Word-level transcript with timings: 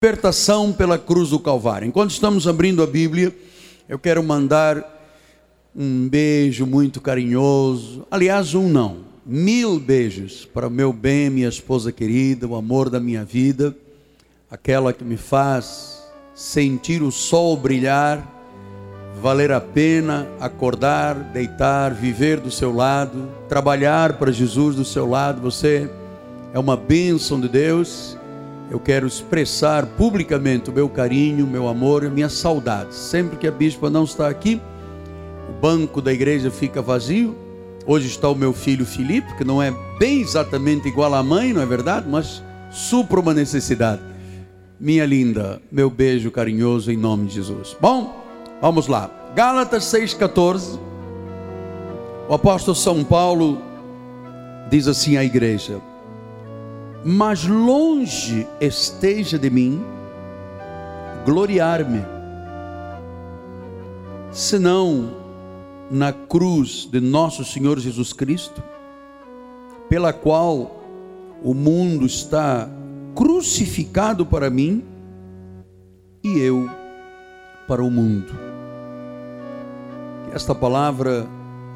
libertação 0.00 0.72
pela 0.72 0.96
cruz 0.96 1.30
do 1.30 1.40
Calvário. 1.40 1.88
Enquanto 1.88 2.12
estamos 2.12 2.46
abrindo 2.46 2.84
a 2.84 2.86
Bíblia, 2.86 3.34
eu 3.88 3.98
quero 3.98 4.22
mandar 4.22 4.96
um 5.74 6.08
beijo 6.08 6.64
muito 6.64 7.00
carinhoso, 7.00 8.06
aliás, 8.08 8.54
um 8.54 8.68
não, 8.68 8.98
mil 9.26 9.80
beijos 9.80 10.44
para 10.44 10.68
o 10.68 10.70
meu 10.70 10.92
bem, 10.92 11.30
minha 11.30 11.48
esposa 11.48 11.90
querida, 11.90 12.46
o 12.46 12.54
amor 12.54 12.88
da 12.88 13.00
minha 13.00 13.24
vida, 13.24 13.76
aquela 14.48 14.92
que 14.92 15.02
me 15.02 15.16
faz 15.16 16.08
sentir 16.32 17.02
o 17.02 17.10
sol 17.10 17.56
brilhar, 17.56 18.24
valer 19.20 19.50
a 19.50 19.60
pena 19.60 20.28
acordar, 20.38 21.16
deitar, 21.32 21.92
viver 21.92 22.38
do 22.38 22.52
seu 22.52 22.72
lado, 22.72 23.28
trabalhar 23.48 24.12
para 24.12 24.30
Jesus 24.30 24.76
do 24.76 24.84
seu 24.84 25.10
lado. 25.10 25.40
Você 25.40 25.90
é 26.54 26.58
uma 26.60 26.76
bênção 26.76 27.40
de 27.40 27.48
Deus 27.48 28.16
eu 28.70 28.78
quero 28.78 29.06
expressar 29.06 29.86
publicamente 29.86 30.68
o 30.68 30.72
meu 30.72 30.88
carinho, 30.88 31.46
meu 31.46 31.68
amor 31.68 32.04
e 32.04 32.10
minha 32.10 32.28
saudade. 32.28 32.94
Sempre 32.94 33.36
que 33.36 33.46
a 33.46 33.50
bispa 33.50 33.88
não 33.88 34.04
está 34.04 34.28
aqui, 34.28 34.60
o 35.48 35.60
banco 35.60 36.02
da 36.02 36.12
igreja 36.12 36.50
fica 36.50 36.82
vazio. 36.82 37.34
Hoje 37.86 38.06
está 38.08 38.28
o 38.28 38.34
meu 38.34 38.52
filho 38.52 38.84
Felipe, 38.84 39.34
que 39.36 39.44
não 39.44 39.62
é 39.62 39.72
bem 39.98 40.20
exatamente 40.20 40.86
igual 40.86 41.14
à 41.14 41.22
mãe, 41.22 41.54
não 41.54 41.62
é 41.62 41.66
verdade? 41.66 42.06
Mas 42.06 42.42
supra 42.70 43.18
uma 43.18 43.32
necessidade. 43.32 44.02
Minha 44.78 45.06
linda, 45.06 45.60
meu 45.72 45.88
beijo 45.88 46.30
carinhoso 46.30 46.92
em 46.92 46.96
nome 46.96 47.26
de 47.26 47.36
Jesus. 47.36 47.74
Bom, 47.80 48.22
vamos 48.60 48.86
lá. 48.86 49.10
Gálatas 49.34 49.84
6,14. 49.84 50.78
O 52.28 52.34
apóstolo 52.34 52.74
São 52.74 53.02
Paulo 53.02 53.62
diz 54.68 54.86
assim 54.86 55.16
à 55.16 55.24
igreja: 55.24 55.80
mas 57.04 57.44
longe 57.44 58.46
esteja 58.60 59.38
de 59.38 59.50
mim 59.50 59.82
gloriar-me, 61.24 62.02
senão 64.32 65.10
na 65.90 66.12
cruz 66.12 66.88
de 66.90 67.00
nosso 67.00 67.44
Senhor 67.44 67.78
Jesus 67.78 68.12
Cristo, 68.12 68.62
pela 69.88 70.12
qual 70.12 70.82
o 71.42 71.54
mundo 71.54 72.04
está 72.04 72.68
crucificado 73.14 74.26
para 74.26 74.50
mim 74.50 74.84
e 76.22 76.38
eu 76.38 76.68
para 77.66 77.82
o 77.82 77.90
mundo. 77.90 78.32
Que 80.24 80.36
esta 80.36 80.54
palavra 80.54 81.26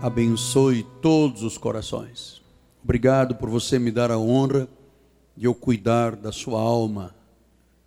abençoe 0.01 0.87
todos 1.01 1.43
os 1.43 1.57
corações. 1.57 2.43
Obrigado 2.83 3.35
por 3.37 3.49
você 3.49 3.79
me 3.79 3.91
dar 3.91 4.11
a 4.11 4.19
honra 4.19 4.69
de 5.37 5.47
eu 5.47 5.55
cuidar 5.55 6.15
da 6.17 6.33
sua 6.33 6.61
alma 6.61 7.15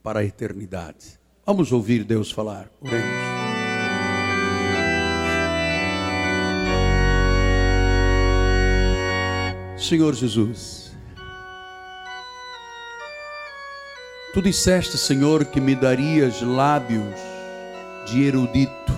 para 0.02 0.20
a 0.20 0.24
eternidade. 0.24 1.20
Vamos 1.46 1.72
ouvir 1.72 2.04
Deus 2.04 2.32
falar. 2.32 2.70
Oremos. 2.82 3.26
Senhor 9.78 10.16
Jesus, 10.16 10.92
tu 14.34 14.42
disseste, 14.42 14.98
Senhor, 14.98 15.46
que 15.46 15.62
me 15.62 15.76
darias 15.76 16.42
lábios 16.42 17.14
de 18.08 18.24
erudito, 18.24 18.92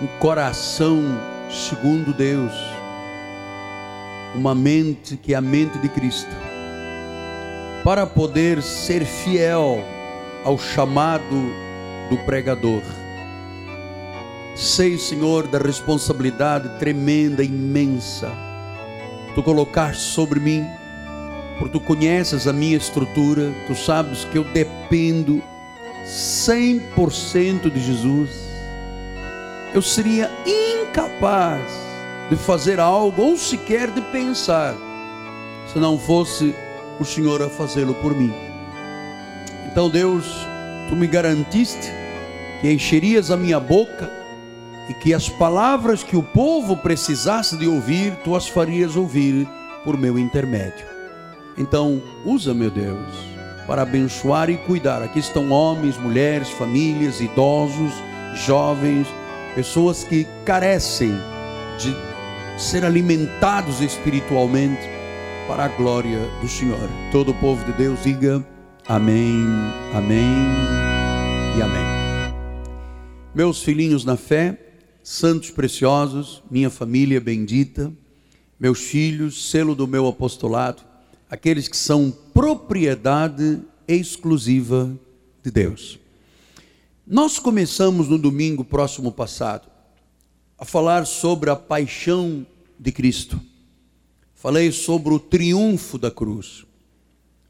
um 0.00 0.18
coração 0.18 1.02
segundo 1.50 2.14
Deus 2.14 2.73
uma 4.34 4.54
mente 4.54 5.16
que 5.16 5.32
é 5.32 5.36
a 5.36 5.40
mente 5.40 5.78
de 5.78 5.88
Cristo, 5.88 6.30
para 7.84 8.06
poder 8.06 8.62
ser 8.62 9.04
fiel 9.04 9.82
ao 10.44 10.58
chamado 10.58 11.24
do 12.10 12.16
pregador. 12.24 12.82
Sei, 14.56 14.96
Senhor, 14.98 15.46
da 15.46 15.58
responsabilidade 15.58 16.78
tremenda, 16.78 17.42
imensa, 17.42 18.30
tu 19.34 19.42
colocaste 19.42 20.02
sobre 20.02 20.40
mim, 20.40 20.64
porque 21.58 21.78
tu 21.78 21.84
conheces 21.84 22.46
a 22.46 22.52
minha 22.52 22.76
estrutura, 22.76 23.52
tu 23.66 23.74
sabes 23.74 24.24
que 24.24 24.38
eu 24.38 24.44
dependo 24.44 25.42
100% 26.04 27.70
de 27.70 27.80
Jesus. 27.80 28.30
Eu 29.72 29.82
seria 29.82 30.30
incapaz 30.46 31.93
de 32.30 32.36
fazer 32.36 32.80
algo 32.80 33.22
ou 33.22 33.36
sequer 33.36 33.90
de 33.90 34.00
pensar, 34.00 34.74
se 35.72 35.78
não 35.78 35.98
fosse 35.98 36.54
o 36.98 37.04
Senhor 37.04 37.42
a 37.42 37.48
fazê-lo 37.48 37.94
por 37.94 38.14
mim. 38.14 38.32
Então, 39.70 39.90
Deus, 39.90 40.24
tu 40.88 40.96
me 40.96 41.06
garantiste 41.06 41.92
que 42.60 42.70
encherias 42.70 43.30
a 43.30 43.36
minha 43.36 43.58
boca 43.58 44.10
e 44.88 44.94
que 44.94 45.12
as 45.12 45.28
palavras 45.28 46.02
que 46.02 46.16
o 46.16 46.22
povo 46.22 46.76
precisasse 46.76 47.56
de 47.56 47.66
ouvir, 47.66 48.14
tu 48.22 48.36
as 48.36 48.48
farias 48.48 48.96
ouvir 48.96 49.48
por 49.84 49.98
meu 49.98 50.18
intermédio. 50.18 50.86
Então, 51.56 52.02
usa, 52.24 52.54
meu 52.54 52.70
Deus, 52.70 53.12
para 53.66 53.82
abençoar 53.82 54.50
e 54.50 54.56
cuidar. 54.56 55.02
Aqui 55.02 55.18
estão 55.18 55.50
homens, 55.50 55.96
mulheres, 55.96 56.50
famílias, 56.50 57.20
idosos, 57.20 57.92
jovens, 58.34 59.06
pessoas 59.54 60.04
que 60.04 60.26
carecem 60.44 61.12
de 61.78 62.13
ser 62.56 62.84
alimentados 62.84 63.80
espiritualmente 63.80 64.82
para 65.48 65.64
a 65.64 65.68
glória 65.68 66.20
do 66.40 66.48
Senhor. 66.48 66.88
Todo 67.10 67.32
o 67.32 67.34
povo 67.34 67.64
de 67.64 67.72
Deus 67.72 68.02
diga 68.02 68.46
amém, 68.86 69.44
amém 69.92 70.46
e 71.58 71.62
amém. 71.62 72.34
Meus 73.34 73.62
filhinhos 73.62 74.04
na 74.04 74.16
fé, 74.16 74.58
santos 75.02 75.50
preciosos, 75.50 76.42
minha 76.48 76.70
família 76.70 77.20
bendita, 77.20 77.92
meus 78.58 78.82
filhos, 78.82 79.50
selo 79.50 79.74
do 79.74 79.88
meu 79.88 80.06
apostolado, 80.06 80.82
aqueles 81.28 81.66
que 81.66 81.76
são 81.76 82.14
propriedade 82.32 83.60
exclusiva 83.88 84.96
de 85.42 85.50
Deus. 85.50 85.98
Nós 87.04 87.40
começamos 87.40 88.08
no 88.08 88.16
domingo 88.16 88.64
próximo 88.64 89.10
passado 89.10 89.73
a 90.58 90.64
falar 90.64 91.06
sobre 91.06 91.50
a 91.50 91.56
paixão 91.56 92.46
de 92.78 92.92
Cristo. 92.92 93.40
Falei 94.34 94.70
sobre 94.70 95.14
o 95.14 95.18
triunfo 95.18 95.96
da 95.96 96.10
cruz. 96.10 96.64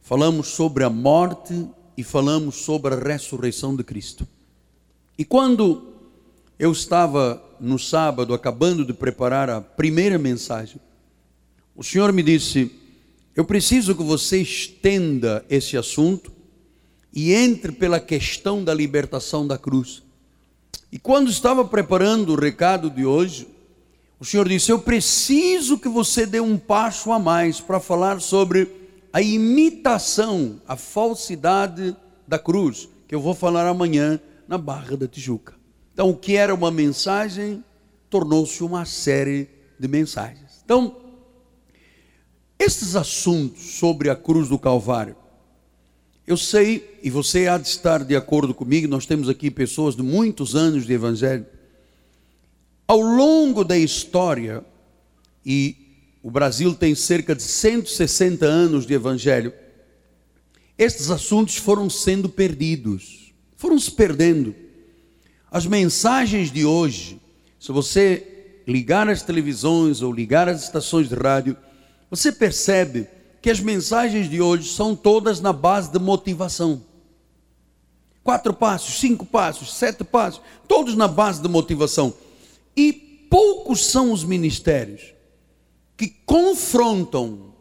Falamos 0.00 0.48
sobre 0.48 0.84
a 0.84 0.91
morte 0.91 1.69
e 1.97 2.04
falamos 2.04 2.56
sobre 2.56 2.94
a 2.94 2.98
ressurreição 2.98 3.75
de 3.75 3.82
Cristo. 3.82 4.26
E 5.19 5.25
quando 5.25 5.93
eu 6.59 6.70
estava 6.70 7.43
no 7.59 7.78
sábado 7.78 8.32
acabando 8.32 8.84
de 8.84 8.93
preparar 8.93 9.50
a 9.50 9.60
primeira 9.60 10.19
mensagem, 10.19 10.81
o 11.75 11.82
Senhor 11.82 12.12
me 12.12 12.22
disse: 12.22 12.70
Eu 13.34 13.44
preciso 13.44 13.97
que 13.97 14.04
você 14.04 14.41
estenda 14.41 15.44
esse 15.50 15.76
assunto 15.76 16.31
e 17.12 17.32
entre 17.32 17.72
pela 17.72 17.98
questão 17.98 18.62
da 18.62 18.72
libertação 18.72 19.47
da 19.47 19.59
cruz. 19.59 20.03
E 20.94 20.99
quando 21.00 21.28
estava 21.28 21.65
preparando 21.65 22.34
o 22.34 22.41
recado 22.41 22.88
de 22.88 23.05
hoje, 23.05 23.49
o 24.21 24.25
Senhor 24.25 24.49
disse: 24.49 24.71
Eu 24.71 24.78
preciso 24.78 25.77
que 25.77 25.88
você 25.88 26.25
dê 26.25 26.38
um 26.38 26.56
passo 26.56 27.10
a 27.10 27.19
mais 27.19 27.60
para 27.60 27.81
falar 27.81 28.21
sobre 28.21 28.71
a 29.12 29.21
imitação, 29.21 30.60
a 30.69 30.77
falsidade 30.77 31.97
da 32.28 32.38
cruz, 32.38 32.88
que 33.09 33.15
eu 33.15 33.21
vou 33.21 33.34
falar 33.34 33.66
amanhã 33.66 34.21
na 34.47 34.56
Barra 34.56 34.97
da 34.97 35.09
Tijuca. 35.09 35.56
Então, 35.93 36.10
o 36.10 36.16
que 36.16 36.37
era 36.37 36.55
uma 36.55 36.71
mensagem 36.71 37.65
tornou-se 38.09 38.62
uma 38.62 38.84
série 38.84 39.49
de 39.76 39.88
mensagens. 39.88 40.62
Então, 40.65 40.97
esses 42.56 42.94
assuntos 42.94 43.81
sobre 43.81 44.11
a 44.11 44.15
cruz 44.15 44.49
do 44.49 44.61
Calvário 44.61 45.16
eu 46.26 46.36
sei, 46.36 46.98
e 47.02 47.10
você 47.10 47.46
há 47.48 47.58
de 47.58 47.69
estar 47.69 48.02
de 48.02 48.16
acordo 48.16 48.54
comigo, 48.54 48.88
nós 48.88 49.04
temos 49.04 49.28
aqui 49.28 49.50
pessoas 49.50 49.94
de 49.94 50.02
muitos 50.02 50.54
anos 50.56 50.87
de 50.87 50.93
evangelho. 50.93 51.44
Ao 52.88 53.00
longo 53.00 53.62
da 53.62 53.76
história, 53.76 54.64
e 55.44 55.76
o 56.22 56.31
Brasil 56.31 56.75
tem 56.75 56.94
cerca 56.94 57.34
de 57.34 57.43
160 57.43 58.46
anos 58.46 58.87
de 58.87 58.94
evangelho, 58.94 59.52
estes 60.78 61.10
assuntos 61.10 61.56
foram 61.56 61.90
sendo 61.90 62.28
perdidos, 62.28 63.32
foram 63.56 63.78
se 63.78 63.90
perdendo. 63.90 64.54
As 65.50 65.66
mensagens 65.66 66.50
de 66.50 66.64
hoje, 66.64 67.20
se 67.60 67.70
você 67.70 68.62
ligar 68.66 69.08
as 69.08 69.22
televisões 69.22 70.00
ou 70.00 70.10
ligar 70.10 70.49
as 70.49 70.62
estações 70.64 71.08
de 71.08 71.14
rádio, 71.14 71.56
você 72.10 72.32
percebe 72.32 73.06
que 73.44 73.50
as 73.50 73.61
mensagens 73.61 74.31
de 74.31 74.41
hoje 74.41 74.73
são 74.73 74.96
todas 74.96 75.38
na 75.38 75.52
base 75.52 75.91
de 75.91 75.99
motivação. 75.99 76.81
Quatro 78.23 78.55
passos, 78.55 78.99
cinco 78.99 79.26
passos, 79.26 79.75
sete 79.75 80.02
passos, 80.02 80.41
todos 80.67 80.96
na 80.96 81.06
base 81.06 81.43
de 81.43 81.49
motivação. 81.49 82.14
E 82.75 82.91
poucos 83.29 83.85
são 83.85 84.12
os 84.12 84.25
ministérios 84.25 85.12
que 85.94 86.08
confrontam 86.25 87.52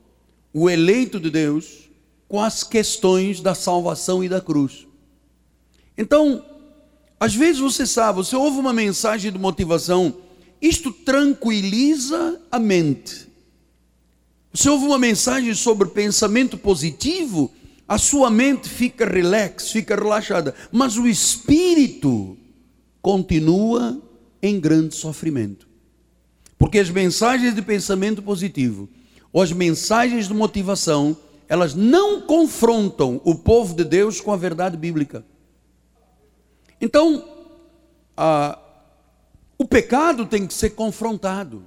o 0.54 0.70
eleito 0.70 1.20
de 1.20 1.30
Deus 1.30 1.90
com 2.30 2.42
as 2.42 2.64
questões 2.64 3.42
da 3.42 3.54
salvação 3.54 4.24
e 4.24 4.30
da 4.30 4.40
cruz. 4.40 4.88
Então, 5.98 6.46
às 7.20 7.36
vezes 7.36 7.60
você 7.60 7.86
sabe, 7.86 8.20
você 8.20 8.38
ouve 8.38 8.58
uma 8.58 8.72
mensagem 8.72 9.34
de 9.34 9.38
motivação, 9.38 10.16
isto 10.62 10.94
tranquiliza 10.94 12.42
a 12.50 12.58
mente. 12.58 13.33
Você 14.54 14.70
ouve 14.70 14.86
uma 14.86 15.00
mensagem 15.00 15.54
sobre 15.56 15.90
pensamento 15.90 16.60
positivo, 16.60 17.52
a 17.88 17.98
sua 17.98 18.30
mente 18.30 18.70
fica 18.70 19.04
relax, 19.04 19.72
fica 19.72 19.96
relaxada, 19.96 20.54
mas 20.72 20.96
o 20.96 21.08
espírito 21.08 22.38
continua 23.02 24.00
em 24.42 24.60
grande 24.60 24.94
sofrimento. 24.94 25.68
Porque 26.56 26.78
as 26.78 26.92
mensagens 26.92 27.56
de 27.56 27.64
pensamento 27.64 28.22
positivo 28.22 28.88
ou 29.32 29.42
as 29.42 29.52
mensagens 29.52 30.28
de 30.28 30.34
motivação, 30.36 31.18
elas 31.50 31.74
não 31.74 32.22
confrontam 32.22 33.20
o 33.24 33.34
povo 33.34 33.74
de 33.74 33.84
Deus 33.84 34.22
com 34.22 34.32
a 34.32 34.38
verdade 34.38 34.78
bíblica. 34.78 35.26
Então, 36.80 37.28
o 39.58 39.66
pecado 39.66 40.28
tem 40.28 40.46
que 40.46 40.54
ser 40.54 40.70
confrontado. 40.72 41.64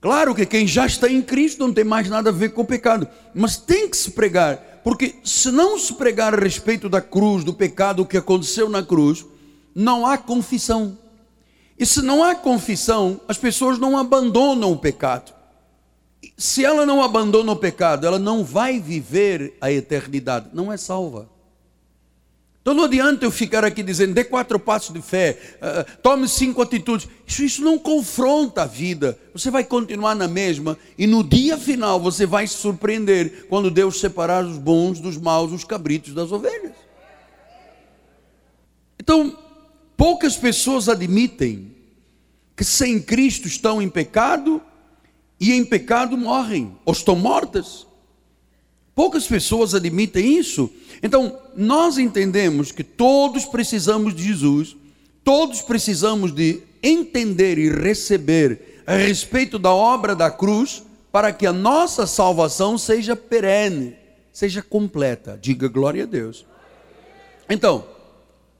Claro 0.00 0.34
que 0.34 0.46
quem 0.46 0.66
já 0.66 0.86
está 0.86 1.08
em 1.08 1.20
Cristo 1.20 1.58
não 1.58 1.72
tem 1.72 1.84
mais 1.84 2.08
nada 2.08 2.30
a 2.30 2.32
ver 2.32 2.50
com 2.50 2.62
o 2.62 2.66
pecado, 2.66 3.08
mas 3.34 3.56
tem 3.56 3.88
que 3.88 3.96
se 3.96 4.12
pregar, 4.12 4.80
porque 4.84 5.16
se 5.24 5.50
não 5.50 5.78
se 5.78 5.92
pregar 5.94 6.34
a 6.34 6.40
respeito 6.40 6.88
da 6.88 7.00
cruz, 7.00 7.42
do 7.42 7.52
pecado 7.52 8.06
que 8.06 8.16
aconteceu 8.16 8.68
na 8.68 8.82
cruz, 8.82 9.26
não 9.74 10.06
há 10.06 10.16
confissão. 10.16 10.96
E 11.76 11.84
se 11.84 12.00
não 12.00 12.22
há 12.22 12.34
confissão, 12.34 13.20
as 13.26 13.38
pessoas 13.38 13.78
não 13.78 13.98
abandonam 13.98 14.72
o 14.72 14.78
pecado. 14.78 15.32
Se 16.36 16.64
ela 16.64 16.86
não 16.86 17.02
abandona 17.02 17.52
o 17.52 17.56
pecado, 17.56 18.06
ela 18.06 18.18
não 18.18 18.44
vai 18.44 18.80
viver 18.80 19.56
a 19.60 19.70
eternidade, 19.70 20.48
não 20.52 20.72
é 20.72 20.76
salva. 20.76 21.28
Então 22.68 22.76
não 22.76 22.84
adianta 22.84 23.24
eu 23.24 23.30
ficar 23.30 23.64
aqui 23.64 23.82
dizendo, 23.82 24.12
dê 24.12 24.22
quatro 24.22 24.58
passos 24.58 24.92
de 24.92 25.00
fé, 25.00 25.38
uh, 25.54 25.98
tome 26.02 26.28
cinco 26.28 26.60
atitudes. 26.60 27.08
Isso, 27.26 27.42
isso 27.42 27.64
não 27.64 27.78
confronta 27.78 28.64
a 28.64 28.66
vida. 28.66 29.18
Você 29.32 29.50
vai 29.50 29.64
continuar 29.64 30.14
na 30.14 30.28
mesma 30.28 30.76
e 30.98 31.06
no 31.06 31.24
dia 31.24 31.56
final 31.56 31.98
você 31.98 32.26
vai 32.26 32.46
se 32.46 32.56
surpreender 32.56 33.46
quando 33.48 33.70
Deus 33.70 33.98
separar 33.98 34.44
os 34.44 34.58
bons 34.58 35.00
dos 35.00 35.16
maus, 35.16 35.50
os 35.50 35.64
cabritos 35.64 36.12
das 36.12 36.30
ovelhas. 36.30 36.74
Então, 39.00 39.34
poucas 39.96 40.36
pessoas 40.36 40.90
admitem 40.90 41.74
que 42.54 42.64
sem 42.64 43.00
Cristo 43.00 43.48
estão 43.48 43.80
em 43.80 43.88
pecado 43.88 44.60
e 45.40 45.54
em 45.54 45.64
pecado 45.64 46.18
morrem, 46.18 46.76
ou 46.84 46.92
estão 46.92 47.16
mortas. 47.16 47.86
Poucas 48.94 49.26
pessoas 49.26 49.74
admitem 49.74 50.36
isso. 50.36 50.68
Então, 51.02 51.38
nós 51.54 51.98
entendemos 51.98 52.72
que 52.72 52.82
todos 52.82 53.44
precisamos 53.44 54.14
de 54.14 54.22
Jesus, 54.22 54.76
todos 55.22 55.62
precisamos 55.62 56.32
de 56.32 56.62
entender 56.82 57.58
e 57.58 57.70
receber 57.70 58.82
a 58.86 58.96
respeito 58.96 59.58
da 59.58 59.72
obra 59.72 60.16
da 60.16 60.30
cruz, 60.30 60.82
para 61.12 61.32
que 61.32 61.46
a 61.46 61.52
nossa 61.52 62.06
salvação 62.06 62.76
seja 62.76 63.16
perene, 63.16 63.96
seja 64.32 64.62
completa. 64.62 65.38
Diga 65.40 65.68
glória 65.68 66.04
a 66.04 66.06
Deus. 66.06 66.46
Então, 67.48 67.86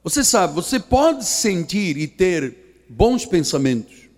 você 0.02 0.25
sabe, 0.25 0.55
você 0.55 0.81
pode 0.81 1.25
sentir 1.25 1.96
e 1.96 2.06
ter 2.06 2.85
bons 2.88 3.26
pensamentos, 3.26 4.08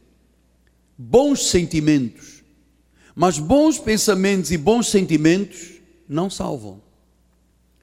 bons 0.97 1.49
sentimentos, 1.51 2.43
mas 3.15 3.39
bons 3.39 3.79
pensamentos 3.79 4.53
e 4.53 4.57
bons 4.57 4.89
sentimentos 4.89 5.81
não 6.09 6.31
salvam. 6.31 6.81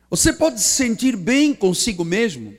Você 0.09 0.31
pode 0.31 0.61
se 0.61 0.69
sentir 0.69 1.15
bem 1.15 1.53
consigo 1.53 2.05
mesmo, 2.05 2.55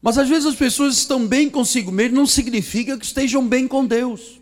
mas 0.00 0.16
às 0.16 0.28
vezes 0.28 0.46
as 0.46 0.54
pessoas 0.54 0.96
estão 0.96 1.26
bem 1.26 1.50
consigo 1.50 1.92
mesmo, 1.92 2.16
não 2.16 2.26
significa 2.26 2.96
que 2.96 3.04
estejam 3.04 3.46
bem 3.46 3.68
com 3.68 3.84
Deus. 3.84 4.40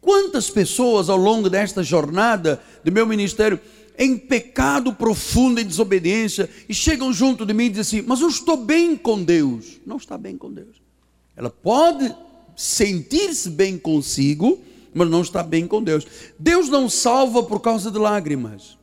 Quantas 0.00 0.50
pessoas 0.50 1.08
ao 1.08 1.16
longo 1.16 1.48
desta 1.48 1.82
jornada 1.82 2.62
do 2.84 2.92
meu 2.92 3.06
ministério 3.06 3.58
em 3.96 4.18
pecado 4.18 4.92
profundo, 4.92 5.60
em 5.60 5.64
desobediência, 5.64 6.50
e 6.68 6.74
chegam 6.74 7.12
junto 7.12 7.46
de 7.46 7.54
mim 7.54 7.66
e 7.66 7.70
dizem 7.70 8.00
assim: 8.00 8.08
Mas 8.08 8.20
eu 8.20 8.28
estou 8.28 8.56
bem 8.56 8.96
com 8.96 9.22
Deus. 9.22 9.80
Não 9.86 9.96
está 9.96 10.18
bem 10.18 10.36
com 10.36 10.52
Deus. 10.52 10.82
Ela 11.36 11.48
pode 11.48 12.14
sentir-se 12.56 13.48
bem 13.48 13.78
consigo, 13.78 14.60
mas 14.92 15.08
não 15.08 15.22
está 15.22 15.42
bem 15.42 15.66
com 15.66 15.82
Deus. 15.82 16.06
Deus 16.38 16.68
não 16.68 16.90
salva 16.90 17.42
por 17.42 17.60
causa 17.60 17.90
de 17.90 17.98
lágrimas. 17.98 18.76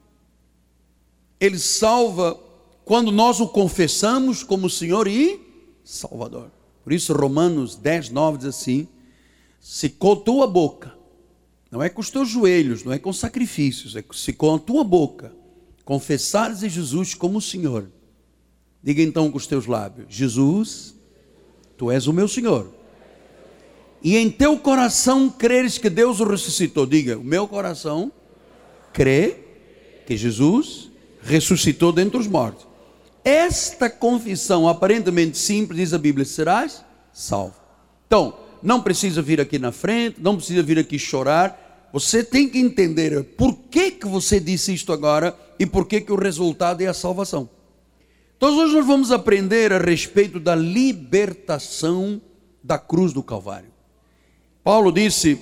Ele 1.42 1.58
salva 1.58 2.40
quando 2.86 3.12
nós 3.12 3.40
o 3.40 3.48
confessamos 3.48 4.44
como 4.44 4.70
Senhor 4.70 5.08
e 5.08 5.42
Salvador. 5.84 6.52
Por 6.84 6.94
isso, 6.94 7.14
Romanos 7.14 7.76
10, 7.76 8.12
9 8.12 8.38
diz 8.38 8.48
assim: 8.48 8.88
se 9.60 9.90
com 9.90 10.14
a 10.14 10.16
tua 10.18 10.46
boca, 10.46 10.94
não 11.72 11.82
é 11.82 11.90
com 11.90 12.00
os 12.00 12.12
teus 12.12 12.30
joelhos, 12.30 12.84
não 12.84 12.94
é 12.94 13.00
com 13.00 13.12
sacrifícios, 13.12 13.96
é 13.96 14.04
se 14.14 14.34
com 14.34 14.54
a 14.54 14.60
tua 14.60 14.84
boca 14.84 15.34
confessares 15.84 16.64
a 16.64 16.68
Jesus 16.68 17.16
como 17.16 17.42
Senhor, 17.42 17.90
diga 18.84 19.02
então 19.02 19.32
com 19.32 19.38
os 19.38 19.48
teus 19.48 19.66
lábios: 19.66 20.06
Jesus, 20.14 20.94
tu 21.76 21.90
és 21.90 22.06
o 22.06 22.14
meu 22.14 22.28
Senhor. 22.28 22.70
E 24.04 24.16
em 24.16 24.30
teu 24.30 24.58
coração 24.60 25.30
creres 25.30 25.78
que 25.78 25.90
Deus 25.90 26.20
o 26.20 26.24
ressuscitou. 26.24 26.86
Diga, 26.88 27.18
o 27.18 27.24
meu 27.24 27.48
coração 27.48 28.12
crê 28.92 29.38
que 30.08 30.18
Jesus 30.18 30.91
ressuscitou 31.22 31.92
dentre 31.92 32.18
os 32.18 32.28
mortos. 32.28 32.68
Esta 33.24 33.90
confissão 33.90 34.68
aparentemente 34.68 35.38
simples, 35.38 35.80
diz 35.80 35.94
a 35.94 35.98
Bíblia, 35.98 36.26
serás 36.26 36.84
salvo. 37.14 37.56
Então, 38.08 38.38
não 38.64 38.82
precisa 38.82 39.22
vir 39.22 39.40
aqui 39.40 39.60
na 39.60 39.72
frente, 39.72 40.20
não 40.20 40.36
precisa 40.36 40.64
vir 40.64 40.80
aqui 40.80 40.98
chorar. 40.98 41.90
Você 41.94 42.24
tem 42.24 42.48
que 42.48 42.60
entender 42.60 43.24
por 43.38 43.54
que, 43.70 43.92
que 43.92 44.08
você 44.08 44.40
disse 44.40 44.74
isto 44.74 44.92
agora 44.92 45.38
e 45.60 45.66
por 45.66 45.86
que, 45.86 46.02
que 46.02 46.12
o 46.12 46.16
resultado 46.16 46.82
é 46.82 46.88
a 46.88 46.94
salvação. 46.94 47.50
Então, 48.38 48.58
hoje 48.58 48.76
nós 48.76 48.86
vamos 48.86 49.12
aprender 49.12 49.72
a 49.72 49.78
respeito 49.78 50.40
da 50.40 50.56
libertação 50.56 52.20
da 52.64 52.80
cruz 52.80 53.14
do 53.14 53.22
Calvário. 53.22 53.70
Paulo 54.64 54.92
disse, 54.92 55.40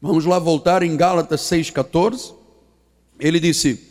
vamos 0.00 0.24
lá 0.24 0.38
voltar 0.38 0.82
em 0.82 0.96
Gálatas 0.96 1.40
6,14. 1.42 2.34
Ele 3.18 3.40
disse: 3.40 3.87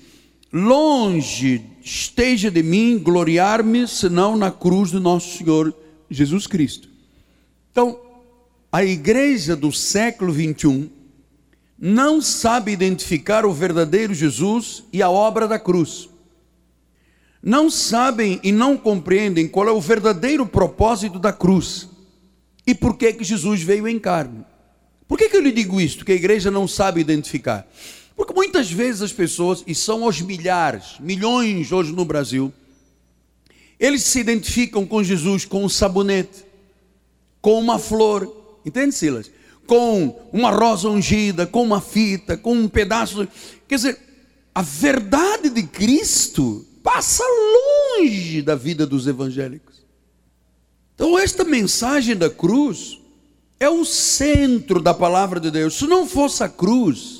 longe 0.51 1.61
esteja 1.81 2.49
de 2.51 2.63
mim 2.63 2.99
gloriar-me, 2.99 3.87
senão 3.87 4.35
na 4.35 4.51
cruz 4.51 4.91
do 4.91 4.99
nosso 4.99 5.37
Senhor 5.37 5.73
Jesus 6.09 6.47
Cristo. 6.47 6.89
Então, 7.71 7.99
a 8.71 8.83
igreja 8.83 9.55
do 9.55 9.71
século 9.71 10.31
21 10.31 10.89
não 11.79 12.21
sabe 12.21 12.71
identificar 12.71 13.45
o 13.45 13.53
verdadeiro 13.53 14.13
Jesus 14.13 14.83
e 14.91 15.01
a 15.01 15.09
obra 15.09 15.47
da 15.47 15.59
cruz. 15.59 16.09
Não 17.41 17.69
sabem 17.69 18.39
e 18.43 18.51
não 18.51 18.75
compreendem 18.75 19.47
qual 19.47 19.67
é 19.67 19.71
o 19.71 19.79
verdadeiro 19.79 20.45
propósito 20.45 21.19
da 21.19 21.31
cruz 21.31 21.87
e 22.65 22.73
por 22.73 22.97
que 22.97 23.13
que 23.13 23.23
Jesus 23.23 23.61
veio 23.61 23.87
em 23.87 23.99
carne. 23.99 24.43
Por 25.07 25.17
que, 25.17 25.29
que 25.29 25.37
eu 25.37 25.41
lhe 25.41 25.51
digo 25.51 25.79
isto? 25.79 26.03
Que 26.03 26.11
a 26.11 26.15
igreja 26.15 26.51
não 26.51 26.67
sabe 26.67 26.99
identificar. 26.99 27.65
Porque 28.17 28.33
muitas 28.33 28.71
vezes 28.71 29.03
as 29.03 29.13
pessoas, 29.13 29.63
e 29.67 29.75
são 29.75 30.03
aos 30.03 30.19
milhares, 30.19 30.95
milhões 30.99 31.71
hoje 31.71 31.93
no 31.93 32.03
Brasil, 32.03 32.51
eles 33.79 34.01
se 34.01 34.19
identificam 34.19 34.87
com 34.87 35.03
Jesus 35.03 35.45
com 35.45 35.63
um 35.63 35.69
sabonete, 35.69 36.43
com 37.39 37.59
uma 37.59 37.77
flor, 37.77 38.57
entende, 38.65 38.95
Silas? 38.95 39.29
Com 39.67 40.19
uma 40.33 40.49
rosa 40.49 40.89
ungida, 40.89 41.45
com 41.45 41.61
uma 41.61 41.79
fita, 41.79 42.35
com 42.35 42.55
um 42.55 42.67
pedaço. 42.67 43.27
Quer 43.67 43.75
dizer, 43.75 43.99
a 44.55 44.63
verdade 44.63 45.51
de 45.51 45.61
Cristo 45.61 46.65
passa 46.81 47.23
longe 47.99 48.41
da 48.41 48.55
vida 48.55 48.87
dos 48.87 49.05
evangélicos. 49.05 49.75
Então, 50.95 51.19
esta 51.19 51.43
mensagem 51.43 52.15
da 52.15 52.31
cruz 52.31 52.99
é 53.59 53.69
o 53.69 53.85
centro 53.85 54.81
da 54.81 54.93
palavra 54.93 55.39
de 55.39 55.51
Deus. 55.51 55.75
Se 55.75 55.85
não 55.85 56.07
fosse 56.07 56.43
a 56.43 56.49
cruz, 56.49 57.16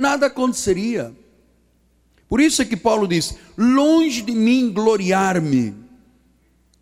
nada 0.00 0.26
aconteceria. 0.26 1.14
Por 2.28 2.40
isso 2.40 2.62
é 2.62 2.64
que 2.64 2.76
Paulo 2.76 3.06
diz: 3.06 3.34
longe 3.56 4.22
de 4.22 4.32
mim 4.32 4.72
gloriar-me, 4.72 5.74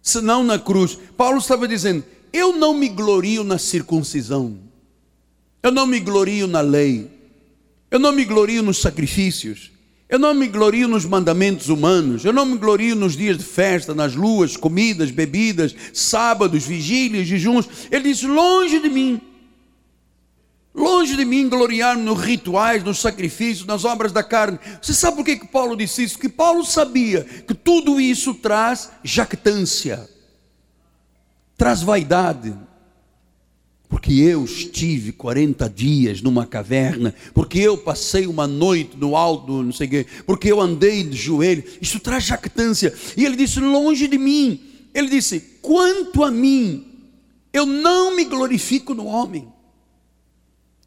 senão 0.01 0.45
na 0.45 0.59
cruz. 0.59 0.97
Paulo 1.17 1.39
estava 1.39 1.67
dizendo: 1.67 2.05
eu 2.33 2.57
não 2.57 2.73
me 2.73 2.89
glorio 2.89 3.43
na 3.43 3.59
circuncisão, 3.59 4.59
eu 5.63 5.73
não 5.73 5.87
me 5.87 5.99
glorio 5.99 6.47
na 6.47 6.61
lei, 6.61 7.11
eu 7.91 7.99
não 7.99 8.13
me 8.13 8.25
glorio 8.25 8.63
nos 8.63 8.79
sacrifícios, 8.79 9.73
eu 10.09 10.19
não 10.19 10.33
me 10.33 10.47
glorio 10.47 10.87
nos 10.87 11.05
mandamentos 11.05 11.69
humanos, 11.69 12.25
eu 12.25 12.33
não 12.33 12.47
me 12.47 12.57
glorio 12.57 12.95
nos 12.95 13.17
dias 13.17 13.37
de 13.37 13.45
festa, 13.45 13.95
nas 13.95 14.15
luas, 14.15 14.57
comidas, 14.57 15.11
bebidas, 15.11 15.75
sábados, 15.93 16.65
vigílias, 16.65 17.27
jejuns. 17.27 17.69
Ele 17.91 18.13
diz: 18.13 18.23
longe 18.23 18.79
de 18.79 18.89
mim 18.89 19.21
Longe 20.79 21.17
de 21.17 21.25
mim 21.25 21.49
gloriar-me 21.49 22.05
nos 22.05 22.21
rituais, 22.21 22.85
nos 22.85 23.01
sacrifícios, 23.01 23.67
nas 23.67 23.85
obras 23.85 24.13
da 24.13 24.23
carne. 24.23 24.61
Você 24.81 24.95
sabe 24.95 25.17
por 25.17 25.25
que, 25.25 25.37
que 25.37 25.49
Paulo 25.49 25.77
disse 25.77 26.05
isso? 26.05 26.15
Porque 26.15 26.29
Paulo 26.29 26.65
sabia 26.65 27.25
que 27.25 27.53
tudo 27.53 28.01
isso 28.01 28.33
traz 28.33 28.89
jactância, 29.03 30.09
traz 31.57 31.83
vaidade. 31.83 32.55
Porque 33.89 34.13
eu 34.13 34.45
estive 34.45 35.11
40 35.11 35.69
dias 35.69 36.23
numa 36.23 36.47
caverna, 36.47 37.13
porque 37.35 37.59
eu 37.59 37.77
passei 37.79 38.29
uma 38.29 38.47
noite 38.47 38.97
no 38.97 39.17
alto, 39.17 39.65
não 39.65 39.73
sei 39.73 39.89
o 39.89 39.91
quê, 39.91 40.07
porque 40.27 40.53
eu 40.53 40.61
andei 40.61 41.03
de 41.03 41.17
joelho, 41.17 41.65
isso 41.81 41.99
traz 41.99 42.23
jactância. 42.23 42.95
E 43.17 43.25
ele 43.25 43.35
disse: 43.35 43.59
longe 43.59 44.07
de 44.07 44.17
mim. 44.17 44.61
Ele 44.95 45.09
disse: 45.09 45.41
quanto 45.61 46.23
a 46.23 46.31
mim, 46.31 46.87
eu 47.53 47.67
não 47.67 48.15
me 48.15 48.25
glorifico 48.25 48.95
no 48.95 49.07
homem 49.07 49.58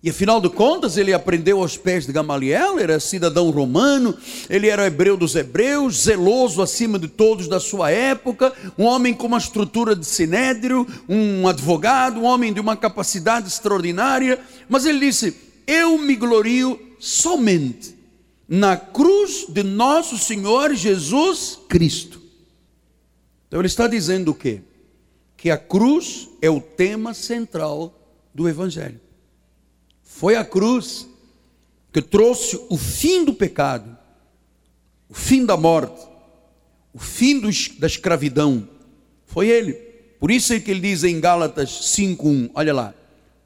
e 0.04 0.10
afinal 0.10 0.42
de 0.42 0.50
contas, 0.50 0.98
ele 0.98 1.14
aprendeu 1.14 1.60
aos 1.60 1.78
pés 1.78 2.08
de 2.08 2.12
Gamaliel, 2.12 2.80
era 2.80 3.00
cidadão 3.00 3.52
romano, 3.52 4.18
ele 4.50 4.68
era 4.68 4.88
hebreu 4.88 5.16
dos 5.16 5.36
hebreus, 5.36 6.06
zeloso 6.06 6.60
acima 6.60 6.98
de 6.98 7.08
todos 7.08 7.48
da 7.48 7.60
sua 7.60 7.92
época, 7.92 8.52
um 8.80 8.86
homem 8.86 9.14
com 9.14 9.28
uma 9.28 9.38
estrutura 9.38 9.96
de 9.96 10.04
sinédrio, 10.04 10.88
um 11.08 11.48
advogado, 11.48 12.20
um 12.20 12.24
homem 12.24 12.52
de 12.52 12.60
uma 12.60 12.76
capacidade 12.76 13.48
extraordinária. 13.48 14.40
Mas 14.68 14.86
ele 14.86 15.00
disse: 15.00 15.36
Eu 15.68 16.00
me 16.00 16.16
glorio 16.16 16.80
somente 17.00 17.96
na 18.50 18.76
cruz 18.76 19.46
de 19.48 19.62
nosso 19.62 20.18
Senhor 20.18 20.74
Jesus 20.74 21.60
Cristo. 21.70 22.20
Então 23.48 23.60
ele 23.60 23.68
está 23.68 23.86
dizendo 23.86 24.32
o 24.32 24.36
quê? 24.36 24.62
Que 25.38 25.52
a 25.52 25.60
cruz 25.60 26.28
é 26.42 26.50
o 26.50 26.60
tema 26.60 27.14
central 27.14 27.94
do 28.34 28.50
Evangelho. 28.50 29.00
Foi 30.22 30.36
a 30.36 30.46
cruz 30.46 31.08
que 31.92 32.00
trouxe 32.00 32.56
o 32.70 32.78
fim 32.78 33.26
do 33.26 33.34
pecado, 33.34 33.98
o 35.10 35.16
fim 35.16 35.44
da 35.44 35.58
morte, 35.58 36.00
o 36.94 37.00
fim 37.00 37.42
da 37.80 37.88
escravidão. 37.88 38.70
Foi 39.26 39.48
ele. 39.48 39.74
Por 40.20 40.30
isso 40.30 40.54
é 40.54 40.60
que 40.60 40.70
ele 40.70 40.80
diz 40.80 41.04
em 41.04 41.20
Gálatas 41.20 41.72
5:1, 41.96 42.52
olha 42.54 42.72
lá, 42.72 42.94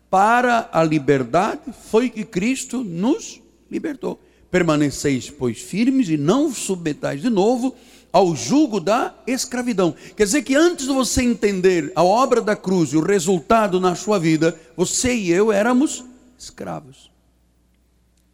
para 0.09 0.67
a 0.69 0.83
liberdade 0.83 1.61
foi 1.89 2.09
que 2.09 2.25
Cristo 2.25 2.83
nos 2.83 3.39
libertou. 3.71 4.19
Permaneceis, 4.51 5.29
pois, 5.29 5.61
firmes 5.61 6.09
e 6.09 6.17
não 6.17 6.53
submetais 6.53 7.21
de 7.21 7.29
novo 7.29 7.73
ao 8.11 8.35
jugo 8.35 8.81
da 8.81 9.15
escravidão. 9.25 9.95
Quer 10.17 10.25
dizer 10.25 10.41
que 10.41 10.55
antes 10.55 10.87
de 10.87 10.91
você 10.91 11.23
entender 11.23 11.93
a 11.95 12.03
obra 12.03 12.41
da 12.41 12.53
cruz 12.53 12.91
e 12.91 12.97
o 12.97 13.01
resultado 13.01 13.79
na 13.79 13.95
sua 13.95 14.19
vida, 14.19 14.59
você 14.75 15.15
e 15.15 15.31
eu 15.31 15.53
éramos 15.53 16.03
escravos. 16.37 17.11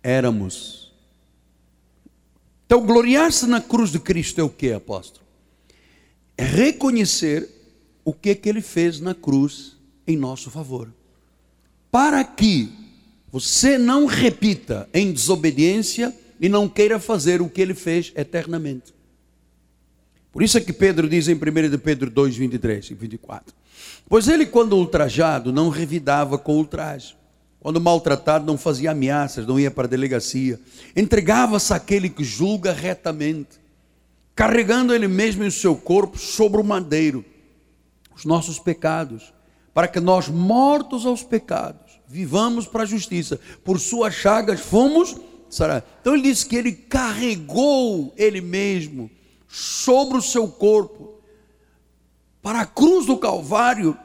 Éramos. 0.04 0.92
Então, 2.66 2.86
gloriar-se 2.86 3.46
na 3.46 3.60
cruz 3.60 3.92
de 3.92 4.00
Cristo 4.00 4.40
é 4.40 4.44
o 4.44 4.50
que, 4.50 4.72
apóstolo? 4.72 5.26
É 6.38 6.44
reconhecer 6.44 7.50
o 8.04 8.14
que, 8.14 8.34
que 8.34 8.48
ele 8.48 8.62
fez 8.62 9.00
na 9.00 9.14
cruz 9.14 9.76
em 10.08 10.18
nosso 10.18 10.50
favor. 10.50 10.92
Para 11.92 12.24
que 12.24 12.72
você 13.32 13.78
não 13.78 14.06
repita 14.06 14.90
em 14.94 15.12
desobediência 15.12 16.16
e 16.40 16.50
não 16.50 16.68
queira 16.68 17.00
fazer 17.00 17.42
o 17.42 17.50
que 17.50 17.62
ele 17.62 17.74
fez 17.74 18.12
eternamente. 18.16 18.94
Por 20.32 20.42
isso 20.42 20.58
é 20.58 20.62
que 20.62 20.72
Pedro 20.72 21.10
diz 21.10 21.28
em 21.28 21.36
1 21.36 21.70
de 21.70 21.78
Pedro 21.78 22.10
2, 22.10 22.38
23 22.38 22.92
e 22.92 22.94
24: 22.94 23.54
Pois 24.08 24.28
ele, 24.28 24.46
quando 24.46 24.78
ultrajado, 24.78 25.52
não 25.52 25.70
revidava 25.70 26.38
com 26.38 26.56
ultraje 26.58 27.16
quando 27.62 27.80
maltratado, 27.80 28.46
não 28.46 28.58
fazia 28.58 28.92
ameaças, 28.92 29.46
não 29.46 29.60
ia 29.60 29.70
para 29.70 29.86
a 29.86 29.90
delegacia. 29.90 30.60
Entregava-se 30.96 31.72
àquele 31.72 32.10
que 32.10 32.24
julga 32.24 32.74
retamente, 32.74 33.60
carregando 34.36 34.94
ele 34.94 35.08
mesmo 35.08 35.44
em 35.44 35.52
seu 35.52 35.76
corpo 35.76 36.18
sobre 36.18 36.60
o 36.60 36.64
madeiro 36.64 37.24
os 38.16 38.26
nossos 38.26 38.60
pecados, 38.60 39.34
para 39.74 39.88
que 39.88 40.00
nós, 40.00 40.28
mortos 40.28 41.06
aos 41.06 41.24
pecados, 41.24 42.00
vivamos 42.08 42.68
para 42.68 42.84
a 42.84 42.86
justiça. 42.86 43.40
Por 43.64 43.80
suas 43.80 44.14
chagas 44.14 44.60
fomos 44.60 45.16
sarados. 45.50 45.88
Então 46.02 46.14
ele 46.14 46.24
diz 46.24 46.44
que 46.44 46.56
ele 46.56 46.72
carregou 46.72 48.14
ele 48.18 48.42
mesmo 48.42 49.10
sobre 49.48 50.18
o 50.18 50.22
seu 50.22 50.48
corpo 50.48 51.14
para 52.42 52.62
a 52.62 52.66
cruz 52.66 53.06
do 53.06 53.18
Calvário 53.18 53.98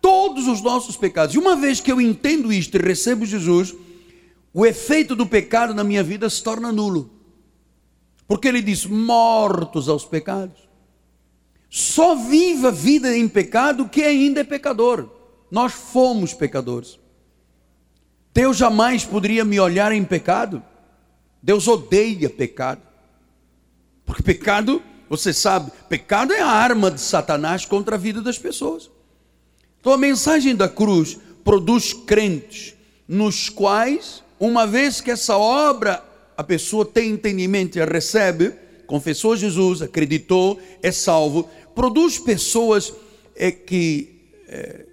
todos 0.00 0.46
os 0.46 0.60
nossos 0.60 0.96
pecados. 0.96 1.34
E 1.34 1.38
uma 1.38 1.56
vez 1.56 1.80
que 1.80 1.90
eu 1.90 2.00
entendo 2.00 2.52
isto 2.52 2.76
e 2.76 2.80
recebo 2.80 3.26
Jesus, 3.26 3.74
o 4.52 4.66
efeito 4.66 5.14
do 5.14 5.26
pecado 5.26 5.74
na 5.74 5.84
minha 5.84 6.02
vida 6.02 6.28
se 6.28 6.42
torna 6.42 6.72
nulo. 6.72 7.10
Porque 8.26 8.48
ele 8.48 8.62
diz: 8.62 8.86
mortos 8.86 9.88
aos 9.88 10.04
pecados. 10.04 10.68
Só 11.68 12.16
viva 12.16 12.68
a 12.68 12.72
vida 12.72 13.16
em 13.16 13.28
pecado 13.28 13.88
que 13.88 14.02
ainda 14.02 14.40
é 14.40 14.44
pecador. 14.44 15.08
Nós 15.50 15.72
fomos 15.72 16.34
pecadores. 16.34 16.98
Deus 18.34 18.56
jamais 18.56 19.04
poderia 19.04 19.44
me 19.44 19.60
olhar 19.60 19.92
em 19.92 20.04
pecado. 20.04 20.62
Deus 21.42 21.68
odeia 21.68 22.28
pecado. 22.28 22.82
Porque 24.04 24.22
pecado, 24.22 24.82
você 25.08 25.32
sabe, 25.32 25.70
pecado 25.88 26.32
é 26.32 26.40
a 26.40 26.48
arma 26.48 26.90
de 26.90 27.00
Satanás 27.00 27.64
contra 27.64 27.94
a 27.94 27.98
vida 27.98 28.20
das 28.20 28.38
pessoas. 28.38 28.90
Então 29.80 29.92
a 29.92 29.98
mensagem 29.98 30.54
da 30.54 30.68
cruz 30.68 31.18
produz 31.42 31.92
crentes, 31.92 32.74
nos 33.08 33.48
quais, 33.48 34.22
uma 34.38 34.66
vez 34.66 35.00
que 35.00 35.10
essa 35.10 35.36
obra 35.36 36.04
a 36.36 36.44
pessoa 36.44 36.84
tem 36.84 37.10
entendimento 37.10 37.76
e 37.76 37.82
a 37.82 37.84
recebe, 37.84 38.52
confessou 38.86 39.36
Jesus, 39.36 39.82
acreditou, 39.82 40.60
é 40.82 40.90
salvo, 40.90 41.48
produz 41.74 42.18
pessoas 42.18 42.92
é, 43.36 43.50
que 43.50 44.20
é, 44.48 44.86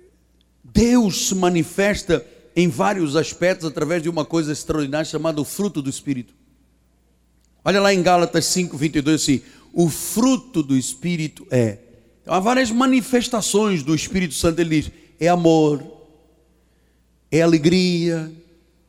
Deus 0.63 1.27
se 1.27 1.35
manifesta 1.35 2.25
em 2.55 2.67
vários 2.67 3.15
aspectos 3.15 3.67
através 3.67 4.01
de 4.01 4.09
uma 4.09 4.25
coisa 4.25 4.51
extraordinária 4.51 5.05
chamada 5.05 5.39
o 5.41 5.45
fruto 5.45 5.81
do 5.81 5.89
Espírito. 5.89 6.33
Olha 7.63 7.81
lá 7.81 7.93
em 7.93 8.01
Gálatas 8.01 8.45
5, 8.45 8.77
22 8.77 9.21
assim: 9.21 9.41
o 9.73 9.89
fruto 9.89 10.63
do 10.63 10.75
Espírito 10.75 11.45
é 11.51 11.77
há 12.27 12.39
várias 12.39 12.71
manifestações 12.71 13.83
do 13.83 13.95
Espírito 13.95 14.33
Santo. 14.33 14.59
Ele 14.59 14.81
diz: 14.81 14.91
é 15.19 15.27
amor, 15.27 15.83
é 17.31 17.41
alegria, 17.41 18.31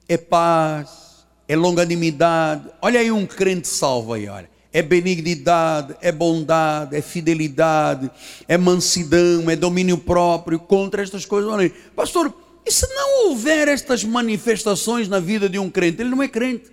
é 0.08 0.16
paz, 0.16 1.26
é 1.46 1.56
longanimidade. 1.56 2.68
Olha 2.80 3.00
aí 3.00 3.10
um 3.10 3.26
crente 3.26 3.68
salvo 3.68 4.12
aí, 4.12 4.28
olha. 4.28 4.50
É 4.70 4.82
benignidade, 4.82 5.96
é 6.02 6.12
bondade, 6.12 6.94
é 6.94 7.00
fidelidade, 7.00 8.10
é 8.46 8.58
mansidão, 8.58 9.48
é 9.48 9.56
domínio 9.56 9.96
próprio. 9.96 10.58
Contra 10.58 11.02
estas 11.02 11.24
coisas, 11.24 11.50
olha 11.50 11.62
aí. 11.62 11.70
Pastor, 11.70 12.32
e 12.66 12.70
se 12.70 12.86
não 12.94 13.28
houver 13.28 13.66
estas 13.66 14.04
manifestações 14.04 15.08
na 15.08 15.18
vida 15.18 15.48
de 15.48 15.58
um 15.58 15.70
crente? 15.70 16.02
Ele 16.02 16.10
não 16.10 16.22
é 16.22 16.28
crente. 16.28 16.70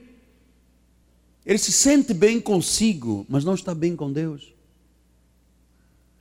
Ele 1.45 1.57
se 1.57 1.71
sente 1.71 2.13
bem 2.13 2.41
consigo, 2.41 3.25
mas 3.29 3.45
não 3.45 3.53
está 3.53 3.73
bem 3.73 3.95
com 3.95 4.11
Deus. 4.11 4.54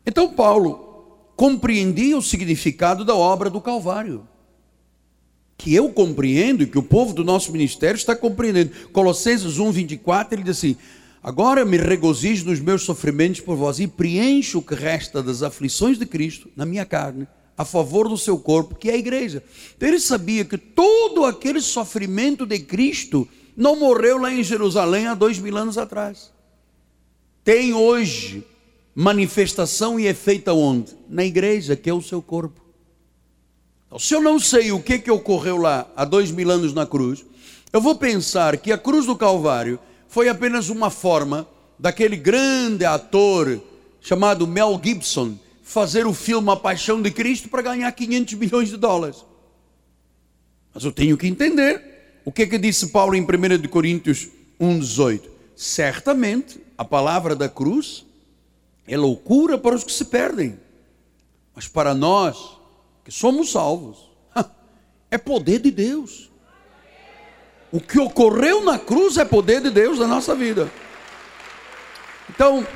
Então 0.06 0.32
Paulo 0.32 0.84
compreendia 1.36 2.16
o 2.16 2.22
significado 2.22 3.04
da 3.04 3.14
obra 3.14 3.50
do 3.50 3.60
Calvário. 3.60 4.26
Que 5.56 5.74
eu 5.74 5.88
compreendo 5.90 6.62
e 6.62 6.66
que 6.66 6.78
o 6.78 6.82
povo 6.82 7.12
do 7.12 7.24
nosso 7.24 7.52
ministério 7.52 7.96
está 7.96 8.14
compreendendo. 8.14 8.72
Colossenses 8.92 9.58
1, 9.58 9.70
24, 9.70 10.34
ele 10.34 10.42
diz 10.42 10.58
assim: 10.58 10.76
Agora 11.22 11.64
me 11.64 11.76
regozijo 11.76 12.44
nos 12.44 12.60
meus 12.60 12.82
sofrimentos 12.82 13.40
por 13.40 13.56
vós 13.56 13.78
e 13.78 13.86
preencho 13.86 14.58
o 14.58 14.62
que 14.62 14.74
resta 14.74 15.22
das 15.22 15.42
aflições 15.42 15.98
de 15.98 16.04
Cristo 16.04 16.50
na 16.56 16.66
minha 16.66 16.84
carne, 16.84 17.26
a 17.56 17.64
favor 17.64 18.08
do 18.08 18.18
seu 18.18 18.36
corpo, 18.38 18.74
que 18.74 18.90
é 18.90 18.94
a 18.94 18.98
igreja. 18.98 19.42
Então 19.76 19.88
ele 19.88 20.00
sabia 20.00 20.44
que 20.44 20.58
todo 20.58 21.24
aquele 21.24 21.60
sofrimento 21.60 22.44
de 22.44 22.58
Cristo 22.58 23.26
não 23.56 23.78
morreu 23.78 24.18
lá 24.18 24.32
em 24.32 24.42
Jerusalém 24.42 25.06
há 25.06 25.14
dois 25.14 25.38
mil 25.38 25.56
anos 25.56 25.78
atrás. 25.78 26.32
Tem 27.44 27.72
hoje 27.72 28.44
manifestação 28.94 29.98
e 29.98 30.06
efeito 30.06 30.50
onde? 30.52 30.94
Na 31.08 31.24
igreja, 31.24 31.74
que 31.74 31.90
é 31.90 31.94
o 31.94 32.02
seu 32.02 32.22
corpo. 32.22 32.60
Então, 33.86 33.98
se 33.98 34.14
eu 34.14 34.20
não 34.20 34.38
sei 34.38 34.72
o 34.72 34.80
que, 34.80 34.98
que 34.98 35.10
ocorreu 35.10 35.56
lá 35.56 35.90
há 35.96 36.04
dois 36.04 36.30
mil 36.30 36.50
anos 36.50 36.72
na 36.72 36.86
cruz, 36.86 37.24
eu 37.72 37.80
vou 37.80 37.96
pensar 37.96 38.56
que 38.56 38.70
a 38.70 38.78
cruz 38.78 39.06
do 39.06 39.16
Calvário 39.16 39.78
foi 40.08 40.28
apenas 40.28 40.68
uma 40.68 40.90
forma 40.90 41.48
daquele 41.78 42.16
grande 42.16 42.84
ator 42.84 43.60
chamado 44.00 44.46
Mel 44.46 44.80
Gibson 44.82 45.36
fazer 45.62 46.06
o 46.06 46.14
filme 46.14 46.50
A 46.50 46.56
Paixão 46.56 47.02
de 47.02 47.10
Cristo 47.10 47.48
para 47.48 47.62
ganhar 47.62 47.90
500 47.90 48.34
milhões 48.34 48.68
de 48.68 48.76
dólares. 48.76 49.24
Mas 50.72 50.84
eu 50.84 50.92
tenho 50.92 51.16
que 51.16 51.26
entender 51.26 52.20
o 52.24 52.30
que, 52.30 52.46
que 52.46 52.58
disse 52.58 52.88
Paulo 52.88 53.14
em 53.14 53.22
1 53.22 53.68
Coríntios 53.68 54.28
1,18. 54.60 55.22
Certamente 55.56 56.60
a 56.76 56.84
palavra 56.84 57.34
da 57.34 57.48
cruz 57.48 58.04
é 58.86 58.96
loucura 58.96 59.56
para 59.56 59.74
os 59.74 59.84
que 59.84 59.92
se 59.92 60.04
perdem, 60.06 60.58
mas 61.54 61.66
para 61.68 61.94
nós 61.94 62.58
que 63.04 63.10
somos 63.10 63.52
salvos, 63.52 64.10
é 65.10 65.18
poder 65.18 65.60
de 65.60 65.70
Deus. 65.70 66.30
O 67.72 67.80
que 67.80 67.98
ocorreu 67.98 68.62
na 68.64 68.78
cruz 68.78 69.16
é 69.16 69.24
poder 69.24 69.60
de 69.60 69.70
Deus 69.70 69.98
na 69.98 70.06
nossa 70.06 70.34
vida. 70.34 70.70
Então, 72.30 72.66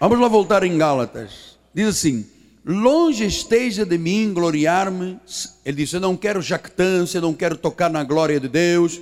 vamos 0.00 0.18
lá 0.18 0.28
voltar 0.28 0.64
em 0.64 0.76
Gálatas. 0.76 1.58
Diz 1.72 1.88
assim: 1.88 2.26
Longe 2.64 3.24
esteja 3.24 3.84
de 3.84 3.98
mim 3.98 4.32
gloriar-me. 4.32 5.18
Ele 5.64 5.76
disse: 5.76 5.96
Eu 5.96 6.00
não 6.00 6.16
quero 6.16 6.40
jactância, 6.40 7.20
não 7.20 7.34
quero 7.34 7.56
tocar 7.56 7.90
na 7.90 8.04
glória 8.04 8.38
de 8.38 8.48
Deus. 8.48 9.00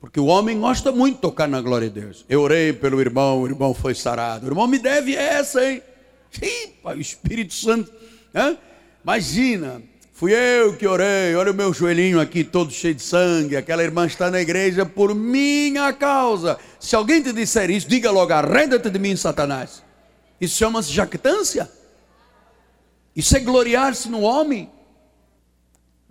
Porque 0.00 0.20
o 0.20 0.26
homem 0.26 0.60
gosta 0.60 0.92
muito 0.92 1.16
de 1.16 1.20
tocar 1.22 1.48
na 1.48 1.60
glória 1.60 1.90
de 1.90 2.00
Deus. 2.00 2.24
Eu 2.28 2.42
orei 2.42 2.72
pelo 2.72 3.00
irmão, 3.00 3.42
o 3.42 3.46
irmão 3.46 3.74
foi 3.74 3.94
sarado. 3.94 4.46
O 4.46 4.48
irmão 4.48 4.66
me 4.68 4.78
deve 4.78 5.14
essa, 5.14 5.64
hein? 5.64 5.82
Ih, 6.40 6.68
pai, 6.82 6.96
o 6.96 7.00
Espírito 7.00 7.52
Santo. 7.54 7.92
Imagina, 9.02 9.82
fui 10.12 10.32
eu 10.32 10.76
que 10.76 10.86
orei. 10.86 11.34
Olha 11.34 11.50
o 11.50 11.54
meu 11.54 11.72
joelhinho 11.72 12.20
aqui 12.20 12.44
todo 12.44 12.70
cheio 12.70 12.94
de 12.94 13.02
sangue. 13.02 13.56
Aquela 13.56 13.82
irmã 13.82 14.06
está 14.06 14.30
na 14.30 14.40
igreja 14.40 14.86
por 14.86 15.14
minha 15.14 15.92
causa. 15.92 16.58
Se 16.78 16.94
alguém 16.94 17.20
te 17.20 17.32
disser 17.32 17.68
isso, 17.70 17.88
diga 17.88 18.10
logo: 18.10 18.32
arreda-te 18.32 18.90
de 18.90 18.98
mim, 18.98 19.16
Satanás. 19.16 19.82
Isso 20.40 20.56
chama-se 20.56 20.92
jactância. 20.92 21.68
Isso 23.16 23.36
é 23.36 23.40
gloriar-se 23.40 24.08
no 24.08 24.20
homem. 24.20 24.70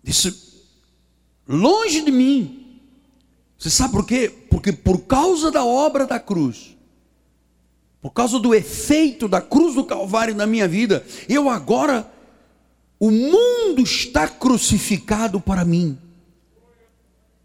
Disse, 0.04 0.36
longe 1.48 2.02
de 2.02 2.12
mim. 2.12 2.57
Você 3.58 3.70
sabe 3.70 3.94
por 3.94 4.06
quê? 4.06 4.30
Porque 4.50 4.72
por 4.72 5.00
causa 5.02 5.52
da 5.52 5.66
obra 5.66 6.06
da 6.06 6.20
cruz, 6.20 6.78
por 8.02 8.12
causa 8.12 8.40
do 8.40 8.54
efeito 8.54 9.28
da 9.28 9.42
cruz 9.42 9.76
do 9.76 9.84
Calvário 9.84 10.36
na 10.36 10.46
minha 10.46 10.68
vida, 10.68 11.06
eu 11.28 11.50
agora, 11.50 12.10
o 13.00 13.10
mundo 13.10 13.82
está 13.82 14.28
crucificado 14.28 15.42
para 15.42 15.66
mim. 15.66 15.98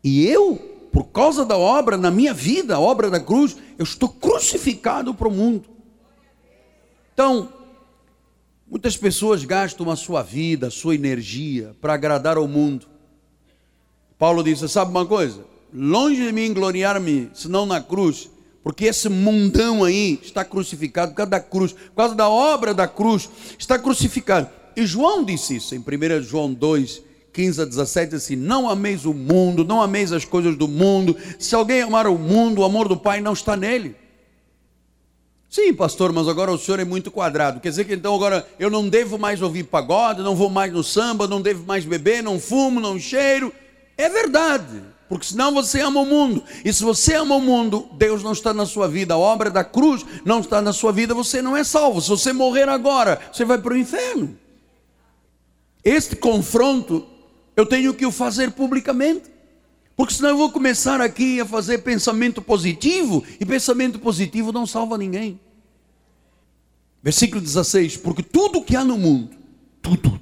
E 0.04 0.26
eu, 0.26 0.56
por 0.92 1.04
causa 1.04 1.44
da 1.44 1.56
obra 1.56 1.96
na 1.96 2.10
minha 2.10 2.34
vida, 2.34 2.76
a 2.76 2.80
obra 2.80 3.10
da 3.10 3.20
cruz, 3.20 3.56
eu 3.78 3.84
estou 3.84 4.08
crucificado 4.08 5.14
para 5.14 5.28
o 5.28 5.32
mundo. 5.32 5.68
Então, 7.14 7.48
Muitas 8.72 8.96
pessoas 8.96 9.44
gastam 9.44 9.90
a 9.90 9.96
sua 9.96 10.22
vida, 10.22 10.68
a 10.68 10.70
sua 10.70 10.94
energia 10.94 11.76
para 11.78 11.92
agradar 11.92 12.38
ao 12.38 12.48
mundo. 12.48 12.86
Paulo 14.18 14.42
disse: 14.42 14.66
Sabe 14.66 14.90
uma 14.90 15.04
coisa? 15.04 15.44
Longe 15.74 16.26
de 16.26 16.32
mim 16.32 16.52
gloriar-me, 16.52 17.30
senão 17.32 17.64
na 17.64 17.80
cruz, 17.80 18.28
porque 18.62 18.84
esse 18.84 19.08
mundão 19.08 19.82
aí 19.84 20.20
está 20.22 20.44
crucificado 20.44 21.12
por 21.12 21.16
causa 21.16 21.30
da 21.30 21.40
cruz, 21.40 21.72
por 21.72 21.96
causa 21.96 22.14
da 22.14 22.28
obra 22.28 22.74
da 22.74 22.86
cruz, 22.86 23.28
está 23.58 23.78
crucificado. 23.78 24.48
E 24.76 24.86
João 24.86 25.24
disse 25.24 25.56
isso 25.56 25.74
em 25.74 25.78
1 25.78 26.22
João 26.22 26.52
2, 26.52 27.02
15 27.32 27.62
a 27.62 27.64
17, 27.64 28.14
assim: 28.14 28.36
Não 28.36 28.68
ameis 28.68 29.04
o 29.04 29.14
mundo, 29.14 29.64
não 29.64 29.80
ameis 29.80 30.12
as 30.12 30.24
coisas 30.24 30.56
do 30.56 30.68
mundo. 30.68 31.16
Se 31.38 31.54
alguém 31.54 31.82
amar 31.82 32.06
o 32.06 32.18
mundo, 32.18 32.60
o 32.60 32.64
amor 32.64 32.88
do 32.88 32.96
Pai 32.96 33.20
não 33.20 33.32
está 33.32 33.56
nele. 33.56 33.96
Sim, 35.48 35.74
pastor, 35.74 36.12
mas 36.12 36.28
agora 36.28 36.50
o 36.50 36.56
senhor 36.56 36.80
é 36.80 36.84
muito 36.84 37.10
quadrado. 37.10 37.60
Quer 37.60 37.68
dizer 37.68 37.84
que 37.84 37.94
então 37.94 38.14
agora 38.14 38.46
eu 38.58 38.70
não 38.70 38.88
devo 38.88 39.18
mais 39.18 39.42
ouvir 39.42 39.64
pagode, 39.64 40.22
não 40.22 40.34
vou 40.34 40.48
mais 40.48 40.72
no 40.72 40.82
samba, 40.82 41.28
não 41.28 41.42
devo 41.42 41.66
mais 41.66 41.84
beber, 41.84 42.22
não 42.22 42.40
fumo, 42.40 42.80
não 42.80 42.98
cheiro. 42.98 43.52
É 43.98 44.08
verdade, 44.08 44.82
porque 45.12 45.26
senão 45.26 45.52
você 45.52 45.82
ama 45.82 46.00
o 46.00 46.06
mundo. 46.06 46.42
E 46.64 46.72
se 46.72 46.82
você 46.82 47.16
ama 47.16 47.34
o 47.34 47.40
mundo, 47.40 47.86
Deus 47.98 48.22
não 48.22 48.32
está 48.32 48.54
na 48.54 48.64
sua 48.64 48.88
vida, 48.88 49.12
a 49.12 49.18
obra 49.18 49.50
da 49.50 49.62
cruz 49.62 50.06
não 50.24 50.40
está 50.40 50.62
na 50.62 50.72
sua 50.72 50.90
vida, 50.90 51.12
você 51.12 51.42
não 51.42 51.54
é 51.54 51.62
salvo. 51.62 52.00
Se 52.00 52.08
você 52.08 52.32
morrer 52.32 52.66
agora, 52.66 53.20
você 53.30 53.44
vai 53.44 53.58
para 53.58 53.74
o 53.74 53.76
inferno. 53.76 54.34
Este 55.84 56.16
confronto 56.16 57.06
eu 57.54 57.66
tenho 57.66 57.92
que 57.92 58.06
o 58.06 58.10
fazer 58.10 58.52
publicamente. 58.52 59.24
Porque 59.94 60.14
senão 60.14 60.30
eu 60.30 60.36
vou 60.38 60.50
começar 60.50 60.98
aqui 60.98 61.38
a 61.42 61.44
fazer 61.44 61.82
pensamento 61.82 62.40
positivo, 62.40 63.22
e 63.38 63.44
pensamento 63.44 63.98
positivo 63.98 64.50
não 64.50 64.66
salva 64.66 64.96
ninguém. 64.96 65.38
Versículo 67.02 67.38
16: 67.38 67.98
Porque 67.98 68.22
tudo 68.22 68.62
que 68.62 68.74
há 68.74 68.82
no 68.82 68.96
mundo, 68.96 69.36
tudo, 69.82 70.18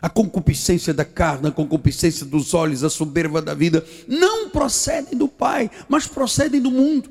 a 0.00 0.08
concupiscência 0.08 0.94
da 0.94 1.04
carne, 1.04 1.48
a 1.48 1.52
concupiscência 1.52 2.24
dos 2.24 2.54
olhos, 2.54 2.84
a 2.84 2.90
soberba 2.90 3.42
da 3.42 3.54
vida, 3.54 3.84
não 4.06 4.48
procedem 4.50 5.18
do 5.18 5.28
Pai, 5.28 5.70
mas 5.88 6.06
procedem 6.06 6.60
do 6.60 6.70
mundo. 6.70 7.10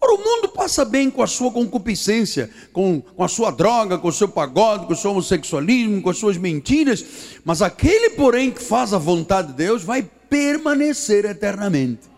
Ora, 0.00 0.14
o 0.14 0.18
mundo 0.18 0.48
passa 0.50 0.84
bem 0.84 1.10
com 1.10 1.22
a 1.22 1.26
sua 1.26 1.50
concupiscência, 1.50 2.50
com, 2.72 3.00
com 3.00 3.24
a 3.24 3.28
sua 3.28 3.50
droga, 3.50 3.96
com 3.96 4.08
o 4.08 4.12
seu 4.12 4.28
pagode, 4.28 4.86
com 4.86 4.92
o 4.92 4.96
seu 4.96 5.10
homossexualismo, 5.12 6.02
com 6.02 6.10
as 6.10 6.18
suas 6.18 6.36
mentiras, 6.36 7.04
mas 7.44 7.62
aquele, 7.62 8.10
porém, 8.10 8.50
que 8.50 8.62
faz 8.62 8.92
a 8.92 8.98
vontade 8.98 9.48
de 9.48 9.54
Deus, 9.54 9.82
vai 9.82 10.02
permanecer 10.28 11.24
eternamente 11.24 12.14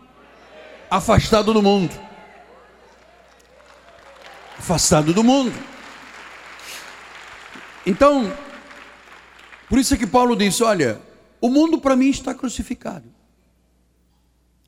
afastado 0.90 1.52
do 1.52 1.62
mundo. 1.62 1.92
Afastado 4.58 5.12
do 5.12 5.22
mundo. 5.22 5.54
Então, 7.84 8.32
por 9.68 9.78
isso 9.78 9.94
é 9.94 9.96
que 9.96 10.06
Paulo 10.06 10.36
disse: 10.36 10.62
Olha, 10.62 11.00
o 11.40 11.48
mundo 11.48 11.78
para 11.78 11.96
mim 11.96 12.08
está 12.08 12.34
crucificado. 12.34 13.04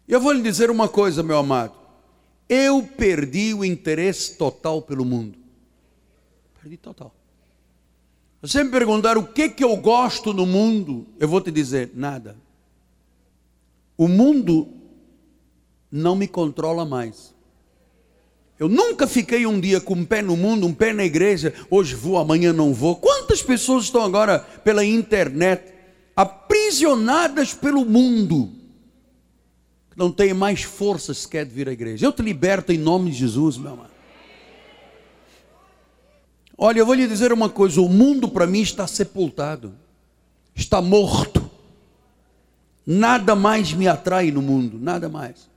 Eu 0.06 0.20
vou 0.20 0.32
lhe 0.32 0.42
dizer 0.42 0.70
uma 0.70 0.88
coisa, 0.88 1.22
meu 1.22 1.38
amado. 1.38 1.74
Eu 2.48 2.82
perdi 2.82 3.52
o 3.52 3.64
interesse 3.64 4.37
total 4.37 4.80
pelo 4.80 5.04
mundo. 5.04 5.38
Perdi 6.61 6.78
total. 6.78 7.14
Você 8.40 8.62
me 8.62 8.70
perguntar 8.70 9.18
o 9.18 9.26
que, 9.26 9.48
que 9.48 9.64
eu 9.64 9.76
gosto 9.76 10.32
no 10.32 10.46
mundo, 10.46 11.06
eu 11.18 11.28
vou 11.28 11.40
te 11.40 11.50
dizer: 11.50 11.90
nada. 11.94 12.37
O 13.96 14.08
mundo 14.08 14.68
não 15.90 16.14
me 16.14 16.28
controla 16.28 16.84
mais. 16.84 17.34
Eu 18.59 18.68
nunca 18.68 19.07
fiquei 19.07 19.47
um 19.47 19.61
dia 19.61 19.81
com 19.81 19.94
um 19.94 20.05
pé 20.05 20.21
no 20.21 20.37
mundo, 20.37 20.66
um 20.66 20.75
pé 20.75 20.92
na 20.92 21.05
igreja, 21.05 21.55
hoje 21.71 21.94
vou, 21.94 22.18
amanhã 22.18 22.53
não 22.53 22.75
vou. 22.75 22.97
Quantas 22.97 23.40
pessoas 23.40 23.85
estão 23.85 24.03
agora 24.03 24.40
pela 24.40 24.85
internet 24.85 25.73
aprisionadas 26.16 27.55
pelo 27.55 27.85
mundo? 27.85 28.51
Não 29.97 30.11
tem 30.11 30.35
mais 30.35 30.62
força 30.62 31.14
sequer 31.14 31.44
de 31.44 31.55
vir 31.55 31.68
à 31.68 31.73
igreja. 31.73 32.05
Eu 32.07 32.12
te 32.12 32.23
liberto 32.23 32.73
em 32.73 32.79
nome 32.79 33.11
de 33.11 33.18
Jesus, 33.18 33.57
meu 33.57 33.73
amado. 33.73 33.90
Olha, 36.57 36.81
eu 36.81 36.87
vou 36.87 36.94
lhe 36.94 37.07
dizer 37.07 37.33
uma 37.33 37.49
coisa: 37.49 37.81
o 37.81 37.88
mundo 37.88 38.29
para 38.29 38.47
mim 38.47 38.61
está 38.61 38.87
sepultado, 38.88 39.73
está 40.55 40.83
morto. 40.83 41.49
Nada 42.85 43.37
mais 43.37 43.73
me 43.73 43.87
atrai 43.87 44.33
no 44.33 44.42
mundo, 44.42 44.79
nada 44.81 45.09
mais. 45.09 45.49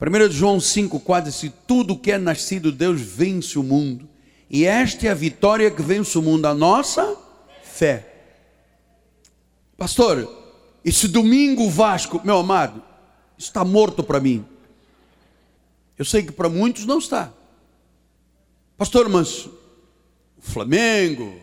1 0.00 0.30
João 0.30 0.60
5, 0.60 1.00
4 1.00 1.30
diz: 1.30 1.52
Tudo 1.66 1.98
que 1.98 2.12
é 2.12 2.18
nascido 2.18 2.70
de 2.70 2.78
Deus 2.78 3.00
vence 3.00 3.58
o 3.58 3.62
mundo. 3.62 4.08
E 4.48 4.64
esta 4.64 5.06
é 5.06 5.10
a 5.10 5.14
vitória 5.14 5.70
que 5.70 5.82
vence 5.82 6.16
o 6.18 6.22
mundo, 6.22 6.46
a 6.46 6.54
nossa 6.54 7.16
fé. 7.62 8.14
Pastor, 9.76 10.30
esse 10.84 11.08
domingo 11.08 11.68
Vasco, 11.68 12.20
meu 12.24 12.38
amado, 12.38 12.82
está 13.36 13.64
morto 13.64 14.02
para 14.02 14.20
mim. 14.20 14.44
Eu 15.98 16.04
sei 16.04 16.22
que 16.22 16.32
para 16.32 16.48
muitos 16.48 16.84
não 16.84 16.98
está. 16.98 17.32
Pastor, 18.76 19.08
mas 19.08 19.46
o 19.46 20.42
Flamengo, 20.42 21.34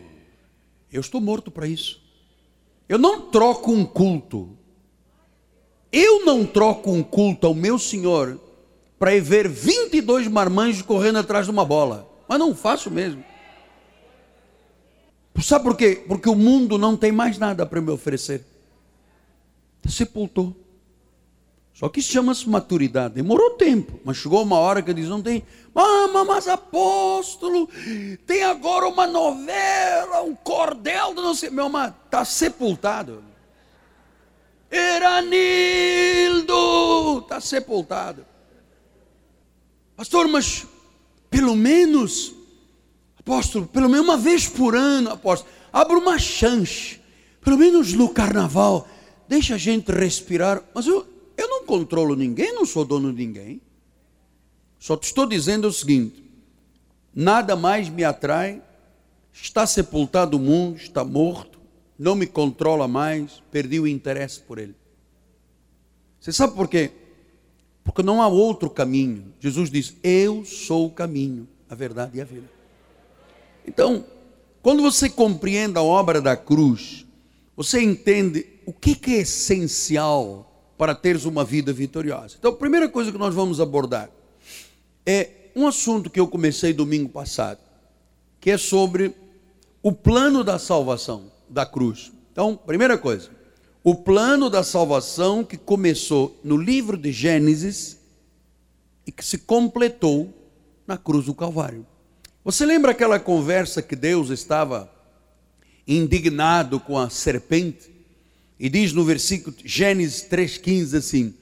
eu 0.92 1.00
estou 1.00 1.20
morto 1.20 1.50
para 1.50 1.66
isso. 1.66 2.00
Eu 2.88 2.98
não 2.98 3.30
troco 3.30 3.72
um 3.72 3.84
culto. 3.84 4.56
Eu 5.96 6.24
não 6.24 6.44
troco 6.44 6.90
um 6.90 7.04
culto 7.04 7.46
ao 7.46 7.54
meu 7.54 7.78
Senhor 7.78 8.40
para 8.98 9.12
ver 9.20 9.48
22 9.48 10.26
marmanjos 10.26 10.82
correndo 10.82 11.20
atrás 11.20 11.46
de 11.46 11.52
uma 11.52 11.64
bola. 11.64 12.10
Mas 12.26 12.36
não 12.36 12.52
faço 12.52 12.90
mesmo. 12.90 13.22
Sabe 15.40 15.62
por 15.62 15.76
quê? 15.76 16.02
Porque 16.08 16.28
o 16.28 16.34
mundo 16.34 16.76
não 16.78 16.96
tem 16.96 17.12
mais 17.12 17.38
nada 17.38 17.64
para 17.64 17.80
me 17.80 17.92
oferecer. 17.92 18.44
Sepultou. 19.88 20.56
Só 21.72 21.88
que 21.88 22.00
isso 22.00 22.10
chama-se 22.10 22.48
maturidade. 22.48 23.14
Demorou 23.14 23.50
tempo, 23.50 24.00
mas 24.04 24.16
chegou 24.16 24.42
uma 24.42 24.58
hora 24.58 24.82
que 24.82 24.92
diz: 24.92 25.08
não 25.08 25.22
tem. 25.22 25.44
Ah, 25.76 26.24
mas 26.26 26.48
apóstolo, 26.48 27.68
tem 28.26 28.42
agora 28.42 28.88
uma 28.88 29.06
novela, 29.06 30.22
um 30.22 30.34
cordel 30.34 31.14
não 31.14 31.36
sei. 31.36 31.50
Meu 31.50 31.66
amado, 31.66 31.94
está 32.06 32.24
sepultado. 32.24 33.33
Eranildo 34.70 36.54
está 37.20 37.40
sepultado. 37.40 38.26
Pastor, 39.96 40.26
mas 40.28 40.66
pelo 41.30 41.56
menos, 41.56 42.32
apóstolo, 43.18 43.66
pelo 43.66 43.88
menos 43.88 44.06
uma 44.06 44.16
vez 44.16 44.48
por 44.48 44.76
ano, 44.76 45.10
apóstolo, 45.10 45.52
abra 45.72 45.98
uma 45.98 46.18
chance, 46.18 47.00
pelo 47.40 47.58
menos 47.58 47.92
no 47.92 48.08
carnaval, 48.08 48.88
deixa 49.28 49.56
a 49.56 49.58
gente 49.58 49.90
respirar. 49.90 50.62
Mas 50.74 50.86
eu, 50.86 51.06
eu 51.36 51.48
não 51.48 51.64
controlo 51.64 52.14
ninguém, 52.14 52.52
não 52.52 52.64
sou 52.64 52.84
dono 52.84 53.12
de 53.12 53.26
ninguém. 53.26 53.60
Só 54.78 54.96
te 54.96 55.04
estou 55.04 55.26
dizendo 55.26 55.66
o 55.66 55.72
seguinte: 55.72 56.22
nada 57.14 57.56
mais 57.56 57.88
me 57.88 58.04
atrai, 58.04 58.62
está 59.32 59.66
sepultado 59.66 60.36
o 60.36 60.40
mundo, 60.40 60.76
está 60.76 61.04
morto, 61.04 61.53
não 61.98 62.14
me 62.14 62.26
controla 62.26 62.88
mais, 62.88 63.42
perdi 63.50 63.78
o 63.78 63.86
interesse 63.86 64.40
por 64.40 64.58
ele. 64.58 64.74
Você 66.20 66.32
sabe 66.32 66.54
por 66.54 66.68
quê? 66.68 66.90
Porque 67.84 68.02
não 68.02 68.22
há 68.22 68.28
outro 68.28 68.70
caminho. 68.70 69.32
Jesus 69.38 69.70
diz: 69.70 69.94
Eu 70.02 70.44
sou 70.44 70.86
o 70.86 70.90
caminho, 70.90 71.46
a 71.68 71.74
verdade 71.74 72.18
e 72.18 72.20
a 72.20 72.24
vida. 72.24 72.50
Então, 73.66 74.04
quando 74.62 74.82
você 74.82 75.08
compreende 75.08 75.78
a 75.78 75.82
obra 75.82 76.20
da 76.20 76.36
cruz, 76.36 77.06
você 77.56 77.80
entende 77.82 78.46
o 78.66 78.72
que 78.72 78.98
é 79.14 79.18
essencial 79.18 80.50
para 80.76 80.94
teres 80.94 81.24
uma 81.24 81.44
vida 81.44 81.72
vitoriosa. 81.72 82.36
Então, 82.38 82.52
a 82.52 82.56
primeira 82.56 82.88
coisa 82.88 83.12
que 83.12 83.18
nós 83.18 83.34
vamos 83.34 83.60
abordar 83.60 84.10
é 85.06 85.30
um 85.54 85.66
assunto 85.66 86.10
que 86.10 86.18
eu 86.18 86.26
comecei 86.26 86.72
domingo 86.72 87.08
passado, 87.08 87.60
que 88.40 88.50
é 88.50 88.58
sobre 88.58 89.14
o 89.82 89.92
plano 89.92 90.42
da 90.42 90.58
salvação 90.58 91.33
da 91.48 91.64
cruz. 91.66 92.12
Então, 92.32 92.56
primeira 92.56 92.98
coisa, 92.98 93.30
o 93.82 93.94
plano 93.94 94.48
da 94.48 94.62
salvação 94.62 95.44
que 95.44 95.56
começou 95.56 96.38
no 96.42 96.56
livro 96.56 96.96
de 96.96 97.12
Gênesis 97.12 97.98
e 99.06 99.12
que 99.12 99.24
se 99.24 99.38
completou 99.38 100.32
na 100.86 100.96
cruz 100.96 101.26
do 101.26 101.34
Calvário. 101.34 101.86
Você 102.44 102.64
lembra 102.64 102.90
aquela 102.90 103.18
conversa 103.20 103.82
que 103.82 103.94
Deus 103.94 104.30
estava 104.30 104.90
indignado 105.86 106.80
com 106.80 106.98
a 106.98 107.08
serpente? 107.10 107.90
E 108.58 108.68
diz 108.68 108.92
no 108.92 109.04
versículo 109.04 109.54
Gênesis 109.64 110.26
3,15 110.28 110.96
assim: 110.96 111.34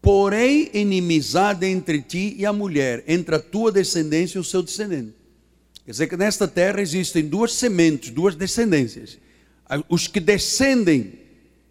Porém, 0.00 0.70
inimizade 0.72 1.66
entre 1.66 2.00
ti 2.00 2.34
e 2.38 2.46
a 2.46 2.52
mulher, 2.52 3.04
entre 3.06 3.34
a 3.34 3.40
tua 3.40 3.72
descendência 3.72 4.38
e 4.38 4.40
o 4.40 4.44
seu 4.44 4.62
descendente. 4.62 5.14
Quer 5.84 5.90
dizer 5.90 6.06
que 6.06 6.16
nesta 6.16 6.48
terra 6.48 6.80
existem 6.80 7.26
duas 7.26 7.52
sementes, 7.52 8.10
duas 8.10 8.34
descendências. 8.34 9.18
Os 9.88 10.06
que 10.06 10.20
descendem 10.20 11.18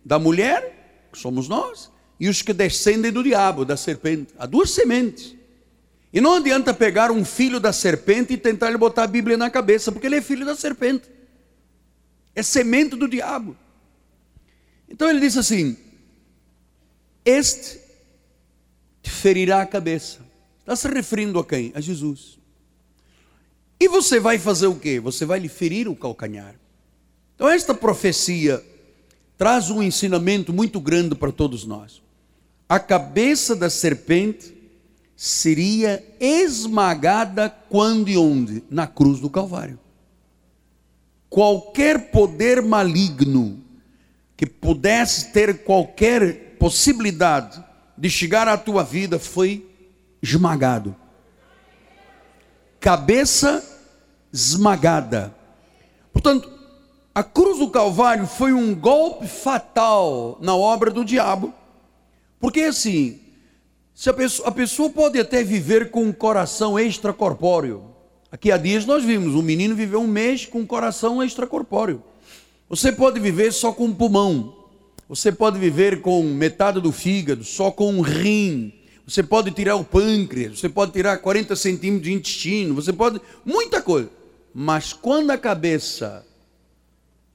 da 0.03 0.19
mulher, 0.19 1.07
que 1.11 1.17
somos 1.17 1.47
nós, 1.47 1.91
e 2.19 2.27
os 2.27 2.41
que 2.41 2.53
descendem 2.53 3.11
do 3.11 3.23
diabo, 3.23 3.65
da 3.65 3.77
serpente. 3.77 4.33
Há 4.37 4.45
duas 4.45 4.71
sementes. 4.71 5.35
E 6.11 6.21
não 6.21 6.35
adianta 6.35 6.73
pegar 6.73 7.11
um 7.11 7.25
filho 7.25 7.59
da 7.59 7.73
serpente 7.73 8.33
e 8.33 8.37
tentar 8.37 8.69
lhe 8.69 8.77
botar 8.77 9.03
a 9.03 9.07
Bíblia 9.07 9.35
na 9.35 9.49
cabeça, 9.49 9.91
porque 9.91 10.05
ele 10.05 10.17
é 10.17 10.21
filho 10.21 10.45
da 10.45 10.55
serpente. 10.55 11.09
É 12.35 12.43
semente 12.43 12.95
do 12.95 13.07
diabo. 13.07 13.57
Então 14.87 15.09
ele 15.09 15.19
diz 15.19 15.35
assim: 15.37 15.75
Este 17.25 17.79
te 19.01 19.09
ferirá 19.09 19.61
a 19.61 19.65
cabeça. 19.65 20.19
Está 20.59 20.75
se 20.75 20.87
referindo 20.87 21.39
a 21.39 21.45
quem? 21.45 21.71
A 21.75 21.81
Jesus. 21.81 22.39
E 23.79 23.87
você 23.87 24.19
vai 24.19 24.37
fazer 24.37 24.67
o 24.67 24.75
quê? 24.75 24.99
Você 24.99 25.25
vai 25.25 25.39
lhe 25.39 25.49
ferir 25.49 25.89
o 25.89 25.95
calcanhar. 25.95 26.55
Então 27.43 27.51
esta 27.51 27.73
profecia 27.73 28.63
traz 29.37 29.69
um 29.69 29.83
ensinamento 29.83 30.53
muito 30.53 30.79
grande 30.79 31.13
para 31.13 31.29
todos 31.29 31.65
nós. 31.65 32.01
A 32.69 32.79
cabeça 32.79 33.53
da 33.53 33.69
serpente 33.69 34.55
seria 35.13 36.01
esmagada 36.21 37.49
quando 37.69 38.07
e 38.07 38.17
onde? 38.17 38.63
Na 38.69 38.87
cruz 38.87 39.19
do 39.19 39.29
Calvário. 39.29 39.77
Qualquer 41.29 42.11
poder 42.11 42.61
maligno 42.61 43.59
que 44.37 44.45
pudesse 44.45 45.33
ter 45.33 45.65
qualquer 45.65 46.55
possibilidade 46.57 47.61
de 47.97 48.09
chegar 48.09 48.47
à 48.47 48.57
tua 48.57 48.85
vida 48.85 49.19
foi 49.19 49.69
esmagado. 50.21 50.95
Cabeça 52.79 53.61
esmagada. 54.31 55.35
Portanto, 56.13 56.62
a 57.15 57.23
cruz 57.23 57.59
do 57.59 57.69
Calvário 57.69 58.25
foi 58.25 58.53
um 58.53 58.73
golpe 58.73 59.27
fatal 59.27 60.37
na 60.41 60.55
obra 60.55 60.89
do 60.89 61.05
diabo. 61.05 61.53
Porque 62.39 62.61
assim, 62.61 63.19
se 63.93 64.09
a 64.09 64.13
pessoa, 64.13 64.49
a 64.49 64.51
pessoa 64.51 64.89
pode 64.89 65.19
até 65.19 65.43
viver 65.43 65.91
com 65.91 66.03
um 66.03 66.11
coração 66.11 66.79
extracorpóreo. 66.79 67.83
Aqui 68.31 68.51
há 68.51 68.57
dias 68.57 68.85
nós 68.85 69.03
vimos, 69.03 69.35
um 69.35 69.43
menino 69.43 69.75
viveu 69.75 70.01
um 70.01 70.07
mês 70.07 70.47
com 70.47 70.59
um 70.59 70.65
coração 70.65 71.21
extracorpóreo. 71.23 72.01
Você 72.67 72.91
pode 72.91 73.19
viver 73.19 73.53
só 73.53 73.71
com 73.71 73.85
um 73.85 73.93
pulmão. 73.93 74.55
Você 75.07 75.31
pode 75.31 75.59
viver 75.59 76.01
com 76.01 76.23
metade 76.23 76.81
do 76.81 76.91
fígado, 76.91 77.43
só 77.43 77.69
com 77.69 77.93
um 77.93 78.01
rim. 78.01 78.73
Você 79.05 79.21
pode 79.21 79.51
tirar 79.51 79.75
o 79.75 79.83
pâncreas, 79.83 80.59
você 80.59 80.69
pode 80.69 80.93
tirar 80.93 81.17
40 81.17 81.55
centímetros 81.55 82.07
de 82.07 82.13
intestino, 82.13 82.73
você 82.73 82.91
pode. 82.91 83.21
muita 83.45 83.81
coisa. 83.81 84.09
Mas 84.51 84.93
quando 84.93 85.29
a 85.29 85.37
cabeça 85.37 86.25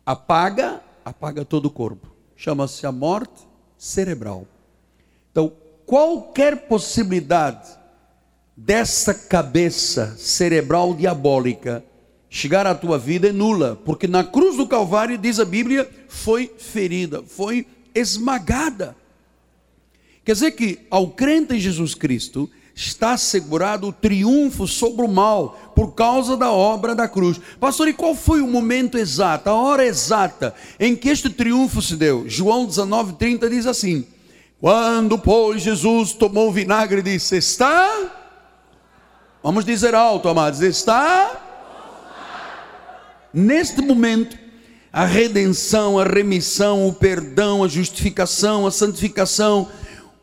apaga, 0.08 0.80
apaga 1.04 1.44
todo 1.44 1.66
o 1.66 1.70
corpo. 1.70 2.08
Chama-se 2.34 2.86
a 2.86 2.90
morte 2.90 3.46
cerebral. 3.76 4.46
Então, 5.30 5.52
qualquer 5.84 6.66
possibilidade 6.66 7.68
dessa 8.56 9.12
cabeça 9.12 10.16
cerebral 10.16 10.94
diabólica 10.94 11.84
chegar 12.30 12.66
à 12.66 12.74
tua 12.74 12.98
vida 12.98 13.28
é 13.28 13.32
nula, 13.32 13.76
porque 13.84 14.06
na 14.06 14.24
cruz 14.24 14.56
do 14.56 14.66
Calvário, 14.66 15.18
diz 15.18 15.38
a 15.38 15.44
Bíblia, 15.44 15.86
foi 16.08 16.50
ferida, 16.56 17.22
foi 17.22 17.66
esmagada. 17.94 18.96
Quer 20.24 20.32
dizer 20.32 20.52
que 20.52 20.86
ao 20.90 21.10
crente 21.10 21.54
em 21.54 21.60
Jesus 21.60 21.94
Cristo 21.94 22.48
está 22.86 23.12
assegurado 23.12 23.88
o 23.88 23.92
triunfo 23.92 24.66
sobre 24.66 25.04
o 25.04 25.08
mal 25.08 25.72
por 25.74 25.94
causa 25.94 26.36
da 26.36 26.52
obra 26.52 26.94
da 26.94 27.08
cruz. 27.08 27.40
Pastor, 27.58 27.88
e 27.88 27.92
qual 27.92 28.14
foi 28.14 28.40
o 28.40 28.46
momento 28.46 28.96
exato, 28.96 29.50
a 29.50 29.54
hora 29.54 29.84
exata 29.84 30.54
em 30.78 30.94
que 30.94 31.08
este 31.08 31.28
triunfo 31.28 31.82
se 31.82 31.96
deu? 31.96 32.24
João 32.28 32.66
19:30 32.66 33.48
diz 33.50 33.66
assim: 33.66 34.06
quando, 34.60 35.16
pois, 35.16 35.62
Jesus 35.62 36.12
tomou 36.12 36.48
o 36.48 36.52
vinagre 36.52 36.98
e 36.98 37.02
disse: 37.02 37.36
Está? 37.36 38.10
Vamos 39.42 39.64
dizer 39.64 39.94
alto, 39.94 40.28
amados: 40.28 40.60
Está? 40.60 41.44
Neste 43.32 43.80
momento, 43.80 44.36
a 44.92 45.04
redenção, 45.04 45.98
a 45.98 46.04
remissão, 46.04 46.88
o 46.88 46.92
perdão, 46.92 47.62
a 47.62 47.68
justificação, 47.68 48.66
a 48.66 48.70
santificação, 48.70 49.68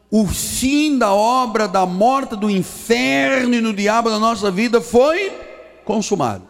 o 0.09 0.25
fim 0.27 0.97
da 0.97 1.13
obra 1.13 1.67
da 1.67 1.85
morte 1.85 2.35
do 2.35 2.49
inferno 2.49 3.55
e 3.55 3.61
do 3.61 3.73
diabo 3.73 4.09
na 4.09 4.19
nossa 4.19 4.51
vida 4.51 4.79
foi 4.79 5.31
consumado. 5.83 6.47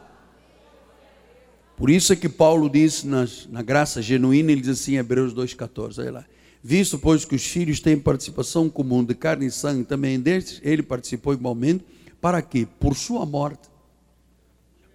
Por 1.78 1.90
isso 1.90 2.14
é 2.14 2.16
que 2.16 2.30
Paulo 2.30 2.70
disse 2.70 3.06
nas, 3.06 3.48
na 3.50 3.62
graça 3.62 4.02
genuína, 4.02 4.52
ele 4.52 4.62
diz 4.62 4.80
assim 4.80 4.94
em 4.94 4.98
Hebreus 4.98 5.34
2,14, 5.34 6.00
olha 6.00 6.12
lá. 6.12 6.26
Visto, 6.64 6.98
pois, 6.98 7.26
que 7.26 7.36
os 7.36 7.46
filhos 7.46 7.80
têm 7.80 7.98
participação 7.98 8.70
comum 8.70 9.04
de 9.04 9.14
carne 9.14 9.46
e 9.46 9.52
sangue, 9.52 9.84
também 9.84 10.20
destes 10.20 10.60
ele 10.64 10.82
participou 10.82 11.34
igualmente, 11.34 11.86
para 12.20 12.42
que, 12.42 12.66
por 12.66 12.96
sua 12.96 13.26
morte, 13.26 13.70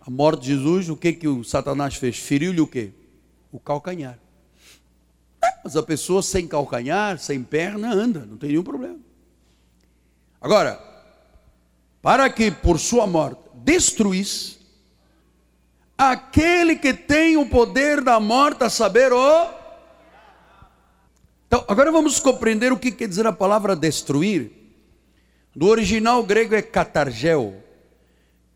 a 0.01 0.11
morte 0.11 0.43
de 0.43 0.49
Jesus, 0.49 0.89
o 0.89 0.97
que 0.97 1.13
que 1.13 1.29
o 1.29 1.45
Satanás 1.45 1.95
fez? 1.95 2.19
Feriu-lhe 2.19 2.61
o 2.61 2.67
quê? 2.67 2.91
O 3.53 3.61
calcanhar. 3.61 4.19
Mas 5.65 5.77
a 5.77 5.83
pessoa 5.83 6.23
sem 6.23 6.47
calcanhar, 6.47 7.19
sem 7.19 7.43
perna, 7.43 7.93
anda, 7.93 8.27
não 8.27 8.37
tem 8.37 8.51
nenhum 8.51 8.63
problema. 8.63 8.99
Agora, 10.41 10.81
para 12.01 12.29
que 12.31 12.51
por 12.51 12.79
sua 12.79 13.07
morte 13.07 13.41
destruísse 13.55 14.59
aquele 15.97 16.77
que 16.77 16.95
tem 16.95 17.37
o 17.37 17.47
poder 17.47 18.01
da 18.01 18.19
morte, 18.19 18.65
a 18.65 18.71
saber, 18.71 19.13
o 19.13 19.61
então, 21.51 21.65
agora 21.67 21.91
vamos 21.91 22.21
compreender 22.21 22.73
o 22.73 22.79
que 22.79 22.93
quer 22.93 23.09
dizer 23.09 23.27
a 23.27 23.33
palavra 23.33 23.75
destruir. 23.75 24.53
Do 25.53 25.67
original 25.67 26.23
grego 26.23 26.55
é 26.55 26.63
catargel. 26.63 27.57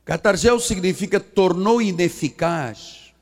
Catargel 0.04 0.60
significa 0.60 1.18
tornou 1.18 1.82
ineficaz, 1.82 3.12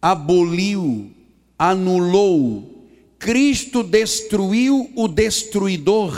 aboliu, 0.00 1.10
anulou. 1.58 2.79
Cristo 3.20 3.82
destruiu 3.82 4.90
o 4.96 5.06
destruidor. 5.06 6.16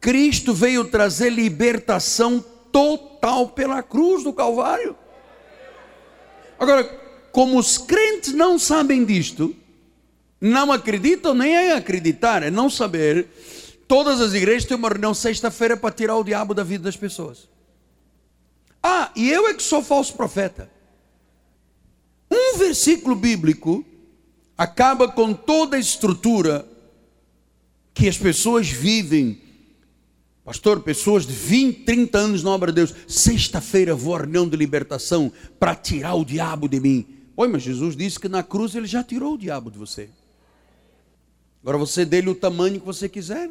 Cristo 0.00 0.54
veio 0.54 0.86
trazer 0.86 1.30
libertação 1.30 2.42
total 2.72 3.50
pela 3.50 3.82
cruz 3.82 4.24
do 4.24 4.32
Calvário. 4.32 4.96
Agora, 6.58 6.84
como 7.30 7.58
os 7.58 7.76
crentes 7.76 8.32
não 8.32 8.58
sabem 8.58 9.04
disto, 9.04 9.54
não 10.40 10.72
acreditam 10.72 11.34
nem 11.34 11.54
é 11.54 11.74
acreditar, 11.74 12.42
é 12.42 12.50
não 12.50 12.70
saber. 12.70 13.28
Todas 13.86 14.22
as 14.22 14.32
igrejas 14.32 14.64
têm 14.64 14.78
uma 14.78 14.88
reunião 14.88 15.12
sexta-feira 15.12 15.76
para 15.76 15.94
tirar 15.94 16.16
o 16.16 16.24
diabo 16.24 16.54
da 16.54 16.64
vida 16.64 16.84
das 16.84 16.96
pessoas. 16.96 17.46
Ah, 18.82 19.10
e 19.14 19.30
eu 19.30 19.46
é 19.48 19.52
que 19.52 19.62
sou 19.62 19.82
falso 19.82 20.14
profeta. 20.14 20.70
Um 22.30 22.56
versículo 22.56 23.14
bíblico 23.14 23.84
acaba 24.60 25.08
com 25.08 25.32
toda 25.32 25.78
a 25.78 25.80
estrutura 25.80 26.68
que 27.94 28.06
as 28.06 28.18
pessoas 28.18 28.68
vivem. 28.68 29.40
Pastor, 30.44 30.80
pessoas 30.80 31.26
de 31.26 31.32
20, 31.32 31.84
30 31.84 32.18
anos 32.18 32.42
na 32.42 32.50
obra 32.50 32.70
de 32.70 32.76
Deus. 32.76 32.94
Sexta-feira 33.08 33.94
vou 33.94 34.14
à 34.14 34.18
reunião 34.18 34.46
de 34.46 34.58
libertação 34.58 35.32
para 35.58 35.74
tirar 35.74 36.12
o 36.12 36.26
diabo 36.26 36.68
de 36.68 36.78
mim. 36.78 37.06
Oi, 37.38 37.48
mas 37.48 37.62
Jesus 37.62 37.96
disse 37.96 38.20
que 38.20 38.28
na 38.28 38.42
cruz 38.42 38.74
ele 38.74 38.86
já 38.86 39.02
tirou 39.02 39.32
o 39.32 39.38
diabo 39.38 39.70
de 39.70 39.78
você. 39.78 40.10
Agora 41.62 41.78
você 41.78 42.04
dê-lhe 42.04 42.28
o 42.28 42.34
tamanho 42.34 42.80
que 42.80 42.84
você 42.84 43.08
quiser. 43.08 43.50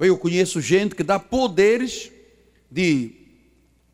Eu 0.00 0.18
conheço 0.18 0.60
gente 0.60 0.96
que 0.96 1.04
dá 1.04 1.20
poderes 1.20 2.10
de 2.68 3.12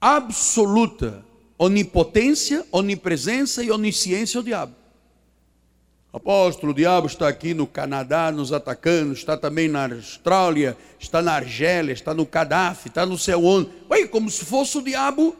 absoluta 0.00 1.22
onipotência, 1.58 2.64
onipresença 2.72 3.62
e 3.62 3.70
onisciência 3.70 4.38
ao 4.38 4.42
diabo. 4.42 4.85
Apóstolo, 6.16 6.72
o 6.72 6.74
diabo 6.74 7.06
está 7.06 7.28
aqui 7.28 7.52
no 7.52 7.66
Canadá 7.66 8.32
nos 8.32 8.50
atacando, 8.50 9.12
está 9.12 9.36
também 9.36 9.68
na 9.68 9.84
Austrália, 9.84 10.74
está 10.98 11.20
na 11.20 11.34
Argélia, 11.34 11.92
está 11.92 12.14
no 12.14 12.24
Gaddafi, 12.24 12.88
está 12.88 13.04
no 13.04 13.18
céu 13.18 13.44
onde. 13.44 13.68
Ué, 13.90 14.06
como 14.06 14.30
se 14.30 14.42
fosse 14.42 14.78
o 14.78 14.82
diabo 14.82 15.36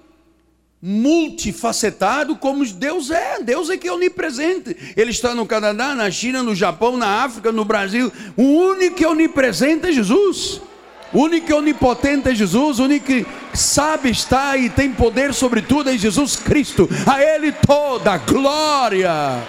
multifacetado 0.83 2.37
como 2.37 2.62
Deus 2.67 3.11
é. 3.11 3.43
Deus 3.43 3.71
é 3.71 3.79
que 3.79 3.89
é 3.89 3.93
onipresente. 3.93 4.77
Ele 4.95 5.12
está 5.12 5.35
no 5.35 5.47
Canadá, 5.47 5.95
na 5.95 6.11
China, 6.11 6.43
no 6.43 6.55
Japão, 6.55 6.99
na 6.99 7.25
África, 7.25 7.51
no 7.51 7.65
Brasil. 7.65 8.12
O 8.37 8.43
único 8.43 9.03
é 9.03 9.09
onipresente 9.09 9.87
é 9.87 9.93
Jesus. 9.93 10.61
O 11.11 11.21
único 11.21 11.51
é 11.51 11.55
onipotente 11.55 12.29
é 12.29 12.35
Jesus. 12.35 12.81
O 12.81 12.85
único 12.85 13.07
que 13.07 13.25
sabe 13.55 14.11
estar 14.11 14.61
e 14.61 14.69
tem 14.69 14.93
poder 14.93 15.33
sobre 15.33 15.62
tudo 15.62 15.89
é 15.89 15.97
Jesus 15.97 16.37
Cristo. 16.37 16.87
A 17.07 17.23
Ele 17.23 17.51
toda 17.51 18.19
glória. 18.19 19.43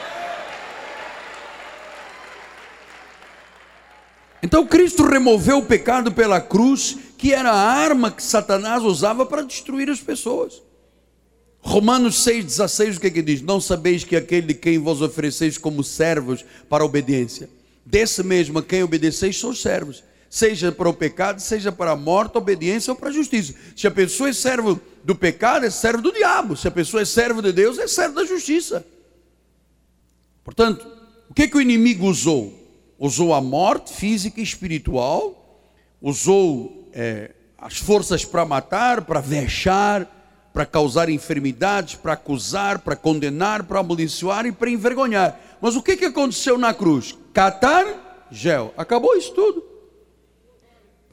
Então 4.47 4.65
Cristo 4.65 5.03
removeu 5.03 5.57
o 5.57 5.65
pecado 5.65 6.10
pela 6.10 6.39
cruz, 6.39 6.97
que 7.17 7.33
era 7.33 7.51
a 7.51 7.69
arma 7.69 8.10
que 8.10 8.23
Satanás 8.23 8.81
usava 8.81 9.25
para 9.25 9.41
destruir 9.41 9.89
as 9.89 9.99
pessoas. 9.99 10.62
Romanos 11.60 12.25
6,16, 12.25 12.95
o 12.95 12.99
que, 13.01 13.07
é 13.07 13.10
que 13.10 13.21
diz? 13.21 13.41
Não 13.41 13.60
sabeis 13.60 14.05
que 14.05 14.15
aquele 14.15 14.47
de 14.47 14.53
quem 14.53 14.79
vos 14.79 15.01
ofereceis 15.01 15.57
como 15.57 15.83
servos 15.83 16.45
para 16.69 16.81
a 16.81 16.86
obediência, 16.86 17.49
desse 17.86 18.23
mesmo 18.23 18.60
a 18.60 18.63
quem 18.63 18.83
obedeceis 18.83 19.38
são 19.38 19.53
servos, 19.53 20.01
seja 20.29 20.71
para 20.71 20.88
o 20.88 20.93
pecado, 20.93 21.41
seja 21.41 21.69
para 21.69 21.91
a 21.91 21.97
morte, 21.97 22.38
a 22.38 22.39
obediência 22.39 22.91
ou 22.91 22.97
para 22.97 23.10
a 23.10 23.12
justiça. 23.12 23.53
Se 23.75 23.86
a 23.86 23.91
pessoa 23.91 24.29
é 24.29 24.33
servo 24.33 24.79
do 25.03 25.13
pecado, 25.13 25.65
é 25.65 25.69
servo 25.69 26.01
do 26.01 26.13
diabo. 26.13 26.55
Se 26.55 26.69
a 26.69 26.71
pessoa 26.71 27.01
é 27.01 27.05
servo 27.05 27.41
de 27.41 27.51
Deus, 27.51 27.77
é 27.77 27.86
servo 27.86 28.15
da 28.15 28.23
justiça. 28.23 28.86
Portanto, 30.41 30.88
o 31.29 31.33
que, 31.33 31.41
é 31.41 31.47
que 31.49 31.57
o 31.57 31.62
inimigo 31.62 32.07
usou? 32.07 32.66
Usou 32.99 33.33
a 33.33 33.41
morte 33.41 33.93
física 33.93 34.39
e 34.39 34.43
espiritual, 34.43 35.62
usou 36.01 36.89
é, 36.93 37.31
as 37.57 37.77
forças 37.77 38.25
para 38.25 38.45
matar, 38.45 39.01
para 39.01 39.19
vexar, 39.19 40.49
para 40.51 40.65
causar 40.65 41.10
enfermidades, 41.10 41.95
para 41.95 42.13
acusar, 42.13 42.79
para 42.79 42.95
condenar, 42.95 43.63
para 43.63 43.79
amaldiçoar 43.79 44.45
e 44.47 44.51
para 44.51 44.69
envergonhar. 44.69 45.39
Mas 45.62 45.75
o 45.75 45.83
que, 45.83 45.95
que 45.95 46.05
aconteceu 46.05 46.57
na 46.57 46.73
cruz? 46.73 47.15
Catar, 47.33 48.27
gel. 48.31 48.73
Acabou 48.75 49.15
isso 49.15 49.33
tudo. 49.33 49.63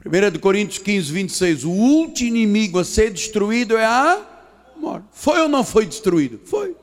1 0.05 0.39
Coríntios 0.39 0.79
15, 0.79 1.11
26. 1.11 1.63
O 1.63 1.71
último 1.71 2.29
inimigo 2.29 2.79
a 2.79 2.83
ser 2.83 3.11
destruído 3.11 3.77
é 3.77 3.85
a 3.85 4.21
morte. 4.77 5.05
Foi 5.11 5.39
ou 5.39 5.47
não 5.47 5.63
foi 5.63 5.85
destruído? 5.85 6.39
Foi. 6.45 6.75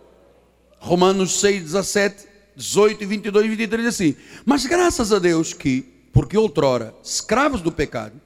Romanos 0.78 1.40
6, 1.40 1.62
17, 1.62 2.26
18, 2.62 3.06
22 3.06 3.44
e 3.44 3.48
23 3.48 3.86
assim. 3.86 4.16
Mas 4.44 4.64
graças 4.64 5.12
a 5.12 5.18
Deus 5.18 5.52
que, 5.52 5.82
porque 6.12 6.36
outrora, 6.36 6.94
escravos 7.02 7.60
do 7.60 7.72
pecado, 7.72 8.20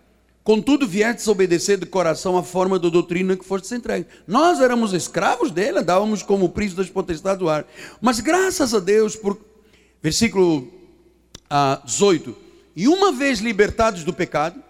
Contudo, 0.46 0.87
viestes 0.87 1.27
obedecer 1.27 1.77
de 1.77 1.87
coração 1.87 2.38
a 2.38 2.42
forma 2.44 2.79
da 2.79 2.88
doutrina 2.88 3.37
que 3.37 3.44
foste 3.44 3.75
entregue. 3.75 4.07
Nós 4.29 4.61
éramos 4.61 4.92
escravos 4.92 5.51
dele, 5.51 5.83
dávamos 5.83 6.22
como 6.22 6.49
príncipe 6.49 6.83
das 6.83 6.88
potestades 6.88 7.40
do 7.40 7.49
ar. 7.49 7.66
Mas 8.01 8.20
graças 8.20 8.72
a 8.72 8.79
Deus, 8.79 9.16
por 9.16 9.37
versículo 10.01 10.72
ah, 11.51 11.83
18: 11.85 12.37
E 12.77 12.87
uma 12.87 13.11
vez 13.11 13.40
libertados 13.40 14.05
do 14.05 14.12
pecado, 14.12 14.62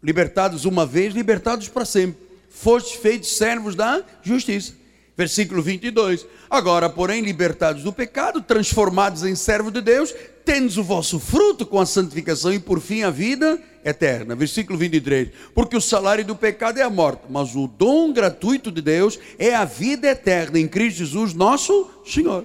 libertados 0.00 0.64
uma 0.64 0.86
vez, 0.86 1.12
libertados 1.12 1.68
para 1.68 1.84
sempre, 1.84 2.22
fostes 2.48 2.94
feitos 2.94 3.36
servos 3.36 3.74
da 3.74 4.00
justiça. 4.22 4.74
Versículo 5.16 5.62
22. 5.62 6.26
Agora, 6.50 6.90
porém, 6.90 7.22
libertados 7.22 7.82
do 7.82 7.92
pecado, 7.92 8.42
transformados 8.42 9.22
em 9.24 9.34
servos 9.34 9.72
de 9.72 9.80
Deus, 9.80 10.12
tendes 10.44 10.76
o 10.76 10.82
vosso 10.82 11.20
fruto 11.20 11.64
com 11.64 11.80
a 11.80 11.86
santificação 11.86 12.52
e 12.52 12.58
por 12.58 12.80
fim 12.80 13.02
a 13.02 13.10
vida 13.10 13.60
eterna. 13.84 14.34
Versículo 14.34 14.78
23. 14.78 15.30
Porque 15.54 15.76
o 15.76 15.80
salário 15.80 16.24
do 16.24 16.34
pecado 16.34 16.78
é 16.78 16.82
a 16.82 16.90
morte, 16.90 17.22
mas 17.30 17.54
o 17.54 17.68
dom 17.68 18.12
gratuito 18.12 18.72
de 18.72 18.82
Deus 18.82 19.18
é 19.38 19.54
a 19.54 19.64
vida 19.64 20.08
eterna 20.08 20.58
em 20.58 20.66
Cristo 20.66 20.98
Jesus, 20.98 21.32
nosso 21.32 21.88
Senhor. 22.04 22.44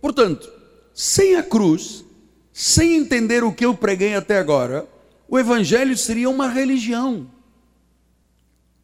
Portanto, 0.00 0.48
sem 0.94 1.36
a 1.36 1.42
cruz, 1.42 2.04
sem 2.52 2.96
entender 2.96 3.42
o 3.42 3.52
que 3.52 3.64
eu 3.64 3.74
preguei 3.74 4.14
até 4.14 4.38
agora, 4.38 4.86
o 5.28 5.38
evangelho 5.38 5.96
seria 5.96 6.30
uma 6.30 6.48
religião. 6.48 7.26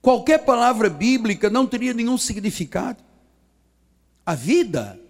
Qualquer 0.01 0.39
palavra 0.45 0.89
bíblica 0.89 1.51
não 1.51 1.67
teria 1.67 1.93
nenhum 1.93 2.17
significado. 2.17 3.03
A 4.25 4.35
vida 4.35 5.01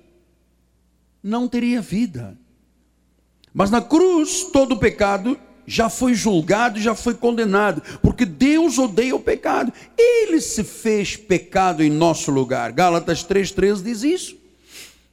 não 1.22 1.48
teria 1.48 1.80
vida. 1.80 2.38
Mas 3.52 3.70
na 3.70 3.80
cruz, 3.80 4.44
todo 4.52 4.76
pecado 4.76 5.38
já 5.66 5.90
foi 5.90 6.14
julgado, 6.14 6.80
já 6.80 6.94
foi 6.94 7.14
condenado, 7.14 7.82
porque 8.00 8.24
Deus 8.24 8.78
odeia 8.78 9.14
o 9.14 9.20
pecado. 9.20 9.72
Ele 9.96 10.40
se 10.40 10.64
fez 10.64 11.16
pecado 11.16 11.82
em 11.82 11.90
nosso 11.90 12.30
lugar. 12.30 12.72
Gálatas 12.72 13.22
3:13 13.22 13.82
diz 13.82 14.02
isso. 14.02 14.36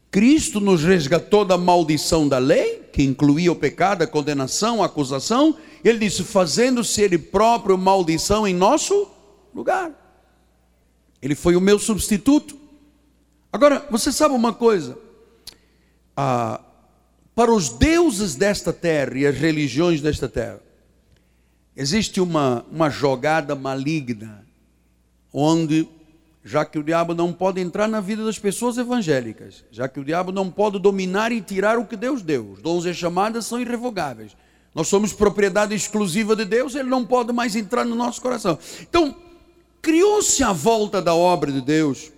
Cristo 0.10 0.62
nos 0.62 0.82
resgatou 0.82 1.44
da 1.44 1.58
maldição 1.58 2.26
da 2.26 2.38
lei, 2.38 2.84
que 2.94 3.04
incluía 3.04 3.52
o 3.52 3.56
pecado, 3.56 4.02
a 4.04 4.08
condenação, 4.08 4.82
a 4.82 4.86
acusação. 4.86 5.58
Ele 5.84 6.00
disse: 6.00 6.24
fazendo-se 6.24 7.02
Ele 7.02 7.18
próprio 7.18 7.78
maldição 7.78 8.48
em 8.48 8.54
nosso 8.54 9.15
lugar. 9.56 9.92
Ele 11.22 11.34
foi 11.34 11.56
o 11.56 11.62
meu 11.62 11.80
substituto. 11.80 12.60
Agora, 13.52 13.88
você 13.90 14.12
sabe 14.12 14.36
uma 14.36 14.54
coisa? 14.54 14.98
Ah, 16.16 16.60
para 17.34 17.52
os 17.52 17.70
deuses 17.70 18.36
desta 18.36 18.72
terra 18.72 19.18
e 19.18 19.26
as 19.26 19.36
religiões 19.36 20.02
desta 20.02 20.28
terra, 20.28 20.60
existe 21.76 22.20
uma, 22.22 22.66
uma 22.72 22.90
jogada 22.90 23.56
maligna, 23.56 24.46
onde, 25.34 25.88
já 26.44 26.64
que 26.64 26.78
o 26.78 26.84
diabo 26.84 27.14
não 27.14 27.34
pode 27.34 27.60
entrar 27.60 27.88
na 27.88 28.00
vida 28.00 28.24
das 28.24 28.38
pessoas 28.38 28.78
evangélicas, 28.78 29.66
já 29.72 29.88
que 29.88 30.00
o 30.00 30.06
diabo 30.06 30.32
não 30.32 30.50
pode 30.52 30.80
dominar 30.80 31.32
e 31.32 31.42
tirar 31.42 31.78
o 31.78 31.86
que 31.86 31.98
Deus 31.98 32.22
deu, 32.22 32.52
os 32.52 32.62
dons 32.62 32.86
e 32.86 32.94
chamadas 32.94 33.46
são 33.46 33.60
irrevogáveis. 33.60 34.36
Nós 34.74 34.90
somos 34.90 35.14
propriedade 35.14 35.74
exclusiva 35.74 36.36
de 36.36 36.44
Deus, 36.44 36.76
ele 36.76 36.90
não 36.90 37.06
pode 37.06 37.32
mais 37.32 37.56
entrar 37.56 37.86
no 37.86 37.96
nosso 37.96 38.22
coração. 38.22 38.60
Então, 38.82 39.16
criou-se 39.86 40.44
à 40.44 40.52
volta 40.52 41.00
da 41.00 41.14
obra 41.14 41.52
de 41.52 41.62
Deus 41.62 42.12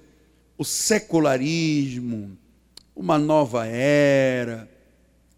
o 0.58 0.64
secularismo, 0.64 2.38
uma 2.96 3.20
nova 3.20 3.66
era, 3.66 4.72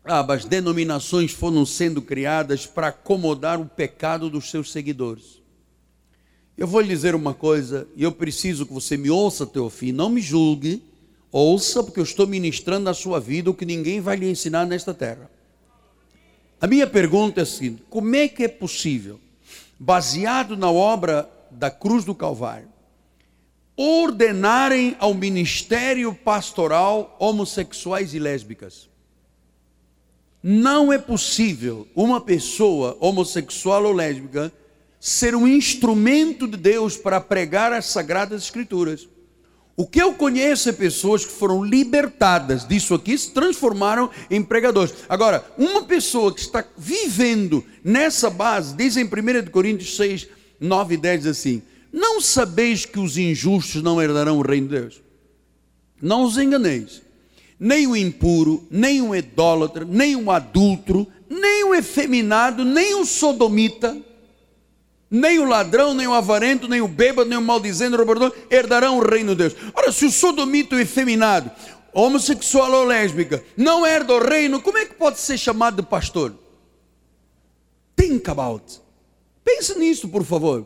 ah, 0.05 0.19
as 0.31 0.45
denominações 0.45 1.31
foram 1.31 1.65
sendo 1.65 2.03
criadas 2.03 2.67
para 2.67 2.89
acomodar 2.89 3.59
o 3.59 3.65
pecado 3.65 4.29
dos 4.29 4.51
seus 4.51 4.71
seguidores. 4.71 5.41
Eu 6.55 6.67
vou 6.67 6.81
lhe 6.81 6.89
dizer 6.89 7.15
uma 7.15 7.33
coisa, 7.33 7.87
e 7.95 8.03
eu 8.03 8.11
preciso 8.11 8.63
que 8.63 8.73
você 8.73 8.95
me 8.95 9.09
ouça 9.09 9.45
até 9.45 9.59
o 9.59 9.67
fim, 9.67 9.91
não 9.91 10.07
me 10.07 10.21
julgue, 10.21 10.83
ouça, 11.31 11.83
porque 11.83 11.99
eu 11.99 12.03
estou 12.03 12.27
ministrando 12.27 12.83
na 12.83 12.93
sua 12.93 13.19
vida 13.19 13.49
o 13.49 13.55
que 13.55 13.65
ninguém 13.65 14.01
vai 14.01 14.15
lhe 14.15 14.29
ensinar 14.29 14.67
nesta 14.67 14.93
terra. 14.93 15.31
A 16.61 16.67
minha 16.67 16.85
pergunta 16.85 17.41
é 17.41 17.43
assim: 17.43 17.79
como 17.89 18.15
é 18.15 18.27
que 18.27 18.43
é 18.43 18.47
possível, 18.47 19.19
baseado 19.79 20.55
na 20.55 20.69
obra 20.69 21.27
da 21.51 21.71
cruz 21.71 22.03
do 22.03 22.15
Calvário, 22.15 22.69
ordenarem 23.75 24.95
ao 24.99 25.13
ministério 25.13 26.13
pastoral 26.13 27.15
homossexuais 27.19 28.13
e 28.13 28.19
lésbicas? 28.19 28.89
Não 30.41 30.91
é 30.91 30.97
possível 30.97 31.87
uma 31.93 32.21
pessoa 32.21 32.97
homossexual 32.99 33.83
ou 33.83 33.91
lésbica 33.91 34.51
ser 34.99 35.35
um 35.35 35.47
instrumento 35.47 36.47
de 36.47 36.57
Deus 36.57 36.97
para 36.97 37.21
pregar 37.21 37.71
as 37.71 37.85
sagradas 37.85 38.43
escrituras. 38.43 39.07
O 39.75 39.87
que 39.87 40.01
eu 40.01 40.13
conheço 40.13 40.67
é 40.67 40.73
pessoas 40.73 41.23
que 41.23 41.31
foram 41.31 41.63
libertadas 41.63 42.67
disso 42.67 42.93
aqui, 42.93 43.17
se 43.17 43.31
transformaram 43.31 44.09
em 44.29 44.43
pregadores. 44.43 44.93
Agora, 45.07 45.45
uma 45.57 45.83
pessoa 45.83 46.33
que 46.33 46.41
está 46.41 46.65
vivendo 46.77 47.63
nessa 47.81 48.29
base, 48.29 48.75
diz 48.75 48.97
em 48.97 49.05
1 49.05 49.49
Coríntios 49.49 49.95
6, 49.95 50.27
9 50.59 50.95
e 50.95 50.97
10 50.97 51.27
assim: 51.27 51.61
Não 51.91 52.19
sabeis 52.19 52.85
que 52.85 52.99
os 52.99 53.17
injustos 53.17 53.81
não 53.81 54.01
herdarão 54.01 54.39
o 54.39 54.41
reino 54.41 54.67
de 54.67 54.79
Deus? 54.79 55.01
Não 56.01 56.23
os 56.23 56.37
enganeis 56.37 57.01
nem 57.59 57.85
o 57.85 57.95
impuro, 57.95 58.65
nem 58.71 59.01
o 59.01 59.13
idólatra, 59.13 59.83
nem 59.83 60.15
o 60.15 60.31
adulto, 60.31 61.05
nem 61.29 61.65
o 61.65 61.75
efeminado, 61.75 62.63
nem 62.63 62.95
o 62.95 63.05
sodomita, 63.05 63.97
nem 65.11 65.39
o 65.39 65.45
ladrão, 65.45 65.93
nem 65.93 66.07
o 66.07 66.13
avarento, 66.13 66.67
nem 66.67 66.79
o 66.79 66.87
bêbado, 66.87 67.29
nem 67.29 67.37
o 67.37 67.41
maldizendo, 67.41 67.95
o 67.95 67.99
roubador, 67.99 68.33
herdarão 68.49 68.97
o 68.97 69.03
reino 69.05 69.35
de 69.35 69.49
Deus. 69.49 69.55
Ora, 69.73 69.91
se 69.91 70.05
o 70.05 70.11
sodomita 70.11 70.75
o 70.75 70.79
efeminado, 70.79 71.51
homossexual 71.91 72.71
ou 72.71 72.85
lésbica, 72.85 73.43
não 73.57 73.85
herda 73.85 74.13
o 74.13 74.23
reino, 74.23 74.61
como 74.61 74.77
é 74.77 74.85
que 74.85 74.93
pode 74.93 75.19
ser 75.19 75.37
chamado 75.37 75.81
de 75.81 75.87
pastor? 75.87 76.33
Think 77.95 78.29
about. 78.29 78.79
Pense 79.49 79.77
nisso, 79.79 80.07
por 80.07 80.23
favor. 80.23 80.65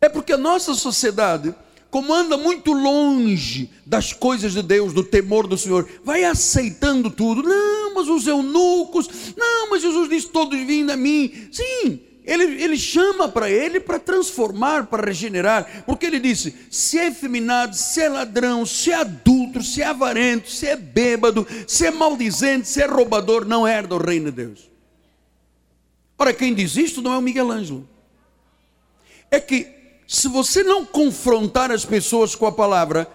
É 0.00 0.08
porque 0.08 0.32
a 0.32 0.36
nossa 0.38 0.74
sociedade, 0.74 1.54
como 1.88 2.12
anda 2.12 2.36
muito 2.36 2.72
longe 2.72 3.70
das 3.86 4.12
coisas 4.12 4.52
de 4.52 4.62
Deus, 4.62 4.92
do 4.92 5.04
temor 5.04 5.46
do 5.46 5.56
Senhor, 5.56 5.88
vai 6.02 6.24
aceitando 6.24 7.08
tudo. 7.08 7.44
Não, 7.44 7.94
mas 7.94 8.08
os 8.08 8.26
eunucos, 8.26 9.08
não, 9.36 9.70
mas 9.70 9.82
Jesus 9.82 10.08
disse: 10.08 10.28
todos 10.28 10.58
vindo 10.58 10.90
a 10.90 10.96
mim. 10.96 11.48
Sim, 11.52 12.00
ele, 12.24 12.60
ele 12.60 12.76
chama 12.76 13.28
para 13.28 13.48
ele 13.48 13.78
para 13.78 14.00
transformar, 14.00 14.86
para 14.86 15.06
regenerar, 15.06 15.84
porque 15.86 16.06
ele 16.06 16.18
disse: 16.18 16.52
se 16.72 16.98
é 16.98 17.06
efeminado, 17.06 17.76
se 17.76 18.02
é 18.02 18.08
ladrão, 18.08 18.66
se 18.66 18.90
é 18.90 18.94
adulto, 18.94 19.62
se 19.62 19.80
é 19.80 19.86
avarento, 19.86 20.50
se 20.50 20.66
é 20.66 20.74
bêbado, 20.74 21.46
se 21.68 21.86
é 21.86 21.92
maldizente, 21.92 22.66
se 22.66 22.82
é 22.82 22.86
roubador, 22.86 23.44
não 23.44 23.66
herda 23.66 23.94
o 23.94 24.04
reino 24.04 24.24
de 24.24 24.44
Deus. 24.44 24.71
Ora, 26.22 26.32
quem 26.32 26.54
diz 26.54 26.76
isto 26.76 27.02
não 27.02 27.14
é 27.14 27.18
o 27.18 27.20
Miguel 27.20 27.50
Ângelo. 27.50 27.88
É 29.28 29.40
que 29.40 29.66
se 30.06 30.28
você 30.28 30.62
não 30.62 30.86
confrontar 30.86 31.72
as 31.72 31.84
pessoas 31.84 32.36
com 32.36 32.46
a 32.46 32.52
palavra, 32.52 33.10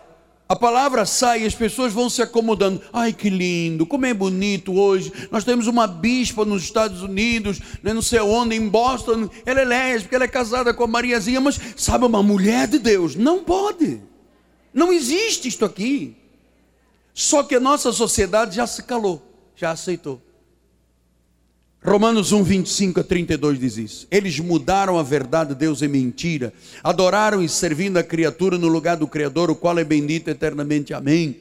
a 0.50 0.58
palavra 0.58 1.06
sai 1.06 1.44
e 1.44 1.46
as 1.46 1.56
pessoas 1.56 1.94
vão 1.94 2.10
se 2.10 2.22
acomodando. 2.22 2.82
Ai, 2.92 3.14
que 3.14 3.30
lindo, 3.30 3.86
como 3.86 4.06
é 4.06 4.14
bonito 4.14 4.78
hoje. 4.78 5.14
Nós 5.32 5.46
temos 5.46 5.68
uma 5.68 5.88
bispa 5.88 6.44
nos 6.44 6.64
Estados 6.64 7.02
Unidos, 7.02 7.62
né, 7.82 7.94
não 7.94 8.02
sei 8.02 8.20
onde, 8.20 8.58
em 8.58 8.68
Boston. 8.68 9.30
Ela 9.46 9.62
é 9.62 9.64
lésbica, 9.64 10.18
ela 10.18 10.26
é 10.26 10.28
casada 10.28 10.74
com 10.74 10.84
a 10.84 10.88
Mariazinha, 10.88 11.40
mas 11.40 11.58
sabe, 11.78 12.04
uma 12.04 12.22
mulher 12.22 12.68
de 12.68 12.78
Deus. 12.78 13.16
Não 13.16 13.42
pode. 13.42 14.02
Não 14.74 14.92
existe 14.92 15.48
isto 15.48 15.64
aqui. 15.64 16.14
Só 17.14 17.42
que 17.42 17.56
a 17.56 17.60
nossa 17.62 17.94
sociedade 17.94 18.58
já 18.58 18.68
se 18.68 18.84
calou, 18.84 19.26
já 19.56 19.72
aceitou. 19.72 20.22
Romanos 21.88 22.34
1, 22.34 22.44
25 22.44 23.00
a 23.00 23.04
32 23.04 23.58
diz 23.58 23.78
isso. 23.78 24.08
Eles 24.12 24.38
mudaram 24.42 25.00
a 25.00 25.04
verdade 25.04 25.54
de 25.54 25.56
Deus 25.56 25.82
em 25.82 25.88
mentira, 25.88 26.52
adoraram 26.84 27.42
e 27.42 27.48
servindo 27.48 27.96
a 27.96 28.04
criatura 28.04 28.58
no 28.58 28.68
lugar 28.68 28.98
do 28.98 29.08
Criador, 29.08 29.50
o 29.50 29.56
qual 29.56 29.80
é 29.80 29.86
bendito 29.86 30.28
eternamente. 30.28 30.94
Amém. 30.94 31.38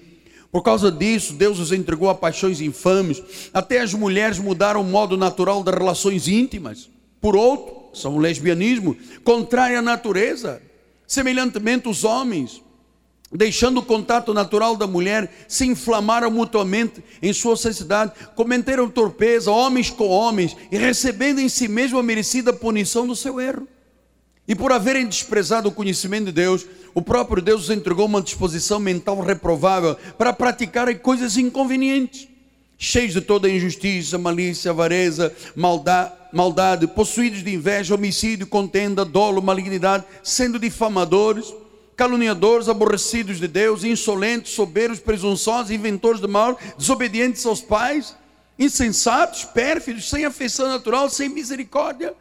Por 0.53 0.63
causa 0.63 0.89
disso, 0.89 1.35
Deus 1.35 1.59
os 1.59 1.73
entregou 1.73 2.09
a 2.09 2.15
paixões 2.15 2.61
infames. 2.61 3.21
Até 3.53 3.81
as 3.81 3.93
mulheres 3.93 4.39
mudaram 4.39 4.83
o 4.83 4.85
modo 4.85 5.17
natural 5.17 5.65
das 5.65 5.75
relações 5.75 6.29
íntimas. 6.29 6.89
Por 7.21 7.35
outro, 7.35 7.75
são 7.93 8.15
o 8.15 8.21
lesbianismo, 8.21 8.97
contrário 9.25 9.77
à 9.77 9.83
natureza. 9.83 10.63
Semelhantemente, 11.09 11.89
os 11.89 12.05
homens 12.05 12.63
deixando 13.33 13.79
o 13.79 13.83
contato 13.83 14.33
natural 14.33 14.77
da 14.77 14.87
mulher, 14.87 15.31
se 15.49 15.67
inflamaram 15.67 16.31
mutuamente 16.31 17.03
em 17.21 17.33
sua 17.33 17.57
sociedade, 17.57 18.12
cometeram 18.35 18.89
torpeza, 18.89 19.51
homens 19.51 19.91
com 19.91 20.09
homens, 20.09 20.57
e 20.71 20.77
recebendo 20.77 21.41
em 21.41 21.49
si 21.49 21.69
mesmo 21.69 21.99
a 21.99 22.03
merecida 22.03 22.53
punição 22.53 23.07
do 23.07 23.17
seu 23.17 23.41
erro. 23.41 23.67
E 24.49 24.55
por 24.55 24.71
haverem 24.71 25.07
desprezado 25.07 25.69
o 25.69 25.73
conhecimento 25.73 26.27
de 26.27 26.33
Deus, 26.33 26.65
o 26.95 27.03
próprio 27.03 27.43
Deus 27.43 27.65
os 27.65 27.71
entregou 27.71 28.07
uma 28.07 28.23
disposição 28.23 28.79
mental 28.79 29.21
reprovável 29.21 29.97
para 30.17 30.33
praticarem 30.33 30.97
coisas 30.97 31.37
inconvenientes, 31.37 32.29
cheios 32.79 33.12
de 33.12 33.21
toda 33.21 33.51
injustiça, 33.51 34.17
malícia, 34.17 34.71
avareza, 34.71 35.35
maldade, 35.57 36.12
maldade 36.33 36.87
possuídos 36.87 37.43
de 37.43 37.53
inveja, 37.53 37.95
homicídio, 37.95 38.47
contenda, 38.47 39.05
dolo, 39.05 39.43
malignidade, 39.43 40.05
sendo 40.23 40.61
difamadores 40.61 41.53
caluniadores, 41.97 42.69
aborrecidos 42.69 43.39
de 43.39 43.49
Deus, 43.49 43.83
insolentes, 43.83 44.53
soberbos, 44.53 45.01
presunçosos, 45.01 45.71
inventores 45.71 46.21
de 46.21 46.27
mal, 46.27 46.59
desobedientes 46.77 47.47
aos 47.47 47.61
pais, 47.61 48.15
insensatos, 48.59 49.45
pérfidos, 49.45 50.09
sem 50.09 50.25
afeição 50.25 50.69
natural, 50.69 51.09
sem 51.09 51.29
misericórdia. 51.29 52.15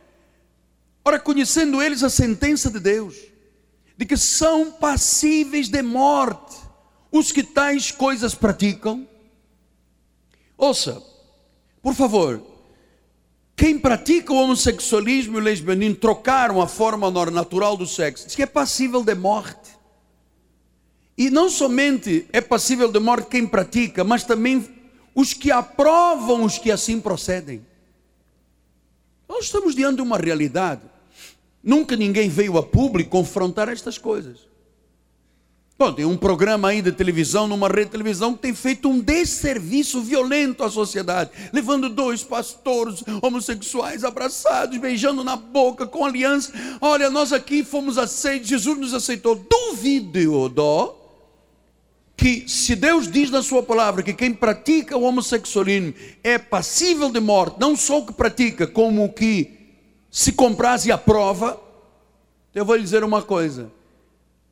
Ora, 1.04 1.20
conhecendo 1.20 1.82
eles 1.82 2.04
a 2.04 2.10
sentença 2.10 2.72
de 2.72 2.80
Deus, 2.80 3.16
de 3.98 4.06
que 4.06 4.18
são 4.18 4.72
passíveis 4.72 5.68
de 5.70 5.82
morte 5.82 6.56
os 7.12 7.32
que 7.32 7.44
tais 7.44 7.92
coisas 7.92 8.34
praticam. 8.34 9.08
Ouça, 10.58 11.02
por 11.82 11.94
favor, 11.94 12.42
quem 13.56 13.80
pratica 13.80 14.34
o 14.34 14.36
homossexualismo 14.36 15.38
e 15.38 15.40
o 15.40 15.44
lesbianismo 15.44 15.96
trocaram 15.96 16.62
a 16.62 16.68
forma 16.68 17.10
natural 17.32 17.78
do 17.78 17.88
sexo, 17.88 18.26
diz 18.26 18.36
que 18.36 18.44
é 18.44 18.46
passível 18.46 19.04
de 19.04 19.16
morte. 19.16 19.72
E 21.18 21.30
não 21.30 21.50
somente 21.50 22.28
é 22.34 22.42
passível 22.42 22.92
de 22.92 23.00
morte 23.00 23.30
quem 23.30 23.48
pratica, 23.48 24.04
mas 24.04 24.26
também 24.26 24.68
os 25.14 25.34
que 25.34 25.50
aprovam 25.50 26.44
os 26.44 26.58
que 26.58 26.70
assim 26.70 27.00
procedem. 27.00 27.66
Nós 29.28 29.46
estamos 29.46 29.74
diante 29.74 29.98
de 29.98 30.02
uma 30.02 30.18
realidade. 30.18 30.82
Nunca 31.64 31.96
ninguém 31.96 32.28
veio 32.28 32.58
a 32.58 32.64
público 32.64 33.12
confrontar 33.12 33.70
estas 33.70 33.98
coisas. 33.98 34.40
Bom, 35.78 35.92
tem 35.92 36.06
um 36.06 36.16
programa 36.16 36.70
aí 36.70 36.82
de 36.82 36.94
televisão, 36.94 37.50
numa 37.50 37.68
rede 37.68 37.86
de 37.86 37.92
televisão, 37.92 38.34
que 38.34 38.40
tem 38.40 38.54
feito 38.54 38.88
um 38.88 38.98
desserviço 38.98 40.02
violento 40.02 40.64
à 40.64 40.70
sociedade, 40.70 41.32
levando 41.52 41.90
dois 41.90 42.24
pastores 42.24 43.04
homossexuais 43.22 44.06
abraçados, 44.06 44.78
beijando 44.78 45.22
na 45.22 45.36
boca, 45.36 45.86
com 45.86 46.06
aliança. 46.06 46.54
Olha, 46.80 47.10
nós 47.10 47.34
aqui 47.34 47.62
fomos 47.62 47.98
aceitos, 47.98 48.48
Jesus 48.48 48.78
nos 48.78 48.94
aceitou. 48.94 49.36
Duvido, 49.36 50.48
dó, 50.48 50.98
que 52.16 52.48
se 52.48 52.74
Deus 52.74 53.12
diz 53.12 53.30
na 53.30 53.44
sua 53.44 53.62
palavra 53.62 54.02
que 54.02 54.14
quem 54.14 54.34
pratica 54.34 54.96
o 54.96 55.04
homossexualismo 55.04 55.94
é 56.24 56.38
passível 56.38 57.12
de 57.12 57.20
morte, 57.20 57.60
não 57.60 57.76
só 57.76 58.00
o 58.00 58.06
que 58.06 58.14
pratica, 58.14 58.66
como 58.66 59.04
o 59.04 59.12
que 59.12 59.52
se 60.10 60.32
compraz 60.32 60.86
e 60.86 60.92
aprova, 60.94 61.62
eu 62.54 62.64
vou 62.64 62.78
lhe 62.78 62.84
dizer 62.84 63.04
uma 63.04 63.22
coisa 63.22 63.70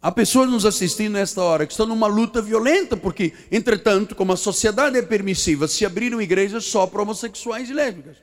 Há 0.03 0.11
pessoas 0.11 0.49
nos 0.49 0.65
assistindo 0.65 1.13
nesta 1.13 1.41
hora 1.41 1.65
que 1.65 1.71
estão 1.71 1.85
numa 1.85 2.07
luta 2.07 2.41
violenta, 2.41 2.97
porque, 2.97 3.31
entretanto, 3.49 4.13
como 4.13 4.33
a 4.33 4.35
sociedade 4.35 4.97
é 4.97 5.01
permissiva, 5.01 5.65
se 5.65 5.85
abriram 5.85 6.21
igrejas 6.21 6.65
só 6.65 6.85
para 6.85 7.01
homossexuais 7.01 7.69
e 7.69 7.73
lésbicas. 7.73 8.17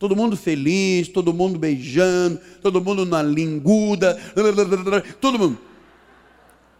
Todo 0.00 0.16
mundo 0.16 0.36
feliz, 0.36 1.06
todo 1.06 1.32
mundo 1.32 1.60
beijando, 1.60 2.40
todo 2.60 2.82
mundo 2.82 3.06
na 3.06 3.22
linguda, 3.22 4.20
todo 5.20 5.38
mundo. 5.38 5.60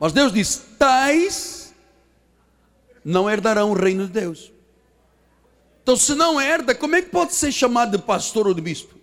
Mas 0.01 0.13
Deus 0.13 0.33
diz: 0.33 0.61
tais 0.77 1.73
não 3.05 3.31
herdarão 3.31 3.71
o 3.71 3.75
reino 3.75 4.09
de 4.09 4.13
Deus. 4.13 4.51
Então, 5.85 5.95
se 5.95 6.17
não 6.17 6.41
herda, 6.41 6.75
como 6.75 6.97
é 6.97 7.03
que 7.03 7.11
pode 7.11 7.33
ser 7.33 7.53
chamado 7.53 7.97
de 7.97 8.03
pastor 8.03 8.49
ou 8.49 8.55
de 8.55 8.61
bispo? 8.61 9.02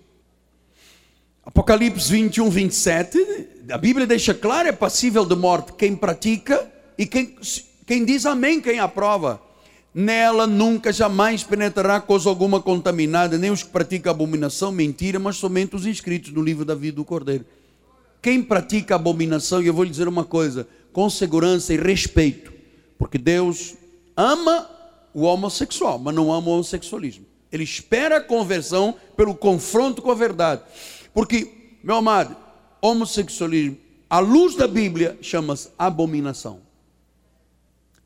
Apocalipse 1.45 2.11
21, 2.11 2.49
27, 2.49 3.47
a 3.71 3.77
Bíblia 3.77 4.05
deixa 4.05 4.33
claro: 4.33 4.67
é 4.67 4.71
passível 4.71 5.25
de 5.25 5.35
morte 5.35 5.73
quem 5.73 5.95
pratica 5.95 6.69
e 6.97 7.05
quem, 7.05 7.35
quem 7.85 8.05
diz 8.05 8.25
amém, 8.25 8.61
quem 8.61 8.79
aprova. 8.79 9.41
Nela 9.93 10.45
nunca 10.45 10.93
jamais 10.93 11.43
penetrará 11.43 11.99
coisa 11.99 12.29
alguma 12.29 12.61
contaminada, 12.61 13.37
nem 13.37 13.49
os 13.49 13.63
que 13.63 13.69
praticam 13.69 14.11
abominação, 14.11 14.71
mentira, 14.71 15.17
mas 15.17 15.37
somente 15.37 15.75
os 15.75 15.85
inscritos 15.85 16.31
no 16.31 16.43
livro 16.43 16.63
da 16.63 16.75
vida 16.75 16.97
do 16.97 17.05
Cordeiro. 17.05 17.43
Quem 18.21 18.43
pratica 18.43 18.95
abominação, 18.95 19.61
e 19.61 19.67
eu 19.67 19.73
vou 19.73 19.83
lhe 19.83 19.89
dizer 19.89 20.07
uma 20.07 20.23
coisa, 20.23 20.67
com 20.93 21.09
segurança 21.09 21.73
e 21.73 21.77
respeito, 21.77 22.53
porque 22.99 23.17
Deus 23.17 23.73
ama 24.15 24.69
o 25.13 25.23
homossexual, 25.23 25.97
mas 25.97 26.13
não 26.13 26.31
ama 26.31 26.49
o 26.49 26.53
homossexualismo. 26.53 27.25
Ele 27.51 27.63
espera 27.63 28.17
a 28.17 28.21
conversão 28.21 28.93
pelo 29.17 29.33
confronto 29.33 30.01
com 30.01 30.11
a 30.11 30.15
verdade. 30.15 30.61
Porque, 31.13 31.77
meu 31.83 31.95
amado, 31.95 32.35
homossexualismo, 32.81 33.77
à 34.09 34.19
luz 34.19 34.55
da 34.55 34.67
Bíblia, 34.67 35.17
chama-se 35.21 35.69
abominação. 35.77 36.61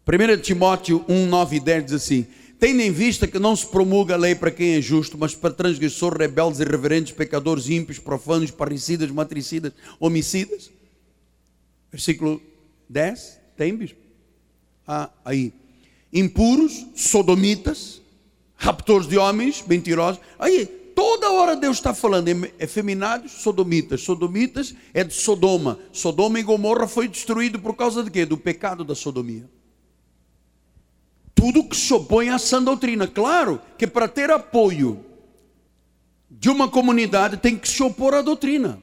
1 0.05 0.41
Timóteo 0.41 1.03
1, 1.07 1.27
9 1.27 1.55
e 1.55 1.59
10 1.59 1.85
diz 1.85 1.93
assim: 1.93 2.27
Tendo 2.59 2.81
em 2.81 2.91
vista 2.91 3.27
que 3.27 3.39
não 3.39 3.55
se 3.55 3.65
promulga 3.67 4.15
a 4.15 4.17
lei 4.17 4.35
para 4.35 4.51
quem 4.51 4.75
é 4.75 4.81
justo, 4.81 5.17
mas 5.17 5.33
para 5.33 5.53
transgressores, 5.53 6.17
rebeldes, 6.17 6.59
irreverentes, 6.59 7.13
pecadores, 7.13 7.69
ímpios, 7.69 7.99
profanos, 7.99 8.51
parricidas, 8.51 9.09
matricidas, 9.11 9.73
homicidas. 9.99 10.71
Versículo 11.91 12.41
10, 12.89 13.39
tem, 13.55 13.75
bispo? 13.75 13.99
Ah, 14.87 15.09
aí. 15.23 15.53
Impuros, 16.11 16.85
sodomitas, 16.95 18.01
raptores 18.55 19.07
de 19.07 19.17
homens, 19.17 19.63
mentirosos. 19.65 20.21
Aí, 20.37 20.82
toda 20.95 21.31
hora 21.31 21.55
Deus 21.55 21.77
está 21.77 21.93
falando 21.93 22.27
efeminados, 22.59 23.31
sodomitas. 23.31 24.01
Sodomitas 24.01 24.75
é 24.93 25.03
de 25.03 25.13
Sodoma. 25.13 25.79
Sodoma 25.91 26.39
e 26.39 26.43
Gomorra 26.43 26.87
foi 26.87 27.07
destruído 27.07 27.59
por 27.59 27.75
causa 27.75 28.03
de 28.03 28.11
quê? 28.11 28.25
Do 28.25 28.37
pecado 28.37 28.83
da 28.83 28.95
sodomia. 28.95 29.49
Tudo 31.35 31.63
que 31.63 31.75
se 31.75 31.93
opõe 31.93 32.29
à 32.29 32.37
sã 32.37 32.61
doutrina. 32.61 33.07
Claro 33.07 33.59
que 33.77 33.87
para 33.87 34.07
ter 34.07 34.31
apoio 34.31 35.03
de 36.29 36.49
uma 36.49 36.69
comunidade 36.69 37.37
tem 37.37 37.57
que 37.57 37.67
se 37.67 37.83
opor 37.83 38.13
à 38.13 38.21
doutrina. 38.21 38.81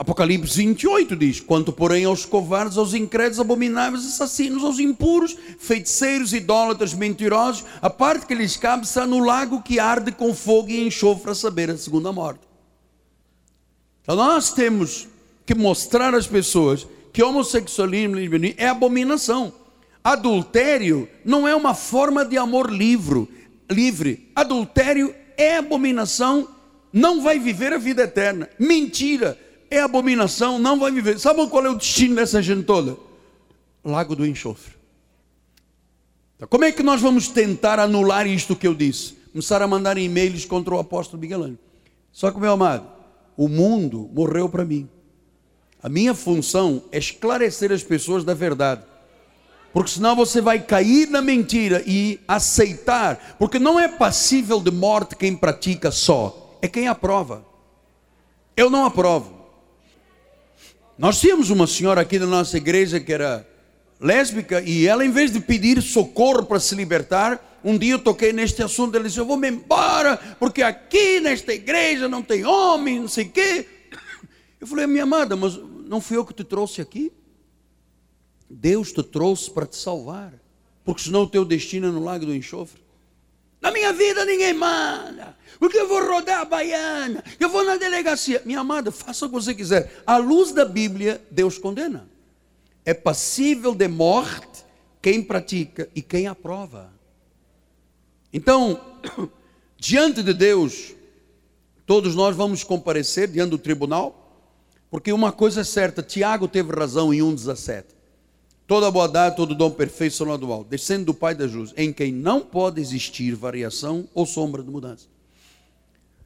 Apocalipse 0.00 0.56
28 0.56 1.14
diz: 1.14 1.40
Quanto, 1.40 1.70
porém, 1.70 2.06
aos 2.06 2.24
covardes, 2.24 2.78
aos 2.78 2.94
incrédulos, 2.94 3.38
abomináveis, 3.38 4.06
assassinos, 4.06 4.64
aos 4.64 4.78
impuros, 4.78 5.36
feiticeiros, 5.58 6.32
idólatras, 6.32 6.94
mentirosos, 6.94 7.66
a 7.82 7.90
parte 7.90 8.24
que 8.24 8.34
lhes 8.34 8.56
cabe 8.56 8.86
está 8.86 9.06
no 9.06 9.22
lago 9.22 9.60
que 9.60 9.78
arde 9.78 10.10
com 10.10 10.32
fogo 10.32 10.70
e 10.70 10.80
enxofre, 10.80 11.32
a 11.32 11.34
saber, 11.34 11.68
a 11.68 11.76
segunda 11.76 12.10
morte. 12.10 12.40
Então 14.02 14.16
nós 14.16 14.50
temos 14.54 15.06
que 15.44 15.54
mostrar 15.54 16.14
às 16.14 16.26
pessoas 16.26 16.86
que 17.12 17.22
homossexualismo 17.22 18.16
é 18.56 18.68
abominação. 18.68 19.52
Adultério 20.02 21.06
não 21.22 21.46
é 21.46 21.54
uma 21.54 21.74
forma 21.74 22.24
de 22.24 22.38
amor 22.38 22.72
livre. 22.72 23.28
livre. 23.70 24.30
Adultério 24.34 25.14
é 25.36 25.58
abominação, 25.58 26.48
não 26.90 27.20
vai 27.20 27.38
viver 27.38 27.74
a 27.74 27.78
vida 27.78 28.04
eterna. 28.04 28.48
Mentira 28.58 29.38
é 29.70 29.80
abominação, 29.80 30.58
não 30.58 30.78
vai 30.78 30.90
viver. 30.90 31.18
Sabe 31.18 31.46
qual 31.48 31.64
é 31.64 31.70
o 31.70 31.76
destino 31.76 32.16
dessa 32.16 32.42
gente 32.42 32.64
toda? 32.64 32.96
Lago 33.84 34.16
do 34.16 34.26
enxofre. 34.26 34.74
Então, 36.36 36.48
como 36.48 36.64
é 36.64 36.72
que 36.72 36.82
nós 36.82 37.00
vamos 37.00 37.28
tentar 37.28 37.78
anular 37.78 38.26
isto 38.26 38.56
que 38.56 38.66
eu 38.66 38.74
disse? 38.74 39.14
Começar 39.30 39.62
a 39.62 39.68
mandar 39.68 39.96
e-mails 39.96 40.44
contra 40.44 40.74
o 40.74 40.78
apóstolo 40.78 41.20
Miguel. 41.20 41.52
Só 42.10 42.30
que, 42.32 42.40
meu 42.40 42.52
amado, 42.52 42.86
o 43.36 43.48
mundo 43.48 44.10
morreu 44.12 44.48
para 44.48 44.64
mim. 44.64 44.88
A 45.82 45.88
minha 45.88 46.14
função 46.14 46.82
é 46.90 46.98
esclarecer 46.98 47.70
as 47.70 47.82
pessoas 47.82 48.24
da 48.24 48.34
verdade. 48.34 48.82
Porque 49.72 49.92
senão 49.92 50.16
você 50.16 50.40
vai 50.40 50.58
cair 50.58 51.08
na 51.08 51.22
mentira 51.22 51.82
e 51.86 52.20
aceitar. 52.26 53.36
Porque 53.38 53.58
não 53.58 53.78
é 53.78 53.86
passível 53.86 54.60
de 54.60 54.70
morte 54.70 55.14
quem 55.14 55.36
pratica 55.36 55.90
só, 55.90 56.58
é 56.60 56.66
quem 56.66 56.88
aprova. 56.88 57.44
Eu 58.56 58.68
não 58.68 58.84
aprovo. 58.84 59.39
Nós 61.00 61.18
tínhamos 61.18 61.48
uma 61.48 61.66
senhora 61.66 62.02
aqui 62.02 62.18
da 62.18 62.26
nossa 62.26 62.58
igreja 62.58 63.00
que 63.00 63.10
era 63.10 63.48
lésbica 63.98 64.60
e 64.60 64.86
ela, 64.86 65.02
em 65.02 65.10
vez 65.10 65.32
de 65.32 65.40
pedir 65.40 65.80
socorro 65.80 66.44
para 66.44 66.60
se 66.60 66.74
libertar, 66.74 67.58
um 67.64 67.78
dia 67.78 67.94
eu 67.94 67.98
toquei 67.98 68.34
neste 68.34 68.62
assunto. 68.62 68.94
Ela 68.94 69.04
disse: 69.04 69.18
Eu 69.18 69.24
vou 69.24 69.38
me 69.38 69.48
embora, 69.48 70.18
porque 70.38 70.62
aqui 70.62 71.18
nesta 71.18 71.54
igreja 71.54 72.06
não 72.06 72.20
tem 72.20 72.44
homem, 72.44 73.00
não 73.00 73.08
sei 73.08 73.24
o 73.24 73.30
quê. 73.30 73.66
Eu 74.60 74.66
falei: 74.66 74.86
Minha 74.86 75.04
amada, 75.04 75.34
mas 75.36 75.56
não 75.86 76.02
fui 76.02 76.18
eu 76.18 76.24
que 76.26 76.34
te 76.34 76.44
trouxe 76.44 76.82
aqui? 76.82 77.10
Deus 78.50 78.92
te 78.92 79.02
trouxe 79.02 79.50
para 79.50 79.64
te 79.64 79.78
salvar, 79.78 80.34
porque 80.84 81.00
senão 81.00 81.22
o 81.22 81.26
teu 81.26 81.46
destino 81.46 81.88
é 81.88 81.90
no 81.90 82.04
lago 82.04 82.26
do 82.26 82.34
enxofre. 82.34 82.78
Na 83.58 83.70
minha 83.70 83.90
vida 83.94 84.22
ninguém 84.26 84.52
manda, 84.52 85.34
porque 85.60 85.76
eu 85.76 85.86
vou 85.86 86.02
rodar 86.02 86.40
a 86.40 86.44
baiana, 86.46 87.22
eu 87.38 87.50
vou 87.50 87.62
na 87.62 87.76
delegacia. 87.76 88.40
Minha 88.46 88.60
amada, 88.60 88.90
faça 88.90 89.26
o 89.26 89.28
que 89.28 89.34
você 89.34 89.54
quiser. 89.54 90.02
À 90.06 90.16
luz 90.16 90.52
da 90.52 90.64
Bíblia, 90.64 91.20
Deus 91.30 91.58
condena. 91.58 92.08
É 92.82 92.94
passível 92.94 93.74
de 93.74 93.86
morte 93.86 94.64
quem 95.02 95.22
pratica 95.22 95.86
e 95.94 96.00
quem 96.00 96.26
aprova. 96.26 96.90
Então, 98.32 98.80
diante 99.76 100.22
de 100.22 100.32
Deus, 100.32 100.94
todos 101.84 102.14
nós 102.14 102.34
vamos 102.34 102.64
comparecer 102.64 103.28
diante 103.28 103.50
do 103.50 103.58
tribunal, 103.58 104.48
porque 104.90 105.12
uma 105.12 105.30
coisa 105.30 105.60
é 105.60 105.64
certa, 105.64 106.02
Tiago 106.02 106.48
teve 106.48 106.72
razão 106.72 107.12
em 107.12 107.18
1,17. 107.18 107.84
Toda 108.66 108.90
boa 108.90 109.30
todo 109.32 109.54
dom 109.54 109.70
perfeito 109.70 110.14
são 110.14 110.38
do 110.38 110.50
alto, 110.50 110.70
descendo 110.70 111.04
do 111.04 111.14
Pai 111.14 111.34
da 111.34 111.46
Jus, 111.46 111.74
em 111.76 111.92
quem 111.92 112.12
não 112.12 112.40
pode 112.40 112.80
existir 112.80 113.34
variação 113.34 114.08
ou 114.14 114.24
sombra 114.24 114.62
de 114.62 114.70
mudança. 114.70 115.19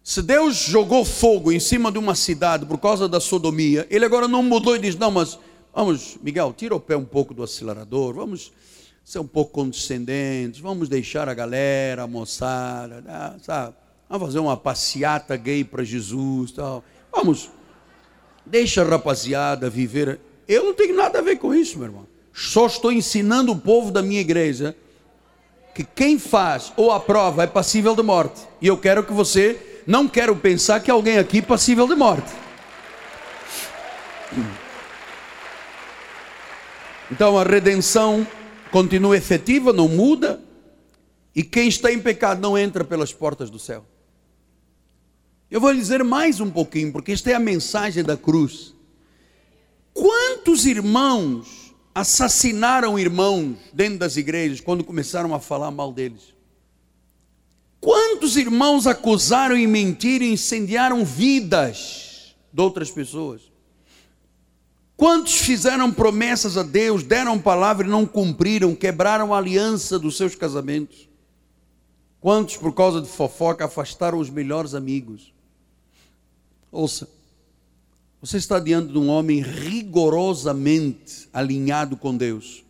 Se 0.06 0.20
Deus 0.20 0.56
jogou 0.56 1.02
fogo 1.02 1.50
em 1.50 1.58
cima 1.58 1.90
de 1.90 1.96
uma 1.96 2.14
cidade 2.14 2.66
por 2.66 2.76
causa 2.76 3.08
da 3.08 3.18
sodomia, 3.18 3.86
ele 3.88 4.04
agora 4.04 4.28
não 4.28 4.42
mudou 4.42 4.76
e 4.76 4.78
diz: 4.78 4.94
Não, 4.96 5.10
mas 5.10 5.38
vamos, 5.74 6.18
Miguel, 6.22 6.52
tira 6.54 6.76
o 6.76 6.78
pé 6.78 6.94
um 6.94 7.06
pouco 7.06 7.32
do 7.32 7.42
acelerador, 7.42 8.12
vamos 8.12 8.52
ser 9.02 9.18
um 9.18 9.26
pouco 9.26 9.52
condescendentes, 9.52 10.60
vamos 10.60 10.90
deixar 10.90 11.26
a 11.26 11.32
galera, 11.32 12.02
a 12.02 12.06
moçada, 12.06 13.00
né, 13.00 13.36
sabe? 13.42 13.74
Vamos 14.06 14.26
fazer 14.26 14.40
uma 14.40 14.58
passeata 14.58 15.34
gay 15.38 15.64
para 15.64 15.82
Jesus, 15.82 16.52
tal. 16.52 16.84
Vamos, 17.10 17.48
deixa 18.44 18.82
a 18.82 18.84
rapaziada 18.84 19.70
viver. 19.70 20.20
Eu 20.46 20.64
não 20.64 20.74
tenho 20.74 20.94
nada 20.94 21.20
a 21.20 21.22
ver 21.22 21.36
com 21.36 21.54
isso, 21.54 21.78
meu 21.78 21.86
irmão. 21.86 22.06
Só 22.30 22.66
estou 22.66 22.92
ensinando 22.92 23.52
o 23.52 23.58
povo 23.58 23.90
da 23.90 24.02
minha 24.02 24.20
igreja 24.20 24.76
que 25.74 25.82
quem 25.82 26.18
faz 26.18 26.74
ou 26.76 26.92
aprova 26.92 27.44
é 27.44 27.46
passível 27.46 27.96
de 27.96 28.02
morte. 28.02 28.42
E 28.60 28.66
eu 28.66 28.76
quero 28.76 29.02
que 29.02 29.12
você 29.12 29.73
não 29.86 30.08
quero 30.08 30.34
pensar 30.36 30.80
que 30.80 30.90
alguém 30.90 31.18
aqui 31.18 31.42
passível 31.42 31.86
de 31.86 31.94
morte. 31.94 32.32
Então 37.10 37.38
a 37.38 37.44
redenção 37.44 38.26
continua 38.70 39.16
efetiva, 39.16 39.72
não 39.72 39.88
muda, 39.88 40.40
e 41.34 41.42
quem 41.42 41.68
está 41.68 41.92
em 41.92 42.00
pecado 42.00 42.40
não 42.40 42.56
entra 42.56 42.84
pelas 42.84 43.12
portas 43.12 43.50
do 43.50 43.58
céu. 43.58 43.84
Eu 45.50 45.60
vou 45.60 45.70
lhe 45.70 45.78
dizer 45.78 46.02
mais 46.02 46.40
um 46.40 46.50
pouquinho, 46.50 46.90
porque 46.90 47.12
esta 47.12 47.30
é 47.30 47.34
a 47.34 47.40
mensagem 47.40 48.02
da 48.02 48.16
cruz. 48.16 48.74
Quantos 49.92 50.66
irmãos 50.66 51.64
assassinaram 51.94 52.98
irmãos 52.98 53.56
dentro 53.72 54.00
das 54.00 54.16
igrejas 54.16 54.60
quando 54.60 54.82
começaram 54.82 55.32
a 55.32 55.38
falar 55.38 55.70
mal 55.70 55.92
deles. 55.92 56.33
Quantos 57.84 58.38
irmãos 58.38 58.86
acusaram 58.86 59.58
e 59.58 59.66
mentiram 59.66 60.24
e 60.24 60.32
incendiaram 60.32 61.04
vidas 61.04 62.34
de 62.50 62.62
outras 62.62 62.90
pessoas? 62.90 63.42
Quantos 64.96 65.34
fizeram 65.34 65.92
promessas 65.92 66.56
a 66.56 66.62
Deus, 66.62 67.02
deram 67.02 67.38
palavra 67.38 67.86
e 67.86 67.90
não 67.90 68.06
cumpriram, 68.06 68.74
quebraram 68.74 69.34
a 69.34 69.36
aliança 69.36 69.98
dos 69.98 70.16
seus 70.16 70.34
casamentos? 70.34 71.06
Quantos, 72.22 72.56
por 72.56 72.72
causa 72.72 73.02
de 73.02 73.08
fofoca, 73.08 73.66
afastaram 73.66 74.18
os 74.18 74.30
melhores 74.30 74.72
amigos? 74.72 75.34
Ouça, 76.72 77.06
você 78.18 78.38
está 78.38 78.58
diante 78.58 78.94
de 78.94 78.98
um 78.98 79.10
homem 79.10 79.42
rigorosamente 79.42 81.28
alinhado 81.34 81.98
com 81.98 82.16
Deus. 82.16 82.63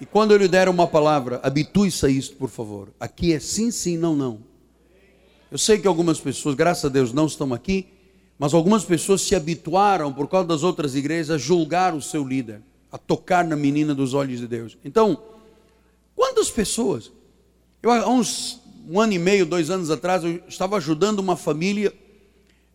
E 0.00 0.06
quando 0.06 0.32
eu 0.32 0.38
lhe 0.38 0.48
der 0.48 0.68
uma 0.68 0.86
palavra, 0.86 1.40
habitue-se 1.42 2.04
a 2.06 2.08
isto, 2.08 2.36
por 2.36 2.48
favor. 2.48 2.88
Aqui 2.98 3.32
é 3.32 3.38
sim, 3.38 3.70
sim, 3.70 3.96
não, 3.96 4.16
não. 4.16 4.40
Eu 5.50 5.58
sei 5.58 5.78
que 5.78 5.86
algumas 5.86 6.20
pessoas, 6.20 6.54
graças 6.54 6.84
a 6.84 6.88
Deus, 6.88 7.12
não 7.12 7.26
estão 7.26 7.54
aqui, 7.54 7.86
mas 8.38 8.52
algumas 8.52 8.84
pessoas 8.84 9.22
se 9.22 9.34
habituaram, 9.34 10.12
por 10.12 10.28
causa 10.28 10.48
das 10.48 10.62
outras 10.62 10.94
igrejas, 10.94 11.30
a 11.30 11.38
julgar 11.38 11.94
o 11.94 12.02
seu 12.02 12.26
líder, 12.26 12.60
a 12.90 12.98
tocar 12.98 13.44
na 13.44 13.54
menina 13.54 13.94
dos 13.94 14.14
olhos 14.14 14.40
de 14.40 14.48
Deus. 14.48 14.76
Então, 14.84 15.22
quantas 16.16 16.50
pessoas? 16.50 17.12
Eu, 17.80 17.90
há 17.90 18.08
uns 18.08 18.60
um 18.88 19.00
ano 19.00 19.12
e 19.12 19.18
meio, 19.18 19.46
dois 19.46 19.70
anos 19.70 19.90
atrás, 19.90 20.24
eu 20.24 20.42
estava 20.48 20.76
ajudando 20.76 21.18
uma 21.18 21.36
família 21.36 21.92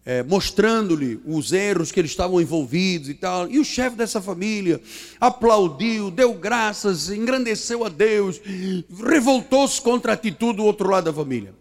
é, 0.09 0.23
mostrando-lhe 0.23 1.21
os 1.23 1.53
erros 1.53 1.91
que 1.91 1.99
eles 1.99 2.09
estavam 2.09 2.41
envolvidos 2.41 3.09
e 3.09 3.13
tal. 3.13 3.47
E 3.47 3.59
o 3.59 3.63
chefe 3.63 3.95
dessa 3.95 4.19
família 4.19 4.81
aplaudiu, 5.21 6.09
deu 6.09 6.33
graças, 6.33 7.11
engrandeceu 7.11 7.85
a 7.85 7.89
Deus, 7.89 8.41
revoltou-se 9.07 9.79
contra 9.79 10.13
a 10.13 10.15
atitude 10.15 10.57
do 10.57 10.65
outro 10.65 10.89
lado 10.89 11.03
da 11.03 11.13
família. 11.13 11.53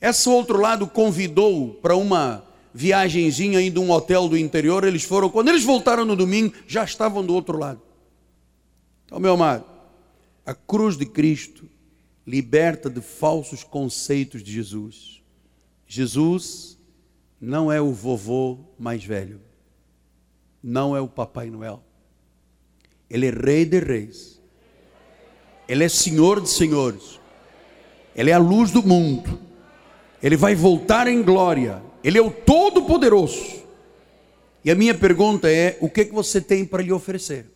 Esse 0.00 0.28
outro 0.28 0.60
lado 0.60 0.86
convidou 0.86 1.74
para 1.82 1.96
uma 1.96 2.44
viagenzinha 2.72 3.60
indo 3.60 3.82
um 3.82 3.90
hotel 3.90 4.28
do 4.28 4.38
interior. 4.38 4.84
Eles 4.84 5.02
foram, 5.02 5.28
quando 5.28 5.48
eles 5.48 5.64
voltaram 5.64 6.04
no 6.04 6.14
domingo, 6.14 6.54
já 6.68 6.84
estavam 6.84 7.26
do 7.26 7.34
outro 7.34 7.58
lado. 7.58 7.82
Então, 9.06 9.18
meu 9.18 9.32
amado, 9.32 9.64
a 10.46 10.54
cruz 10.54 10.96
de 10.96 11.04
Cristo 11.04 11.68
liberta 12.24 12.88
de 12.88 13.00
falsos 13.00 13.64
conceitos 13.64 14.40
de 14.40 14.52
Jesus. 14.52 15.20
Jesus 15.84 16.77
não 17.40 17.70
é 17.70 17.80
o 17.80 17.92
vovô 17.92 18.58
mais 18.78 19.04
velho, 19.04 19.40
não 20.62 20.96
é 20.96 21.00
o 21.00 21.08
Papai 21.08 21.50
Noel. 21.50 21.82
Ele 23.08 23.26
é 23.26 23.30
Rei 23.30 23.64
de 23.64 23.78
Reis, 23.78 24.40
Ele 25.68 25.84
é 25.84 25.88
Senhor 25.88 26.40
de 26.40 26.48
Senhores, 26.48 27.18
Ele 28.14 28.30
é 28.30 28.34
a 28.34 28.38
luz 28.38 28.70
do 28.70 28.82
mundo, 28.82 29.38
Ele 30.22 30.36
vai 30.36 30.54
voltar 30.54 31.06
em 31.06 31.22
glória, 31.22 31.82
Ele 32.02 32.18
é 32.18 32.22
o 32.22 32.30
Todo-Poderoso. 32.30 33.58
E 34.64 34.70
a 34.70 34.74
minha 34.74 34.94
pergunta 34.94 35.50
é: 35.50 35.78
o 35.80 35.88
que, 35.88 36.02
é 36.02 36.04
que 36.04 36.12
você 36.12 36.40
tem 36.40 36.64
para 36.64 36.82
lhe 36.82 36.92
oferecer? 36.92 37.46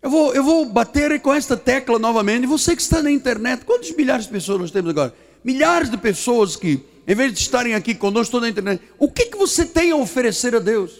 Eu 0.00 0.10
vou, 0.10 0.34
eu 0.34 0.44
vou 0.44 0.66
bater 0.66 1.18
com 1.20 1.32
esta 1.32 1.56
tecla 1.56 1.98
novamente. 1.98 2.46
Você 2.46 2.76
que 2.76 2.82
está 2.82 3.02
na 3.02 3.10
internet, 3.10 3.64
quantos 3.64 3.90
milhares 3.92 4.26
de 4.26 4.32
pessoas 4.32 4.60
nós 4.60 4.70
temos 4.70 4.90
agora? 4.90 5.14
Milhares 5.42 5.90
de 5.90 5.96
pessoas 5.96 6.56
que 6.56 6.84
em 7.06 7.14
vez 7.14 7.32
de 7.32 7.40
estarem 7.40 7.74
aqui 7.74 7.94
conosco 7.94 8.32
toda 8.32 8.46
a 8.46 8.48
internet, 8.48 8.82
o 8.98 9.10
que, 9.10 9.26
que 9.26 9.36
você 9.36 9.64
tem 9.64 9.90
a 9.90 9.96
oferecer 9.96 10.54
a 10.54 10.58
Deus? 10.58 10.92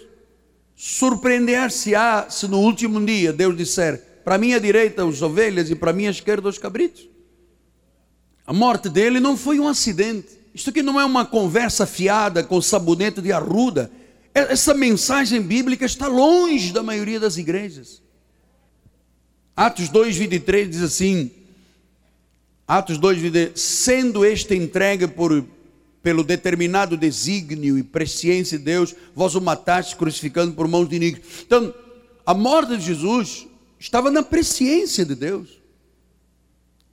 Surpreender-se-á 0.76 2.28
se 2.28 2.46
no 2.46 2.61
último 2.61 3.05
dia 3.05 3.32
Deus 3.32 3.57
disser: 3.57 3.98
para 4.24 4.38
minha 4.38 4.61
direita 4.61 5.05
os 5.05 5.22
ovelhas 5.22 5.70
e 5.70 5.74
para 5.74 5.92
minha 5.92 6.11
esquerda 6.11 6.48
os 6.48 6.59
cabritos. 6.59 7.09
A 8.46 8.52
morte 8.52 8.88
dele 8.88 9.20
não 9.20 9.36
foi 9.36 9.59
um 9.59 9.68
acidente. 9.68 10.28
Isto 10.55 10.70
aqui 10.70 10.82
não 10.82 11.00
é 11.00 11.05
uma 11.05 11.24
conversa 11.24 11.86
fiada 11.86 12.44
com 12.44 12.61
sabonete 12.61 13.22
de 13.22 13.32
arruda. 13.32 13.90
É, 14.34 14.52
essa 14.52 14.74
mensagem 14.74 15.40
bíblica 15.40 15.86
está 15.86 16.07
longe 16.07 16.72
da 16.72 16.82
maioria 16.82 17.18
das 17.18 17.36
igrejas. 17.38 18.02
Atos 19.57 19.88
2, 19.88 20.16
23 20.16 20.70
diz 20.70 20.82
assim: 20.82 21.30
Atos 22.66 22.98
2, 22.98 23.18
23, 23.18 23.61
sendo 23.61 24.24
este 24.24 24.55
entregue 24.55 25.07
por 25.07 25.46
pelo 26.05 26.22
determinado 26.22 26.98
desígnio 26.98 27.78
e 27.78 27.82
presciência 27.82 28.59
de 28.59 28.64
Deus, 28.64 28.94
vós 29.16 29.34
o 29.34 29.40
mataste 29.40 29.96
crucificando 29.96 30.52
por 30.52 30.68
mãos 30.68 30.86
de 30.86 30.96
inimigos. 30.96 31.22
Então, 31.40 31.72
a 32.26 32.34
morte 32.34 32.76
de 32.76 32.84
Jesus 32.84 33.46
estava 33.80 34.11
na 34.11 34.22
presciência 34.22 35.02
de 35.02 35.14
Deus. 35.14 35.48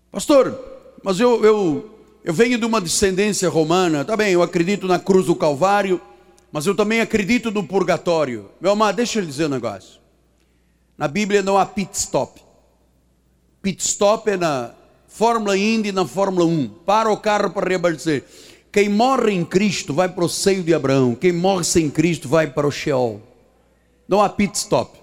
Pastor, 0.10 0.58
mas 1.04 1.20
eu, 1.20 1.44
eu, 1.44 2.00
eu 2.24 2.34
venho 2.34 2.58
de 2.58 2.66
uma 2.66 2.80
descendência 2.80 3.50
romana, 3.50 4.06
tá 4.06 4.16
bem, 4.16 4.32
eu 4.32 4.42
acredito 4.42 4.88
na 4.88 4.98
cruz 4.98 5.26
do 5.26 5.36
Calvário, 5.36 6.00
mas 6.50 6.66
eu 6.66 6.74
também 6.74 7.02
acredito 7.02 7.52
no 7.52 7.68
purgatório. 7.68 8.50
Meu 8.62 8.72
amado, 8.72 8.96
deixa 8.96 9.20
eu 9.20 9.24
lhe 9.24 9.28
dizer 9.28 9.48
um 9.48 9.50
negócio. 9.50 10.00
Na 10.98 11.10
Bíblia 11.10 11.42
não 11.42 11.58
há 11.58 11.66
pit 11.66 11.98
stop. 11.98 12.42
Pit 13.62 13.84
stop 13.84 14.30
é 14.30 14.38
na 14.38 14.72
Fórmula 15.10 15.58
Indy 15.58 15.90
e 15.90 15.92
na 15.92 16.08
Fórmula 16.08 16.46
1. 16.46 16.70
Para 16.86 17.12
o 17.12 17.18
carro 17.18 17.52
para 17.52 17.68
reabastecer. 17.68 18.24
Quem 18.72 18.88
morre 18.88 19.34
em 19.34 19.44
Cristo 19.44 19.94
vai 19.94 20.08
para 20.08 20.24
o 20.24 20.30
seio 20.30 20.64
de 20.64 20.74
Abraão. 20.74 21.14
Quem 21.14 21.34
morre 21.34 21.64
sem 21.64 21.90
Cristo 21.90 22.30
vai 22.30 22.48
para 22.48 22.66
o 22.66 22.72
Sheol. 22.72 23.22
Não 24.08 24.22
há 24.22 24.30
pit 24.30 24.58
stop. 24.58 24.98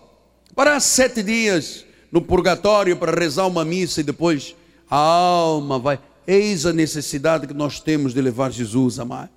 Para 0.55 0.81
sete 0.81 1.23
dias 1.23 1.85
no 2.11 2.23
purgatório 2.23 2.97
para 2.97 3.19
rezar 3.19 3.47
uma 3.47 3.65
missa 3.65 4.01
e 4.01 4.05
depois 4.05 4.57
a 4.91 4.97
alma 4.97 5.79
vai. 5.79 5.99
Eis 6.27 6.65
a 6.65 6.73
necessidade 6.73 7.47
que 7.47 7.55
nós 7.55 7.79
temos 7.79 8.15
de 8.15 8.21
levar 8.21 8.51
Jesus, 8.51 8.99
amado. 8.99 9.31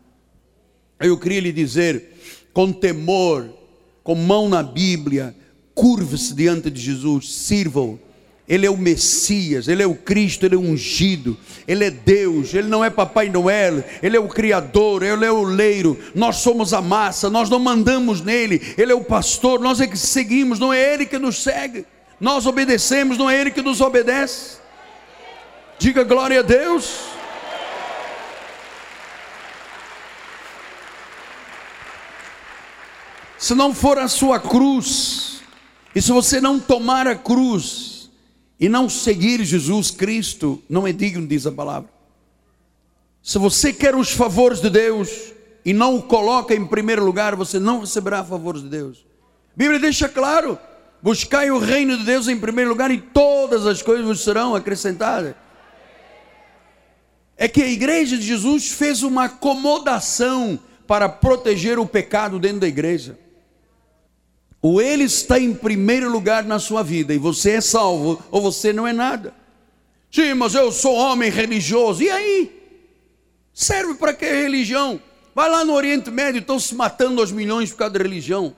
Eu 1.00 1.18
queria 1.18 1.42
lhe 1.42 1.52
dizer, 1.52 2.16
com 2.54 2.72
temor, 2.72 3.50
com 4.04 4.16
mão 4.16 4.48
na 4.48 4.64
Bíblia, 4.64 5.36
curve-se 5.74 6.34
diante 6.34 6.70
de 6.70 6.80
Jesus, 6.80 7.34
sirva-o 7.34 8.00
ele 8.48 8.66
é 8.66 8.70
o 8.70 8.78
Messias, 8.78 9.68
Ele 9.68 9.82
é 9.82 9.88
o 9.88 9.96
Cristo, 9.96 10.46
Ele 10.46 10.56
é 10.56 10.58
o 10.58 10.62
ungido, 10.62 11.38
Ele 11.68 11.86
é 11.86 11.90
Deus, 11.90 12.54
Ele 12.54 12.68
não 12.68 12.84
é 12.84 12.90
Papai 12.90 13.30
Noel, 13.30 13.84
Ele 14.04 14.18
é 14.18 14.20
o 14.20 14.28
Criador, 14.28 15.04
Ele 15.04 15.26
é 15.26 15.32
o 15.32 15.44
leiro, 15.44 15.98
nós 16.14 16.38
somos 16.38 16.74
a 16.74 16.82
massa, 16.82 17.30
nós 17.30 17.50
não 17.50 17.60
mandamos 17.60 18.22
nele, 18.22 18.62
Ele 18.78 18.92
é 18.92 18.96
o 18.96 19.04
pastor, 19.04 19.60
nós 19.60 19.80
é 19.80 19.88
que 19.88 19.98
seguimos, 19.98 20.60
não 20.60 20.74
é 20.74 20.94
Ele 20.94 21.06
que 21.06 21.18
nos 21.18 21.42
segue, 21.42 21.86
nós 22.20 22.46
obedecemos, 22.46 23.18
não 23.18 23.30
é 23.30 23.40
Ele 23.40 23.52
que 23.52 23.62
nos 23.62 23.80
obedece. 23.80 24.58
Diga 25.80 26.04
glória 26.04 26.40
a 26.40 26.44
Deus. 26.44 27.06
Se 33.38 33.56
não 33.56 33.74
for 33.74 33.98
a 33.98 34.08
sua 34.08 34.40
cruz, 34.40 35.42
e 35.96 36.02
se 36.02 36.12
você 36.12 36.40
não 36.40 36.60
tomar 36.60 37.08
a 37.08 37.16
cruz, 37.16 37.91
e 38.62 38.70
não 38.70 38.88
seguir 38.88 39.44
Jesus 39.44 39.90
Cristo 39.90 40.62
não 40.70 40.86
é 40.86 40.94
digno, 40.94 41.26
diz 41.26 41.48
a 41.48 41.52
palavra. 41.52 41.90
Se 43.24 43.40
você 43.40 43.74
quer 43.74 43.96
os 43.96 44.12
favores 44.12 44.62
de 44.62 44.70
Deus 44.70 45.34
e 45.66 45.74
não 45.74 45.96
o 45.96 46.04
coloca 46.04 46.54
em 46.54 46.64
primeiro 46.64 47.04
lugar, 47.04 47.36
você 47.36 47.60
não 47.60 47.80
receberá 47.80 48.24
favores 48.24 48.62
de 48.62 48.70
Deus. 48.70 49.04
A 49.56 49.58
Bíblia 49.58 49.80
deixa 49.80 50.08
claro: 50.08 50.60
buscai 51.02 51.50
o 51.50 51.58
reino 51.58 51.98
de 51.98 52.06
Deus 52.06 52.28
em 52.28 52.40
primeiro 52.40 52.70
lugar 52.70 52.92
e 52.92 53.02
todas 53.02 53.66
as 53.66 53.82
coisas 53.82 54.06
vos 54.06 54.24
serão 54.24 54.54
acrescentadas. 54.54 55.34
É 57.36 57.48
que 57.48 57.64
a 57.64 57.68
igreja 57.68 58.16
de 58.16 58.24
Jesus 58.24 58.70
fez 58.70 59.02
uma 59.02 59.26
acomodação 59.26 60.60
para 60.86 61.10
proteger 61.10 61.80
o 61.80 61.88
pecado 61.88 62.38
dentro 62.38 62.60
da 62.60 62.68
igreja. 62.68 63.18
Ou 64.62 64.82
ele 64.82 65.06
está 65.06 65.40
em 65.40 65.54
primeiro 65.54 66.10
lugar 66.10 66.44
na 66.44 66.60
sua 66.60 66.84
vida 66.84 67.14
e 67.14 67.18
você 67.18 67.52
é 67.54 67.62
salvo, 67.62 68.22
ou 68.30 68.42
você 68.42 68.72
não 68.72 68.88
é 68.88 68.94
nada. 68.94 69.34
Sim, 70.12 70.34
mas 70.36 70.54
eu 70.54 70.72
sou 70.72 70.94
homem 70.94 71.32
religioso. 71.32 72.04
E 72.04 72.10
aí? 72.10 72.62
Serve 73.54 73.96
para 73.96 74.14
que 74.14 74.26
religião? 74.26 75.02
Vai 75.34 75.50
lá 75.50 75.66
no 75.66 75.74
Oriente 75.74 76.12
Médio, 76.12 76.40
estão 76.40 76.60
se 76.60 76.76
matando 76.76 77.22
aos 77.22 77.32
milhões 77.32 77.72
por 77.72 77.78
causa 77.78 77.94
da 77.94 78.04
religião. 78.04 78.56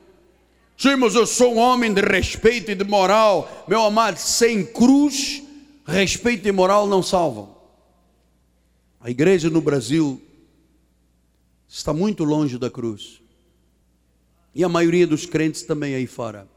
Sim, 0.75 0.95
mas 0.95 1.15
eu 1.15 1.25
sou 1.25 1.53
um 1.55 1.57
homem 1.59 1.93
de 1.93 2.01
respeito 2.01 2.71
e 2.71 2.75
de 2.75 2.83
moral. 2.83 3.65
Meu 3.67 3.83
amado, 3.83 4.17
sem 4.17 4.65
cruz, 4.65 5.43
respeito 5.85 6.47
e 6.47 6.51
moral 6.51 6.87
não 6.87 7.01
salvam. 7.01 7.55
A 8.99 9.09
igreja 9.09 9.49
no 9.49 9.61
Brasil 9.61 10.21
está 11.67 11.93
muito 11.93 12.23
longe 12.23 12.57
da 12.57 12.69
cruz. 12.69 13.22
E 14.53 14.63
a 14.63 14.69
maioria 14.69 15.07
dos 15.07 15.25
crentes 15.25 15.63
também 15.63 15.95
aí 15.95 16.07
fora. 16.07 16.47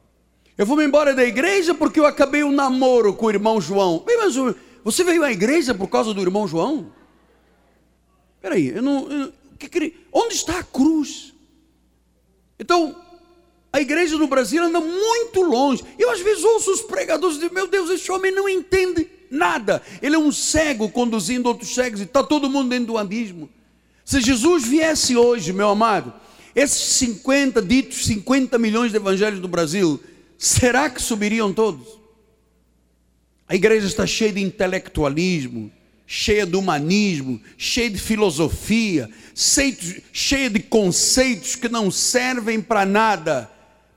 Eu 0.57 0.65
vou 0.65 0.77
me 0.77 0.85
embora 0.85 1.15
da 1.15 1.25
igreja 1.25 1.75
porque 1.75 2.01
eu 2.01 2.07
acabei 2.07 2.43
um 2.43 2.53
namoro 2.53 3.15
com 3.15 3.27
o 3.27 3.31
irmão 3.31 3.61
João. 3.61 4.03
Bem, 4.07 4.17
mas 4.17 4.35
você 4.83 5.05
veio 5.05 5.23
à 5.23 5.31
igreja 5.31 5.75
por 5.75 5.89
causa 5.89 6.15
do 6.15 6.21
irmão 6.21 6.49
João? 6.49 6.93
Peraí, 8.41 8.69
eu 8.69 8.83
não. 8.83 9.11
Eu, 9.11 9.33
que, 9.59 9.95
onde 10.13 10.35
está 10.35 10.59
a 10.59 10.63
cruz? 10.63 11.35
Então, 12.59 12.97
a 13.73 13.81
igreja 13.81 14.17
no 14.17 14.27
Brasil 14.27 14.63
anda 14.63 14.81
muito 14.81 15.43
longe. 15.43 15.85
Eu 15.99 16.11
às 16.11 16.21
vezes 16.21 16.45
ouço 16.45 16.71
os 16.71 16.83
pregadores 16.83 17.37
e 17.43 17.53
meu 17.53 17.67
Deus, 17.67 17.91
esse 17.91 18.11
homem 18.11 18.33
não 18.33 18.49
entende 18.49 19.11
nada. 19.31 19.83
Ele 20.01 20.17
é 20.17 20.19
um 20.19 20.33
cego 20.33 20.89
conduzindo 20.89 21.47
outros 21.47 21.75
cegos 21.75 22.01
e 22.01 22.05
está 22.05 22.23
todo 22.23 22.49
mundo 22.49 22.71
dentro 22.71 22.87
do 22.87 22.99
abismo. 22.99 23.51
Se 24.05 24.21
Jesus 24.21 24.65
viesse 24.65 25.17
hoje, 25.17 25.53
meu 25.53 25.69
amado, 25.69 26.15
esses 26.57 26.95
50, 26.95 27.61
ditos 27.61 28.07
50 28.07 28.59
milhões 28.59 28.91
de 28.91 28.97
evangelhos 28.97 29.41
do 29.41 29.47
Brasil, 29.47 30.03
será 30.39 30.89
que 30.89 31.03
subiriam 31.03 31.53
todos? 31.53 31.87
A 33.47 33.55
igreja 33.55 33.87
está 33.87 34.07
cheia 34.07 34.33
de 34.33 34.43
intelectualismo, 34.43 35.71
cheia 36.07 36.47
de 36.47 36.57
humanismo, 36.57 37.39
cheia 37.59 37.91
de 37.91 37.99
filosofia, 37.99 39.11
cheia 39.35 40.49
de 40.49 40.61
conceitos 40.61 41.57
que 41.57 41.69
não 41.69 41.91
servem 41.91 42.63
para 42.63 42.87
nada. 42.87 43.51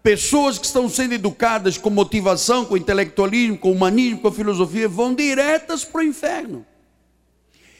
Pessoas 0.04 0.60
que 0.60 0.66
estão 0.66 0.90
sendo 0.90 1.14
educadas 1.14 1.78
com 1.78 1.90
motivação, 1.90 2.66
com 2.66 2.76
intelectualismo, 2.76 3.58
com 3.58 3.72
humanismo, 3.72 4.20
com 4.20 4.32
filosofia, 4.34 4.90
vão 4.90 5.16
diretas 5.16 5.86
para 5.86 6.02
o 6.02 6.04
inferno. 6.04 6.66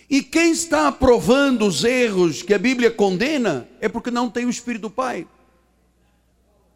E 0.10 0.24
quem 0.24 0.52
está 0.52 0.88
aprovando 0.88 1.68
os 1.68 1.84
erros 1.84 2.42
que 2.42 2.54
a 2.54 2.58
Bíblia 2.58 2.90
condena 2.90 3.68
é 3.80 3.88
porque 3.88 4.10
não 4.10 4.30
tem 4.30 4.46
o 4.46 4.50
Espírito 4.50 4.84
do 4.84 4.90
Pai. 4.90 5.28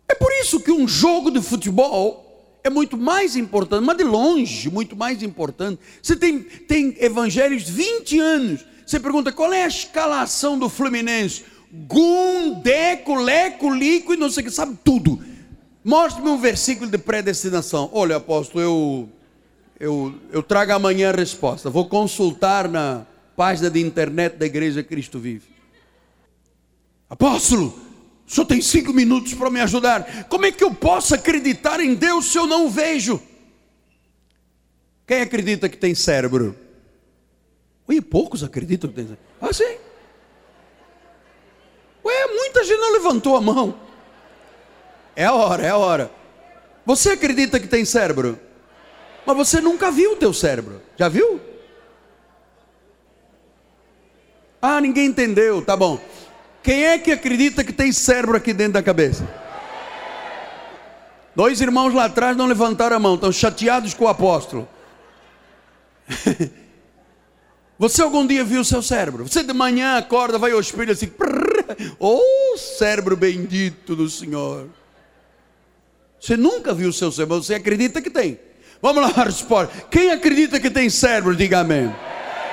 É 0.08 0.14
por 0.14 0.32
isso 0.34 0.60
que 0.60 0.72
um 0.72 0.88
jogo 0.88 1.32
de 1.32 1.42
futebol 1.42 2.60
é 2.64 2.70
muito 2.70 2.96
mais 2.96 3.36
importante, 3.36 3.84
mas 3.84 3.98
de 3.98 4.04
longe, 4.04 4.70
muito 4.70 4.96
mais 4.96 5.24
importante. 5.24 5.82
Você 6.02 6.16
tem, 6.16 6.40
tem 6.42 6.96
evangelhos 7.00 7.64
de 7.64 7.72
20 7.72 8.20
anos. 8.20 8.66
Você 8.86 9.00
pergunta 9.00 9.32
qual 9.32 9.52
é 9.52 9.64
a 9.64 9.68
escalação 9.68 10.60
do 10.60 10.70
Fluminense? 10.70 11.44
Gum, 11.72 12.62
Deco, 12.62 13.16
Leco, 13.16 13.74
Lico 13.74 14.14
e 14.14 14.18
não 14.18 14.30
sei 14.30 14.44
o 14.44 14.46
que, 14.46 14.52
sabe 14.52 14.78
tudo. 14.84 15.20
Mostre-me 15.84 16.30
um 16.30 16.38
versículo 16.38 16.90
de 16.90 17.00
predestinação. 17.00 17.90
Olha, 17.92 18.18
apóstolo, 18.18 18.64
eu, 18.64 19.10
eu, 19.80 20.14
eu 20.32 20.44
trago 20.44 20.72
amanhã 20.72 21.10
a 21.10 21.16
resposta. 21.16 21.70
Vou 21.70 21.90
consultar 21.90 22.70
na, 22.70 23.06
página 23.36 23.70
de 23.70 23.80
internet 23.80 24.36
da 24.36 24.46
Igreja 24.46 24.84
Cristo 24.84 25.20
Vive. 25.20 25.48
Apóstolo, 27.10 27.78
só 28.26 28.44
tem 28.44 28.62
cinco 28.62 28.94
minutos 28.94 29.34
para 29.34 29.50
me 29.50 29.60
ajudar. 29.62 30.26
Como 30.26 30.46
é 30.46 30.52
que 30.52 30.64
eu 30.64 30.74
posso 30.74 31.14
acreditar 31.14 31.80
em 31.80 31.94
Deus 31.94 32.32
se 32.32 32.38
eu 32.38 32.48
não 32.48 32.70
vejo? 32.70 33.22
Quem 35.06 35.22
acredita 35.22 35.68
que 35.70 35.78
tem 35.78 35.94
cérebro? 35.94 36.56
Ui, 37.88 38.02
poucos 38.02 38.44
acreditam 38.44 38.90
que 38.90 38.96
tem 38.96 39.06
cérebro. 39.06 39.26
Ah, 39.42 39.54
sim. 39.54 39.78
Ué, 42.06 42.28
muita 42.28 42.64
gente 42.64 42.80
não 42.80 42.94
levantou 42.94 43.36
a 43.36 43.42
mão. 43.42 43.80
É 45.16 45.26
a 45.26 45.34
hora, 45.34 45.64
é 45.64 45.70
a 45.70 45.78
hora. 45.78 46.12
Você 46.86 47.12
acredita 47.12 47.60
que 47.60 47.68
tem 47.68 47.86
cérebro? 47.86 48.40
Mas 49.26 49.38
você 49.38 49.62
nunca 49.62 49.92
viu 49.92 50.14
o 50.14 50.16
teu 50.16 50.34
cérebro. 50.34 50.82
Já 50.98 51.08
viu? 51.08 51.40
Ah, 54.66 54.80
ninguém 54.80 55.08
entendeu, 55.08 55.62
tá 55.62 55.76
bom. 55.76 56.00
Quem 56.64 56.86
é 56.86 56.98
que 56.98 57.12
acredita 57.12 57.66
que 57.66 57.74
tem 57.74 57.92
cérebro 57.92 58.38
aqui 58.38 58.54
dentro 58.54 58.72
da 58.72 58.82
cabeça? 58.82 59.28
Dois 61.36 61.60
irmãos 61.60 61.94
lá 61.94 62.06
atrás 62.06 62.38
não 62.38 62.46
levantaram 62.46 62.96
a 62.96 63.00
mão, 63.00 63.16
estão 63.16 63.30
chateados 63.30 63.94
com 63.94 64.06
o 64.06 64.08
apóstolo. 64.08 64.66
Você 67.78 68.02
algum 68.02 68.26
dia 68.26 68.46
viu 68.46 68.62
o 68.62 68.66
seu 68.66 68.82
cérebro? 68.82 69.28
Você 69.28 69.44
de 69.44 69.52
manhã 69.52 69.98
acorda, 69.98 70.38
vai 70.38 70.54
ao 70.54 70.62
espelho 70.62 70.94
assim, 70.94 71.12
oh 72.00 72.58
cérebro 72.58 73.18
bendito 73.18 73.98
do 73.98 74.10
Senhor. 74.10 74.70
Você 76.22 76.38
nunca 76.38 76.74
viu 76.74 76.88
o 76.88 76.94
seu 76.94 77.12
cérebro, 77.12 77.44
você 77.44 77.56
acredita 77.56 78.02
que 78.02 78.10
tem. 78.10 78.40
Vamos 78.82 79.04
lá, 79.04 79.10
resposta. 79.26 79.74
Quem 79.92 80.10
acredita 80.10 80.58
que 80.58 80.70
tem 80.70 80.90
cérebro, 80.90 81.36
diga 81.36 81.60
amém. 81.60 81.94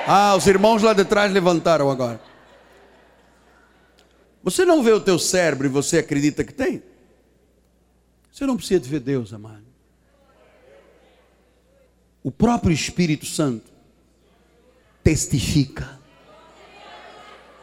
Ah, 0.07 0.35
os 0.35 0.47
irmãos 0.47 0.81
lá 0.81 0.93
de 0.93 1.05
trás 1.05 1.31
levantaram 1.31 1.89
agora. 1.89 2.19
Você 4.43 4.65
não 4.65 4.81
vê 4.81 4.91
o 4.91 4.99
teu 4.99 5.19
cérebro 5.19 5.67
e 5.67 5.69
você 5.69 5.99
acredita 5.99 6.43
que 6.43 6.53
tem? 6.53 6.81
Você 8.31 8.45
não 8.45 8.57
precisa 8.57 8.79
de 8.79 8.89
ver 8.89 8.99
Deus, 8.99 9.33
amado. 9.33 9.65
O 12.23 12.31
próprio 12.31 12.71
Espírito 12.71 13.25
Santo 13.25 13.71
testifica. 15.03 15.99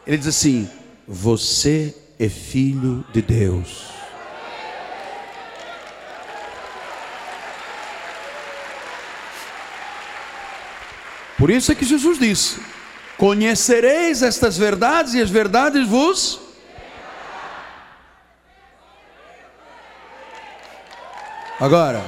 Ele 0.05 0.17
diz 0.17 0.27
assim: 0.27 0.69
Você 1.07 1.95
é 2.17 2.29
filho 2.29 3.05
de 3.13 3.21
Deus. 3.21 3.87
Por 11.39 11.49
isso 11.49 11.71
é 11.71 11.75
que 11.75 11.85
Jesus 11.85 12.19
disse: 12.19 12.59
Conhecereis 13.17 14.21
estas 14.21 14.57
verdades 14.57 15.13
e 15.13 15.21
as 15.21 15.29
verdades 15.29 15.87
vos. 15.87 16.41
Agora, 21.57 22.03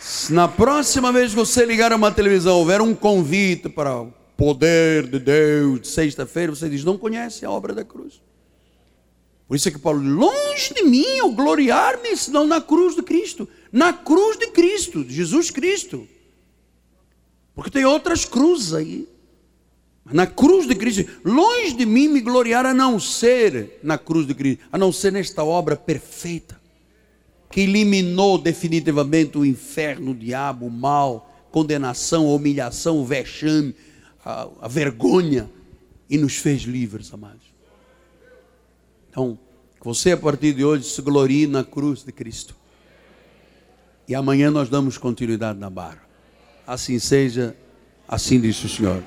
se 0.00 0.32
na 0.32 0.48
próxima 0.48 1.12
vez 1.12 1.30
que 1.30 1.36
você 1.36 1.64
ligar 1.64 1.92
uma 1.92 2.10
televisão 2.10 2.58
houver 2.58 2.80
um 2.80 2.96
convite 2.96 3.68
para 3.68 4.00
o 4.00 4.12
poder 4.36 5.06
de 5.06 5.20
Deus 5.20 5.82
de 5.82 5.86
sexta-feira, 5.86 6.52
você 6.52 6.68
diz: 6.68 6.82
Não 6.82 6.98
conhece 6.98 7.44
a 7.44 7.50
obra 7.50 7.72
da 7.72 7.84
cruz. 7.84 8.20
Por 9.46 9.54
isso 9.54 9.68
é 9.68 9.70
que 9.70 9.78
Paulo, 9.78 10.00
longe 10.00 10.74
de 10.74 10.82
mim 10.82 11.06
eu 11.16 11.30
gloriar-me, 11.30 12.16
senão 12.16 12.44
na 12.44 12.60
cruz 12.60 12.96
de 12.96 13.02
Cristo. 13.02 13.48
Na 13.70 13.92
cruz 13.92 14.36
de 14.36 14.48
Cristo, 14.48 15.04
de 15.04 15.14
Jesus 15.14 15.48
Cristo. 15.52 16.08
Porque 17.60 17.72
tem 17.72 17.84
outras 17.84 18.24
cruzes 18.24 18.72
aí. 18.72 19.06
Na 20.10 20.26
cruz 20.26 20.66
de 20.66 20.74
Cristo, 20.74 21.04
longe 21.22 21.74
de 21.74 21.84
mim 21.84 22.08
me 22.08 22.22
gloriar 22.22 22.64
a 22.64 22.72
não 22.72 22.98
ser 22.98 23.78
na 23.82 23.98
cruz 23.98 24.26
de 24.26 24.32
Cristo, 24.32 24.64
a 24.72 24.78
não 24.78 24.90
ser 24.90 25.12
nesta 25.12 25.44
obra 25.44 25.76
perfeita, 25.76 26.58
que 27.50 27.60
eliminou 27.60 28.38
definitivamente 28.38 29.36
o 29.36 29.44
inferno, 29.44 30.12
o 30.12 30.14
diabo, 30.14 30.68
o 30.68 30.70
mal, 30.70 31.30
condenação, 31.50 32.28
a 32.28 32.34
humilhação, 32.34 32.96
o 32.96 33.04
vexame, 33.04 33.74
a, 34.24 34.48
a 34.62 34.66
vergonha, 34.66 35.46
e 36.08 36.16
nos 36.16 36.36
fez 36.36 36.62
livres, 36.62 37.12
amados. 37.12 37.44
Então, 39.10 39.38
que 39.78 39.84
você 39.84 40.12
a 40.12 40.16
partir 40.16 40.54
de 40.54 40.64
hoje 40.64 40.84
se 40.84 41.02
glorie 41.02 41.46
na 41.46 41.62
cruz 41.62 42.02
de 42.04 42.10
Cristo. 42.10 42.56
E 44.08 44.14
amanhã 44.14 44.50
nós 44.50 44.70
damos 44.70 44.96
continuidade 44.96 45.58
na 45.58 45.68
barra. 45.68 46.08
Assim 46.70 47.00
seja, 47.00 47.56
assim 48.06 48.40
diz 48.40 48.62
o 48.62 48.68
Senhor. 48.68 49.02